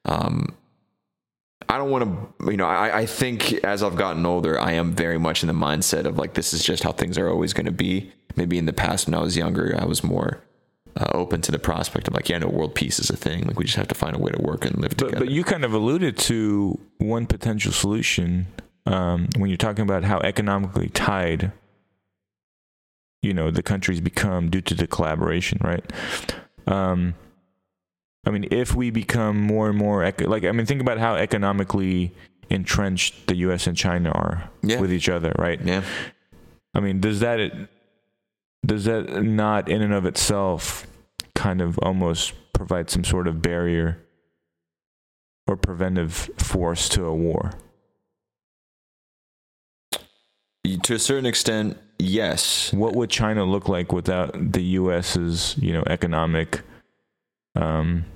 Um, 0.05 0.55
I 1.69 1.79
don't 1.79 1.91
want 1.91 2.05
to, 2.05 2.51
you 2.51 2.57
know, 2.57 2.67
I, 2.67 2.99
I 2.99 3.07
think 3.07 3.55
as 3.65 3.83
I've 3.83 3.97
gotten 3.97 4.25
older, 4.27 4.61
I 4.61 4.73
am 4.73 4.93
very 4.93 5.19
much 5.19 5.43
in 5.43 5.49
the 5.49 5.55
mindset 5.55 6.05
of 6.05 6.19
like, 6.19 6.35
this 6.35 6.55
is 6.55 6.63
just 6.63 6.83
how 6.83 6.93
things 6.93 7.19
are 7.19 7.29
always 7.29 7.53
going 7.53 7.67
to 7.67 7.73
be. 7.73 8.13
Maybe 8.37 8.59
in 8.59 8.67
the 8.67 8.73
past, 8.73 9.07
when 9.07 9.15
I 9.15 9.21
was 9.21 9.37
younger, 9.37 9.77
I 9.79 9.85
was 9.85 10.03
more 10.03 10.41
uh, 10.97 11.07
open 11.13 11.41
to 11.43 11.53
the 11.53 11.59
prospect 11.59 12.09
of 12.09 12.15
like, 12.15 12.29
yeah, 12.29 12.39
no, 12.39 12.49
world 12.49 12.75
peace 12.75 12.99
is 12.99 13.11
a 13.11 13.17
thing. 13.17 13.47
Like, 13.47 13.59
we 13.59 13.65
just 13.65 13.77
have 13.77 13.89
to 13.89 13.95
find 13.95 14.15
a 14.17 14.19
way 14.19 14.31
to 14.33 14.43
work 14.43 14.65
and 14.65 14.77
live 14.79 14.91
But, 14.97 14.99
together. 15.09 15.25
but 15.27 15.31
you 15.31 15.45
kind 15.45 15.65
of 15.65 15.73
alluded 15.73 16.17
to 16.19 16.79
one 16.99 17.27
potential 17.27 17.73
solution 17.73 18.47
um, 18.87 19.29
when 19.39 19.49
you're 19.51 19.57
talking 19.57 19.83
about 19.83 20.05
how 20.05 20.19
economically 20.21 20.89
tied, 20.91 21.53
you 23.23 23.33
know, 23.33 23.51
the 23.51 23.63
countries 23.63 24.01
become 24.01 24.51
due 24.51 24.61
to 24.61 24.75
the 24.75 24.87
collaboration, 24.87 25.59
right? 25.63 25.85
Um, 26.67 27.15
I 28.27 28.31
mean, 28.31 28.47
if 28.51 28.75
we 28.75 28.91
become 28.91 29.39
more 29.41 29.69
and 29.69 29.79
more 29.79 30.03
eco- 30.05 30.29
like, 30.29 30.45
I 30.45 30.53
mean, 30.53 30.67
think 30.67 30.81
about 30.81 30.99
how 30.99 31.15
economically 31.15 32.15
entrenched 32.51 33.27
the 33.27 33.37
U.S. 33.37 33.67
and 33.67 33.77
China 33.77 34.11
are 34.11 34.51
Yeah. 34.63 34.81
with 34.81 34.93
each 34.93 35.09
other, 35.09 35.33
right? 35.39 35.61
yeah. 35.65 35.83
I 36.75 36.81
mean, 36.81 37.01
does 37.01 37.21
that 37.21 37.39
does 38.65 38.85
that 38.85 39.23
not 39.23 39.69
in 39.69 39.83
and 39.83 39.93
of 39.93 40.07
itself 40.07 40.87
kind 41.35 41.61
of 41.61 41.79
almost 41.79 42.33
provide 42.53 42.91
some 42.91 43.05
sort 43.05 43.27
of 43.27 43.43
barrier 43.43 44.01
or 45.47 45.57
preventive 45.57 46.31
force 46.39 46.89
to 46.91 47.05
a 47.05 47.15
war? 47.15 47.53
To 50.85 50.95
a 50.95 50.99
certain 50.99 51.27
extent, 51.27 51.77
yes. 51.99 52.73
What 52.73 52.97
would 52.97 53.11
China 53.11 53.45
look 53.45 53.69
like 53.69 53.93
without 53.93 54.53
the 54.53 54.63
U.S.'s 54.63 55.57
you 55.59 55.73
know 55.73 55.85
economic? 55.87 56.63
Um, 57.55 58.07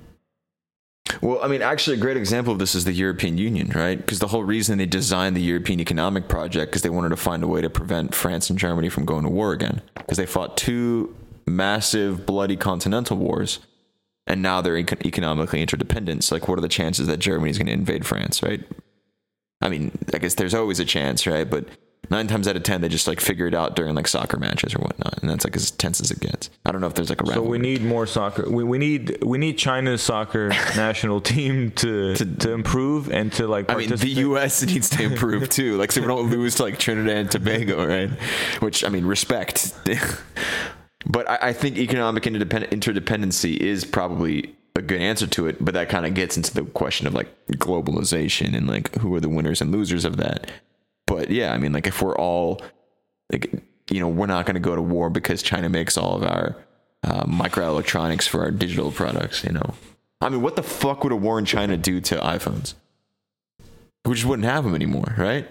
Well, 1.20 1.40
I 1.42 1.48
mean, 1.48 1.62
actually, 1.62 1.96
a 1.96 2.00
great 2.00 2.16
example 2.16 2.52
of 2.52 2.58
this 2.58 2.74
is 2.74 2.84
the 2.84 2.92
European 2.92 3.38
Union, 3.38 3.70
right? 3.74 3.98
Because 3.98 4.18
the 4.18 4.28
whole 4.28 4.44
reason 4.44 4.78
they 4.78 4.86
designed 4.86 5.36
the 5.36 5.42
European 5.42 5.80
Economic 5.80 6.28
Project 6.28 6.70
because 6.70 6.82
they 6.82 6.90
wanted 6.90 7.10
to 7.10 7.16
find 7.16 7.42
a 7.42 7.46
way 7.46 7.60
to 7.60 7.70
prevent 7.70 8.14
France 8.14 8.50
and 8.50 8.58
Germany 8.58 8.88
from 8.88 9.04
going 9.04 9.24
to 9.24 9.30
war 9.30 9.52
again. 9.52 9.82
Because 9.94 10.18
they 10.18 10.26
fought 10.26 10.56
two 10.56 11.14
massive, 11.46 12.26
bloody 12.26 12.56
continental 12.56 13.16
wars, 13.16 13.60
and 14.26 14.42
now 14.42 14.60
they're 14.60 14.74
econ- 14.74 15.04
economically 15.06 15.60
interdependent. 15.60 16.24
So, 16.24 16.34
like, 16.34 16.48
what 16.48 16.58
are 16.58 16.62
the 16.62 16.68
chances 16.68 17.06
that 17.06 17.18
Germany 17.18 17.50
is 17.50 17.58
going 17.58 17.66
to 17.66 17.72
invade 17.72 18.06
France, 18.06 18.42
right? 18.42 18.62
I 19.60 19.68
mean, 19.68 19.96
I 20.12 20.18
guess 20.18 20.34
there's 20.34 20.54
always 20.54 20.80
a 20.80 20.84
chance, 20.84 21.26
right? 21.26 21.48
But 21.48 21.66
nine 22.10 22.26
times 22.26 22.46
out 22.46 22.56
of 22.56 22.62
ten, 22.62 22.80
they 22.80 22.88
just 22.88 23.06
like 23.06 23.20
figure 23.20 23.46
it 23.46 23.54
out 23.54 23.76
during 23.76 23.94
like 23.94 24.08
soccer 24.08 24.36
matches 24.36 24.74
or 24.74 24.80
whatnot, 24.80 25.18
and 25.20 25.30
that's 25.30 25.44
like 25.44 25.56
as 25.56 25.70
tense 25.70 26.00
as 26.00 26.10
it 26.10 26.20
gets. 26.20 26.50
I 26.66 26.72
don't 26.72 26.80
know 26.80 26.86
if 26.86 26.94
there's 26.94 27.08
like 27.08 27.22
a 27.22 27.26
so 27.26 27.30
rivalry. 27.30 27.50
we 27.50 27.58
need 27.58 27.82
more 27.82 28.06
soccer. 28.06 28.48
We, 28.50 28.64
we 28.64 28.78
need 28.78 29.22
we 29.24 29.38
need 29.38 29.56
China's 29.58 30.02
soccer 30.02 30.48
national 30.76 31.20
team 31.20 31.70
to, 31.72 32.14
to 32.14 32.52
improve 32.52 33.10
and 33.10 33.32
to 33.34 33.46
like. 33.46 33.70
I 33.70 33.76
mean, 33.76 33.90
the. 33.90 34.18
U.S. 34.18 34.62
needs 34.66 34.90
to 34.90 35.02
improve 35.02 35.48
too, 35.48 35.76
like 35.76 35.92
so 35.92 36.00
we 36.00 36.06
don't 36.06 36.30
lose 36.30 36.56
to 36.56 36.64
like 36.64 36.78
Trinidad 36.78 37.16
and 37.16 37.30
Tobago, 37.30 37.86
right? 37.86 38.10
Which 38.60 38.84
I 38.84 38.88
mean, 38.88 39.04
respect. 39.04 39.74
but 41.06 41.28
I, 41.28 41.38
I 41.48 41.52
think 41.52 41.78
economic 41.78 42.24
interdepend- 42.24 42.70
interdependency 42.70 43.56
is 43.56 43.84
probably 43.84 44.54
a 44.76 44.82
good 44.82 45.00
answer 45.00 45.26
to 45.26 45.46
it. 45.46 45.64
But 45.64 45.74
that 45.74 45.88
kind 45.88 46.06
of 46.06 46.14
gets 46.14 46.36
into 46.36 46.54
the 46.54 46.62
question 46.62 47.06
of 47.06 47.14
like 47.14 47.28
globalization 47.52 48.56
and 48.56 48.66
like 48.66 48.94
who 48.96 49.14
are 49.14 49.20
the 49.20 49.28
winners 49.28 49.60
and 49.60 49.70
losers 49.70 50.04
of 50.04 50.16
that. 50.16 50.50
But 51.18 51.30
yeah, 51.30 51.52
I 51.52 51.58
mean, 51.58 51.72
like 51.72 51.88
if 51.88 52.00
we're 52.00 52.16
all 52.16 52.62
like, 53.32 53.52
you 53.90 53.98
know, 53.98 54.06
we're 54.06 54.26
not 54.26 54.46
going 54.46 54.54
to 54.54 54.60
go 54.60 54.76
to 54.76 54.80
war 54.80 55.10
because 55.10 55.42
China 55.42 55.68
makes 55.68 55.98
all 55.98 56.14
of 56.14 56.22
our 56.22 56.56
uh, 57.02 57.24
microelectronics 57.24 58.28
for 58.28 58.42
our 58.42 58.52
digital 58.52 58.92
products. 58.92 59.42
You 59.42 59.50
know, 59.50 59.74
I 60.20 60.28
mean, 60.28 60.42
what 60.42 60.54
the 60.54 60.62
fuck 60.62 61.02
would 61.02 61.12
a 61.12 61.16
war 61.16 61.40
in 61.40 61.44
China 61.44 61.76
do 61.76 62.00
to 62.02 62.18
iPhones? 62.18 62.74
We 64.04 64.14
just 64.14 64.26
wouldn't 64.26 64.46
have 64.46 64.62
them 64.62 64.76
anymore, 64.76 65.12
right? 65.18 65.48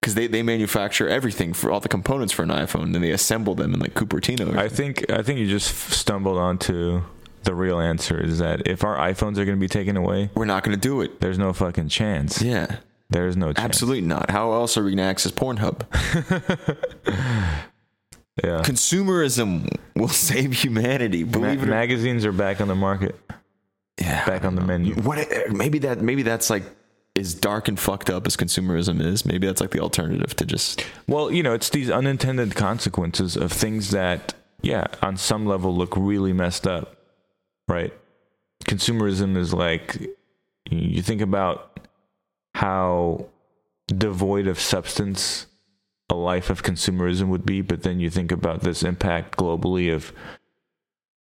Because 0.00 0.16
they, 0.16 0.26
they 0.26 0.42
manufacture 0.42 1.08
everything 1.08 1.52
for 1.52 1.70
all 1.70 1.78
the 1.78 1.88
components 1.88 2.32
for 2.32 2.42
an 2.42 2.48
iPhone, 2.48 2.92
and 2.92 3.04
they 3.04 3.12
assemble 3.12 3.54
them 3.54 3.74
in 3.74 3.78
like 3.78 3.94
Cupertino. 3.94 4.56
I 4.56 4.68
think 4.68 5.08
I 5.12 5.22
think 5.22 5.38
you 5.38 5.46
just 5.46 5.92
stumbled 5.92 6.38
onto 6.38 7.02
the 7.44 7.54
real 7.54 7.78
answer. 7.78 8.20
Is 8.20 8.40
that 8.40 8.66
if 8.66 8.82
our 8.82 8.96
iPhones 8.96 9.38
are 9.38 9.44
going 9.44 9.56
to 9.58 9.60
be 9.60 9.68
taken 9.68 9.96
away, 9.96 10.30
we're 10.34 10.44
not 10.44 10.64
going 10.64 10.76
to 10.76 10.80
do 10.80 11.02
it. 11.02 11.20
there's 11.20 11.38
no 11.38 11.52
fucking 11.52 11.88
chance. 11.88 12.42
Yeah, 12.42 12.78
There's 13.12 13.36
no 13.36 13.52
chance. 13.52 13.58
absolutely 13.64 14.02
not. 14.02 14.30
How 14.30 14.52
else 14.52 14.76
are 14.76 14.82
we 14.84 14.90
going 14.90 14.98
to 14.98 15.04
access 15.04 15.32
Pornhub? 15.32 15.86
Yeah. 18.42 18.62
Consumerism 18.62 19.68
will 19.94 20.08
save 20.08 20.54
humanity. 20.54 21.22
Ma- 21.22 21.32
Believe 21.32 21.62
it 21.62 21.66
or 21.66 21.70
magazines 21.70 22.24
are 22.24 22.32
back 22.32 22.62
on 22.62 22.68
the 22.68 22.74
market, 22.74 23.14
yeah, 24.00 24.24
back 24.24 24.46
on 24.46 24.54
the 24.54 24.62
menu. 24.62 24.94
What? 24.94 25.18
Eh, 25.18 25.48
maybe 25.50 25.78
that. 25.80 26.00
Maybe 26.00 26.22
that's 26.22 26.48
like 26.48 26.62
as 27.14 27.34
dark 27.34 27.68
and 27.68 27.78
fucked 27.78 28.08
up 28.08 28.26
as 28.26 28.36
consumerism 28.38 29.02
is. 29.02 29.26
Maybe 29.26 29.46
that's 29.46 29.60
like 29.60 29.70
the 29.70 29.80
alternative 29.80 30.34
to 30.36 30.46
just 30.46 30.82
Well, 31.06 31.30
you 31.30 31.42
know, 31.42 31.52
it's 31.52 31.68
these 31.68 31.90
unintended 31.90 32.54
consequences 32.54 33.36
of 33.36 33.52
things 33.52 33.90
that, 33.90 34.32
yeah, 34.62 34.86
on 35.02 35.18
some 35.18 35.44
level 35.44 35.76
look 35.76 35.94
really 35.94 36.32
messed 36.32 36.66
up, 36.66 36.96
right? 37.68 37.92
Consumerism 38.64 39.36
is 39.36 39.52
like, 39.52 39.98
you 40.70 41.02
think 41.02 41.20
about 41.20 41.71
how 42.54 43.26
devoid 43.88 44.46
of 44.46 44.58
substance 44.60 45.46
a 46.10 46.14
life 46.14 46.50
of 46.50 46.62
consumerism 46.62 47.28
would 47.28 47.46
be, 47.46 47.62
but 47.62 47.82
then 47.82 47.98
you 48.00 48.10
think 48.10 48.30
about 48.32 48.60
this 48.60 48.82
impact 48.82 49.36
globally 49.38 49.94
of, 49.94 50.12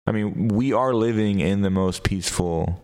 I 0.06 0.12
mean, 0.12 0.50
we 0.50 0.74
are 0.74 0.94
living 0.94 1.40
in 1.40 1.62
the 1.62 1.70
most 1.70 2.04
peaceful 2.04 2.82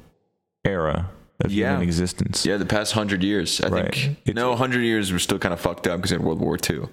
era 0.64 1.10
of 1.44 1.52
Yeah. 1.52 1.72
human 1.74 1.84
existence. 1.84 2.46
yeah. 2.46 2.58
The 2.58 2.66
past 2.66 2.94
hundred 2.94 3.24
years, 3.24 3.60
I 3.62 3.68
Right. 3.70 3.94
think. 3.94 4.18
It's- 4.26 4.36
no, 4.36 4.56
hundred 4.56 4.82
years 4.82 5.12
we're 5.12 5.20
still 5.20 5.40
kind 5.40 5.54
of 5.54 5.60
fucked 5.60 5.86
up 5.88 5.98
because 5.98 6.12
of 6.14 6.22
World 6.22 6.40
War 6.40 6.58
II. 6.58 6.88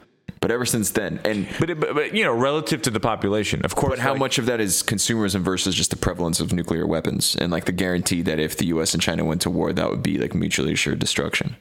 But 0.45 0.51
ever 0.51 0.66
since 0.66 0.90
then, 0.90 1.22
and 1.24 1.49
But, 1.59 1.70
it, 1.70 1.80
but, 1.80 1.95
but, 1.95 2.14
you 2.14 2.22
know, 2.22 2.34
relative 2.34 2.82
to 2.82 2.90
the 2.90 3.01
population, 3.01 3.64
of 3.64 3.74
course. 3.74 3.92
But 3.92 3.99
how 4.01 4.11
like- 4.11 4.18
much 4.18 4.36
of 4.36 4.45
that 4.45 4.61
is 4.61 4.82
consumerism 4.82 5.40
versus 5.40 5.74
just 5.74 5.88
the 5.88 5.97
prevalence 5.97 6.38
of 6.38 6.53
nuclear 6.53 6.86
weapons 6.86 7.34
and 7.34 7.51
like 7.51 7.64
the 7.64 7.72
guarantee 7.72 8.20
that 8.20 8.38
if 8.38 8.59
the 8.59 8.66
US 8.66 8.92
and 8.92 9.03
China 9.03 9.24
went 9.24 9.40
to 9.40 9.49
war, 9.49 9.72
that 9.72 9.88
would 9.88 10.03
be 10.03 10.18
like 10.18 10.34
mutually 10.34 10.74
assured 10.74 10.99
destruction? 10.99 11.57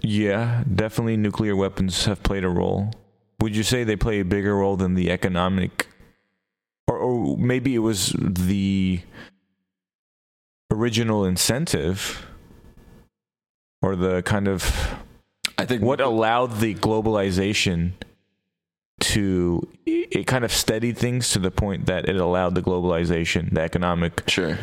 Yeah, 0.00 0.62
definitely 0.72 1.16
nuclear 1.16 1.56
weapons 1.56 2.04
have 2.04 2.22
played 2.22 2.44
a 2.44 2.48
role. 2.48 2.92
Would 3.40 3.56
you 3.56 3.64
say 3.64 3.82
they 3.82 3.96
play 3.96 4.20
a 4.20 4.24
bigger 4.24 4.54
role 4.54 4.76
than 4.76 4.94
the 4.94 5.10
economic 5.10 5.88
or, 6.86 6.98
or 6.98 7.36
maybe 7.36 7.74
it 7.74 7.80
was 7.80 8.14
the 8.16 9.00
original 10.70 11.24
incentive 11.24 12.28
or 13.82 13.96
the 13.96 14.22
kind 14.22 14.46
of 14.46 14.94
I 15.58 15.66
think 15.66 15.82
what 15.82 16.00
allowed 16.00 16.58
the 16.60 16.74
globalization 16.74 17.92
to 19.00 19.66
it 19.86 20.26
kind 20.26 20.44
of 20.44 20.52
steadied 20.52 20.96
things 20.96 21.30
to 21.30 21.38
the 21.38 21.50
point 21.50 21.86
that 21.86 22.08
it 22.08 22.16
allowed 22.16 22.54
the 22.54 22.62
globalization, 22.62 23.52
the 23.52 23.60
economic 23.60 24.22
sure. 24.28 24.56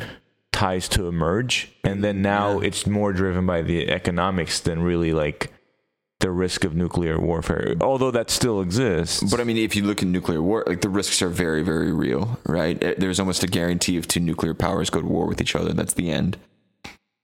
ties 0.52 0.88
to 0.90 1.08
emerge 1.08 1.72
and 1.84 2.04
then 2.04 2.22
now 2.22 2.60
Yeah. 2.60 2.68
it's 2.68 2.88
more 2.88 3.12
driven 3.14 3.46
by 3.46 3.62
the 3.62 3.90
economics 3.90 4.60
than 4.60 4.82
really 4.82 5.12
like 5.14 5.52
the 6.22 6.32
risk 6.32 6.64
of 6.64 6.76
nuclear 6.76 7.20
warfare 7.20 7.74
although 7.82 8.12
that 8.12 8.30
still 8.30 8.62
exists 8.62 9.24
But 9.30 9.40
I 9.40 9.44
mean, 9.44 9.58
if 9.58 9.76
you 9.76 9.84
look 9.84 10.02
at 10.02 10.08
nuclear 10.08 10.42
war, 10.42 10.64
like 10.68 10.82
the 10.82 10.90
risks 10.90 11.22
are 11.22 11.30
very, 11.30 11.64
very 11.64 11.92
real, 11.92 12.40
right? 12.46 12.82
Uh, 12.84 12.94
There's 12.98 13.20
almost 13.20 13.44
a 13.44 13.48
guarantee 13.48 13.98
if 13.98 14.08
two 14.08 14.20
nuclear 14.20 14.54
powers 14.54 14.90
go 14.90 15.02
to 15.02 15.08
war 15.08 15.26
with 15.28 15.42
each 15.42 15.56
other, 15.56 15.74
that's 15.74 15.94
the 15.96 16.12
end. 16.12 16.38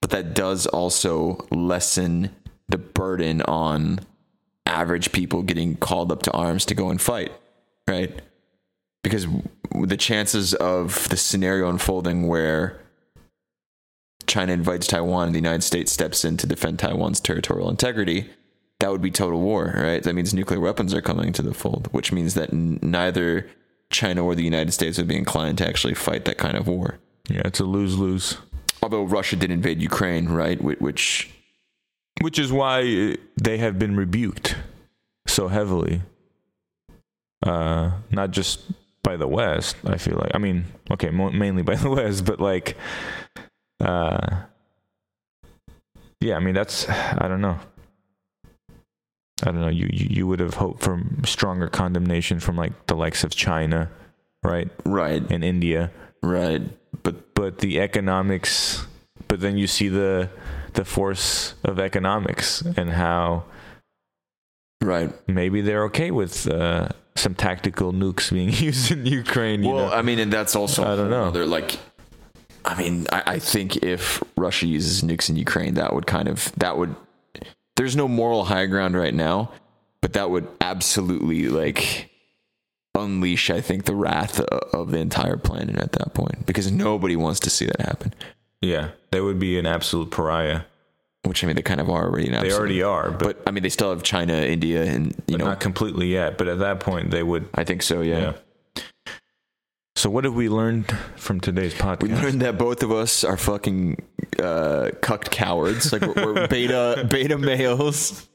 But 0.01 0.09
that 0.11 0.33
does 0.33 0.65
also 0.67 1.45
lessen 1.51 2.35
the 2.69 2.77
burden 2.77 3.41
on 3.43 3.99
average 4.65 5.11
people 5.11 5.41
getting 5.43 5.75
called 5.75 6.11
up 6.11 6.21
to 6.23 6.31
arms 6.31 6.65
to 6.65 6.75
go 6.75 6.89
and 6.89 7.01
fight, 7.01 7.31
right? 7.87 8.21
Because 9.03 9.27
the 9.73 9.97
chances 9.97 10.53
of 10.55 11.07
the 11.09 11.17
scenario 11.17 11.69
unfolding 11.69 12.27
where 12.27 12.79
China 14.25 14.51
invites 14.51 14.87
Taiwan 14.87 15.27
and 15.27 15.35
the 15.35 15.39
United 15.39 15.63
States 15.63 15.91
steps 15.91 16.25
in 16.25 16.35
to 16.37 16.47
defend 16.47 16.79
Taiwan's 16.79 17.21
territorial 17.21 17.69
integrity, 17.69 18.29
that 18.79 18.91
would 18.91 19.01
be 19.01 19.11
total 19.11 19.39
war, 19.39 19.73
right? 19.77 20.03
That 20.03 20.13
means 20.13 20.33
nuclear 20.33 20.59
weapons 20.59 20.93
are 20.93 21.01
coming 21.01 21.31
to 21.33 21.41
the 21.41 21.53
fold, 21.53 21.87
which 21.91 22.11
means 22.11 22.33
that 22.33 22.51
n- 22.51 22.79
neither 22.81 23.49
China 23.89 24.25
or 24.25 24.35
the 24.35 24.43
United 24.43 24.73
States 24.73 24.97
would 24.97 25.07
be 25.07 25.15
inclined 25.15 25.57
to 25.59 25.67
actually 25.67 25.93
fight 25.93 26.25
that 26.25 26.37
kind 26.37 26.57
of 26.57 26.67
war. 26.67 26.99
yeah 27.29 27.41
it's 27.45 27.59
a 27.61 27.63
lose-lose 27.65 28.37
Although 28.83 29.03
Russia 29.05 29.35
did 29.35 29.49
invade 29.49 29.81
Ukraine, 29.81 30.27
right? 30.29 30.61
Which, 30.61 31.31
which 32.21 32.39
is 32.39 32.51
why 32.51 33.15
they 33.41 33.57
have 33.57 33.77
been 33.79 33.95
rebuked 33.95 34.55
so 35.27 35.47
heavily 35.47 36.01
uh 37.45 37.91
not 38.11 38.31
just 38.31 38.61
by 39.03 39.15
the 39.15 39.27
west 39.27 39.75
i 39.85 39.97
feel 39.97 40.15
like 40.17 40.31
i 40.33 40.37
mean 40.37 40.65
okay 40.91 41.09
mo- 41.09 41.31
mainly 41.31 41.61
by 41.63 41.75
the 41.83 41.89
west 41.89 42.25
but 42.25 42.39
like 42.39 42.75
uh 43.81 44.41
yeah 46.19 46.35
i 46.35 46.39
mean 46.39 46.55
that's 46.55 46.89
i 46.89 47.27
don't 47.27 47.41
know. 47.41 47.57
I 49.43 49.51
don't 49.51 49.61
know 49.61 49.67
you 49.69 49.87
you, 49.93 50.07
you 50.09 50.27
would 50.27 50.39
have 50.39 50.55
hoped 50.55 50.83
for 50.83 50.99
stronger 51.23 51.67
condemnation 51.67 52.39
from 52.39 52.55
like 52.57 52.87
the 52.87 52.95
likes 52.95 53.23
of 53.23 53.35
china 53.35 53.89
right? 54.43 54.69
Right, 54.85 55.21
and 55.29 55.43
india. 55.43 55.91
Right. 56.23 56.61
but 57.03 57.35
but 57.35 57.59
the 57.59 57.79
economics 57.79 58.85
but 59.27 59.39
then 59.41 59.57
you 59.57 59.67
see 59.67 59.89
the 59.89 60.29
the 60.77 60.85
force 60.85 61.55
of 61.65 61.79
economics 61.79 62.61
and 62.61 62.91
how 62.91 63.43
right. 64.81 65.11
maybe 65.27 65.59
they're 65.59 65.83
okay 65.85 66.11
with 66.11 66.47
uh, 66.47 66.87
some 67.15 67.35
tactical 67.35 67.91
nukes 67.91 68.31
being 68.31 68.49
used 68.53 68.91
in 68.91 69.05
Ukraine. 69.05 69.63
You 69.63 69.73
Well, 69.73 69.89
know? 69.89 69.93
I 69.93 70.01
mean, 70.03 70.19
and 70.19 70.31
that's 70.31 70.55
also 70.55 70.83
I 70.83 70.95
don't 70.95 71.09
know. 71.09 71.31
They're 71.31 71.45
like, 71.45 71.77
I 72.63 72.77
mean, 72.77 73.07
I, 73.11 73.23
I 73.25 73.39
think 73.39 73.77
if 73.77 74.23
Russia 74.37 74.67
uses 74.67 75.01
nukes 75.01 75.29
in 75.29 75.35
Ukraine, 75.35 75.73
that 75.73 75.93
would 75.93 76.07
kind 76.07 76.29
of 76.29 76.53
that 76.57 76.77
would. 76.77 76.95
There's 77.75 77.95
no 77.95 78.07
moral 78.07 78.45
high 78.45 78.65
ground 78.67 78.95
right 78.95 79.13
now, 79.13 79.51
but 80.01 80.13
that 80.13 80.29
would 80.29 80.47
absolutely 80.61 81.47
like 81.49 82.09
unleash, 82.95 83.49
I 83.49 83.61
think, 83.61 83.85
the 83.85 83.95
wrath 83.95 84.39
of 84.39 84.91
the 84.91 84.97
entire 84.97 85.37
planet 85.37 85.77
at 85.77 85.91
that 85.93 86.13
point 86.13 86.45
because 86.45 86.71
nobody 86.71 87.15
wants 87.15 87.39
to 87.41 87.49
see 87.49 87.65
that 87.65 87.81
happen. 87.81 88.13
Yeah, 88.61 88.91
they 89.11 89.21
would 89.21 89.39
be 89.39 89.57
an 89.59 89.65
absolute 89.65 90.11
pariah. 90.11 90.61
Which 91.23 91.43
I 91.43 91.47
mean, 91.47 91.57
they 91.57 91.61
kind 91.61 91.81
of 91.81 91.89
are 91.89 92.05
already. 92.05 92.29
They 92.29 92.53
already 92.53 92.81
are, 92.81 93.11
but, 93.11 93.19
But 93.19 93.43
I 93.47 93.51
mean, 93.51 93.63
they 93.63 93.69
still 93.69 93.89
have 93.89 94.01
China, 94.01 94.33
India, 94.33 94.83
and 94.83 95.13
you 95.27 95.37
know. 95.37 95.45
not 95.45 95.59
completely 95.59 96.07
yet. 96.07 96.37
But 96.37 96.47
at 96.47 96.59
that 96.59 96.79
point, 96.79 97.11
they 97.11 97.23
would. 97.23 97.49
I 97.53 97.65
think 97.65 97.81
so. 97.81 98.01
Yeah. 98.01 98.33
Yeah. 98.77 98.83
So 99.97 100.11
what 100.11 100.25
have 100.25 100.35
we 100.35 100.47
learned 100.47 100.95
from 101.15 101.39
today's 101.41 101.73
podcast? 101.73 102.03
We 102.03 102.13
learned 102.13 102.41
that 102.43 102.59
both 102.59 102.83
of 102.83 102.91
us 102.91 103.23
are 103.23 103.35
fucking 103.35 103.97
uh, 104.41 104.91
cucked 105.01 105.31
cowards. 105.31 105.91
Like 105.91 106.03
we're, 106.03 106.33
we're 106.33 106.47
beta 106.49 107.07
beta 107.09 107.37
males. 107.37 108.29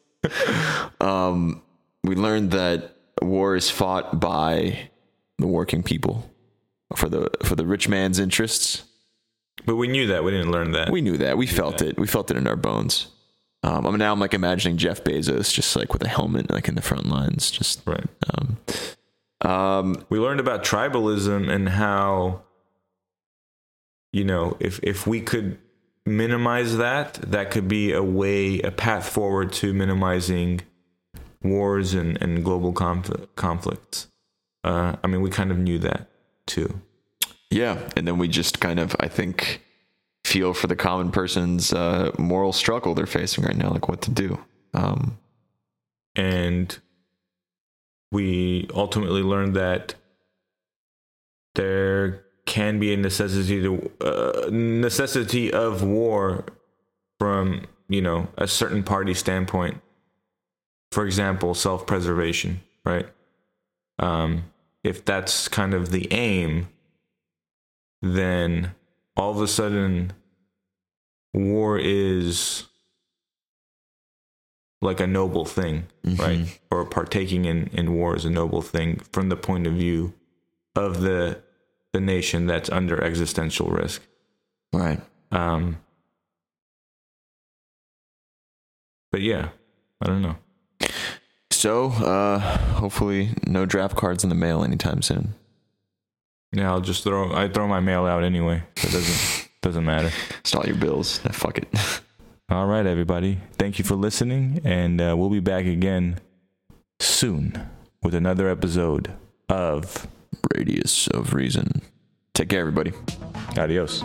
Um, 1.00 1.62
we 2.02 2.16
learned 2.16 2.50
that 2.50 2.96
war 3.22 3.54
is 3.54 3.70
fought 3.70 4.18
by 4.18 4.90
the 5.38 5.46
working 5.46 5.84
people 5.84 6.28
for 6.96 7.08
the 7.08 7.30
for 7.44 7.54
the 7.54 7.64
rich 7.64 7.88
man's 7.88 8.18
interests. 8.18 8.82
But 9.64 9.76
we 9.76 9.88
knew 9.88 10.08
that. 10.08 10.24
We 10.24 10.30
didn't 10.30 10.50
learn 10.50 10.72
that. 10.72 10.90
We 10.90 11.00
knew 11.00 11.16
that. 11.18 11.36
We 11.36 11.46
felt 11.46 11.82
it. 11.82 11.98
We 11.98 12.06
felt 12.06 12.30
it 12.30 12.36
in 12.36 12.46
our 12.46 12.56
bones. 12.56 13.08
Um, 13.62 13.86
I 13.86 13.90
mean, 13.90 13.98
now 13.98 14.12
I'm 14.12 14.18
like 14.18 14.34
imagining 14.34 14.76
Jeff 14.76 15.04
Bezos 15.04 15.52
just 15.52 15.76
like 15.76 15.92
with 15.92 16.02
a 16.02 16.08
helmet, 16.08 16.50
like 16.50 16.68
in 16.68 16.74
the 16.74 16.82
front 16.82 17.06
lines, 17.06 17.50
just 17.50 17.80
right. 17.86 18.06
um, 18.34 18.58
um, 19.42 20.06
we 20.08 20.18
learned 20.18 20.40
about 20.40 20.64
tribalism 20.64 21.48
and 21.48 21.68
how 21.68 22.42
you 24.12 24.24
know 24.24 24.56
if 24.60 24.78
if 24.82 25.06
we 25.06 25.20
could 25.20 25.58
minimize 26.06 26.76
that 26.76 27.14
that 27.14 27.50
could 27.50 27.68
be 27.68 27.92
a 27.92 28.02
way 28.02 28.60
a 28.60 28.70
path 28.70 29.08
forward 29.08 29.52
to 29.52 29.72
minimizing 29.72 30.60
wars 31.42 31.94
and, 31.94 32.20
and 32.22 32.44
global 32.44 32.72
conflict, 32.72 33.34
conflicts 33.36 34.08
uh, 34.64 34.96
i 35.02 35.06
mean 35.06 35.20
we 35.22 35.30
kind 35.30 35.50
of 35.50 35.58
knew 35.58 35.78
that 35.78 36.08
too 36.46 36.80
Yeah, 37.52 37.78
and 37.96 38.08
then 38.08 38.18
we 38.18 38.28
just 38.28 38.60
kind 38.60 38.80
of, 38.80 38.96
I 38.98 39.08
think, 39.08 39.62
feel 40.24 40.54
for 40.54 40.66
the 40.68 40.76
common 40.76 41.10
person's 41.10 41.72
uh, 41.72 42.10
moral 42.18 42.52
struggle 42.52 42.94
they're 42.94 43.06
facing 43.06 43.44
right 43.44 43.56
now, 43.56 43.70
like 43.70 43.88
what 43.88 44.00
to 44.02 44.10
do. 44.10 44.38
Um, 44.72 45.18
and 46.16 46.78
we 48.10 48.68
ultimately 48.74 49.22
learned 49.22 49.54
that 49.56 49.94
there 51.54 52.24
can 52.46 52.78
be 52.78 52.92
a 52.92 52.96
necessity 52.96 53.62
to 53.62 53.90
uh, 54.00 54.48
necessity 54.50 55.52
of 55.52 55.82
war 55.82 56.44
from 57.18 57.66
you 57.88 58.00
know 58.00 58.28
a 58.36 58.48
certain 58.48 58.82
party 58.82 59.14
standpoint 59.14 59.80
for 60.90 61.06
example 61.06 61.54
self-preservation 61.54 62.60
right 62.84 63.06
um 64.00 64.42
if 64.82 65.04
that's 65.04 65.46
kind 65.46 65.72
of 65.72 65.90
the 65.90 66.12
aim 66.12 66.68
then 68.02 68.74
all 69.16 69.30
of 69.30 69.40
a 69.40 69.48
sudden 69.48 70.12
war 71.32 71.78
is 71.78 72.64
like 74.82 75.00
a 75.00 75.06
noble 75.06 75.44
thing, 75.44 75.86
right? 76.04 76.60
Or 76.70 76.84
partaking 76.84 77.44
in, 77.44 77.68
in 77.68 77.94
war 77.94 78.16
is 78.16 78.24
a 78.24 78.30
noble 78.30 78.62
thing 78.62 79.00
from 79.12 79.28
the 79.28 79.36
point 79.36 79.66
of 79.66 79.74
view 79.74 80.12
of 80.74 81.00
the 81.02 81.40
the 81.92 82.00
nation 82.00 82.46
that's 82.46 82.70
under 82.70 83.02
existential 83.02 83.68
risk. 83.68 84.02
right. 84.72 85.00
Um, 85.30 85.78
but 89.10 89.20
yeah, 89.20 89.50
I 90.00 90.06
don't 90.06 90.22
know. 90.22 90.36
So, 91.50 91.90
uh, 91.90 92.38
hopefully, 92.38 93.30
no 93.46 93.66
draft 93.66 93.94
cards 93.94 94.24
in 94.24 94.30
the 94.30 94.34
mail 94.34 94.64
anytime 94.64 95.00
soon. 95.02 95.34
Yeah, 96.52 96.70
I'll 96.70 96.80
just 96.80 97.02
throw 97.04 97.32
I 97.34 97.48
throw 97.48 97.66
my 97.66 97.80
mail 97.80 98.04
out 98.04 98.24
anyway. 98.24 98.62
So 98.76 98.88
it 98.88 98.92
doesn't 98.92 99.48
doesn't 99.62 99.84
matter. 99.84 100.10
It's 100.40 100.54
not 100.54 100.66
your 100.66 100.76
bills. 100.76 101.18
Fuck 101.32 101.58
it. 101.58 101.68
All 102.50 102.66
right, 102.66 102.84
everybody. 102.84 103.38
Thank 103.54 103.78
you 103.78 103.84
for 103.84 103.94
listening, 103.94 104.60
and 104.64 105.00
uh, 105.00 105.14
we'll 105.16 105.30
be 105.30 105.40
back 105.40 105.64
again 105.64 106.18
soon 107.00 107.70
with 108.02 108.14
another 108.14 108.48
episode 108.48 109.12
of 109.48 110.06
Radius 110.54 111.08
of 111.08 111.32
reason. 111.32 111.80
Take 112.34 112.50
care, 112.50 112.60
everybody. 112.60 112.92
Adios. 113.56 114.02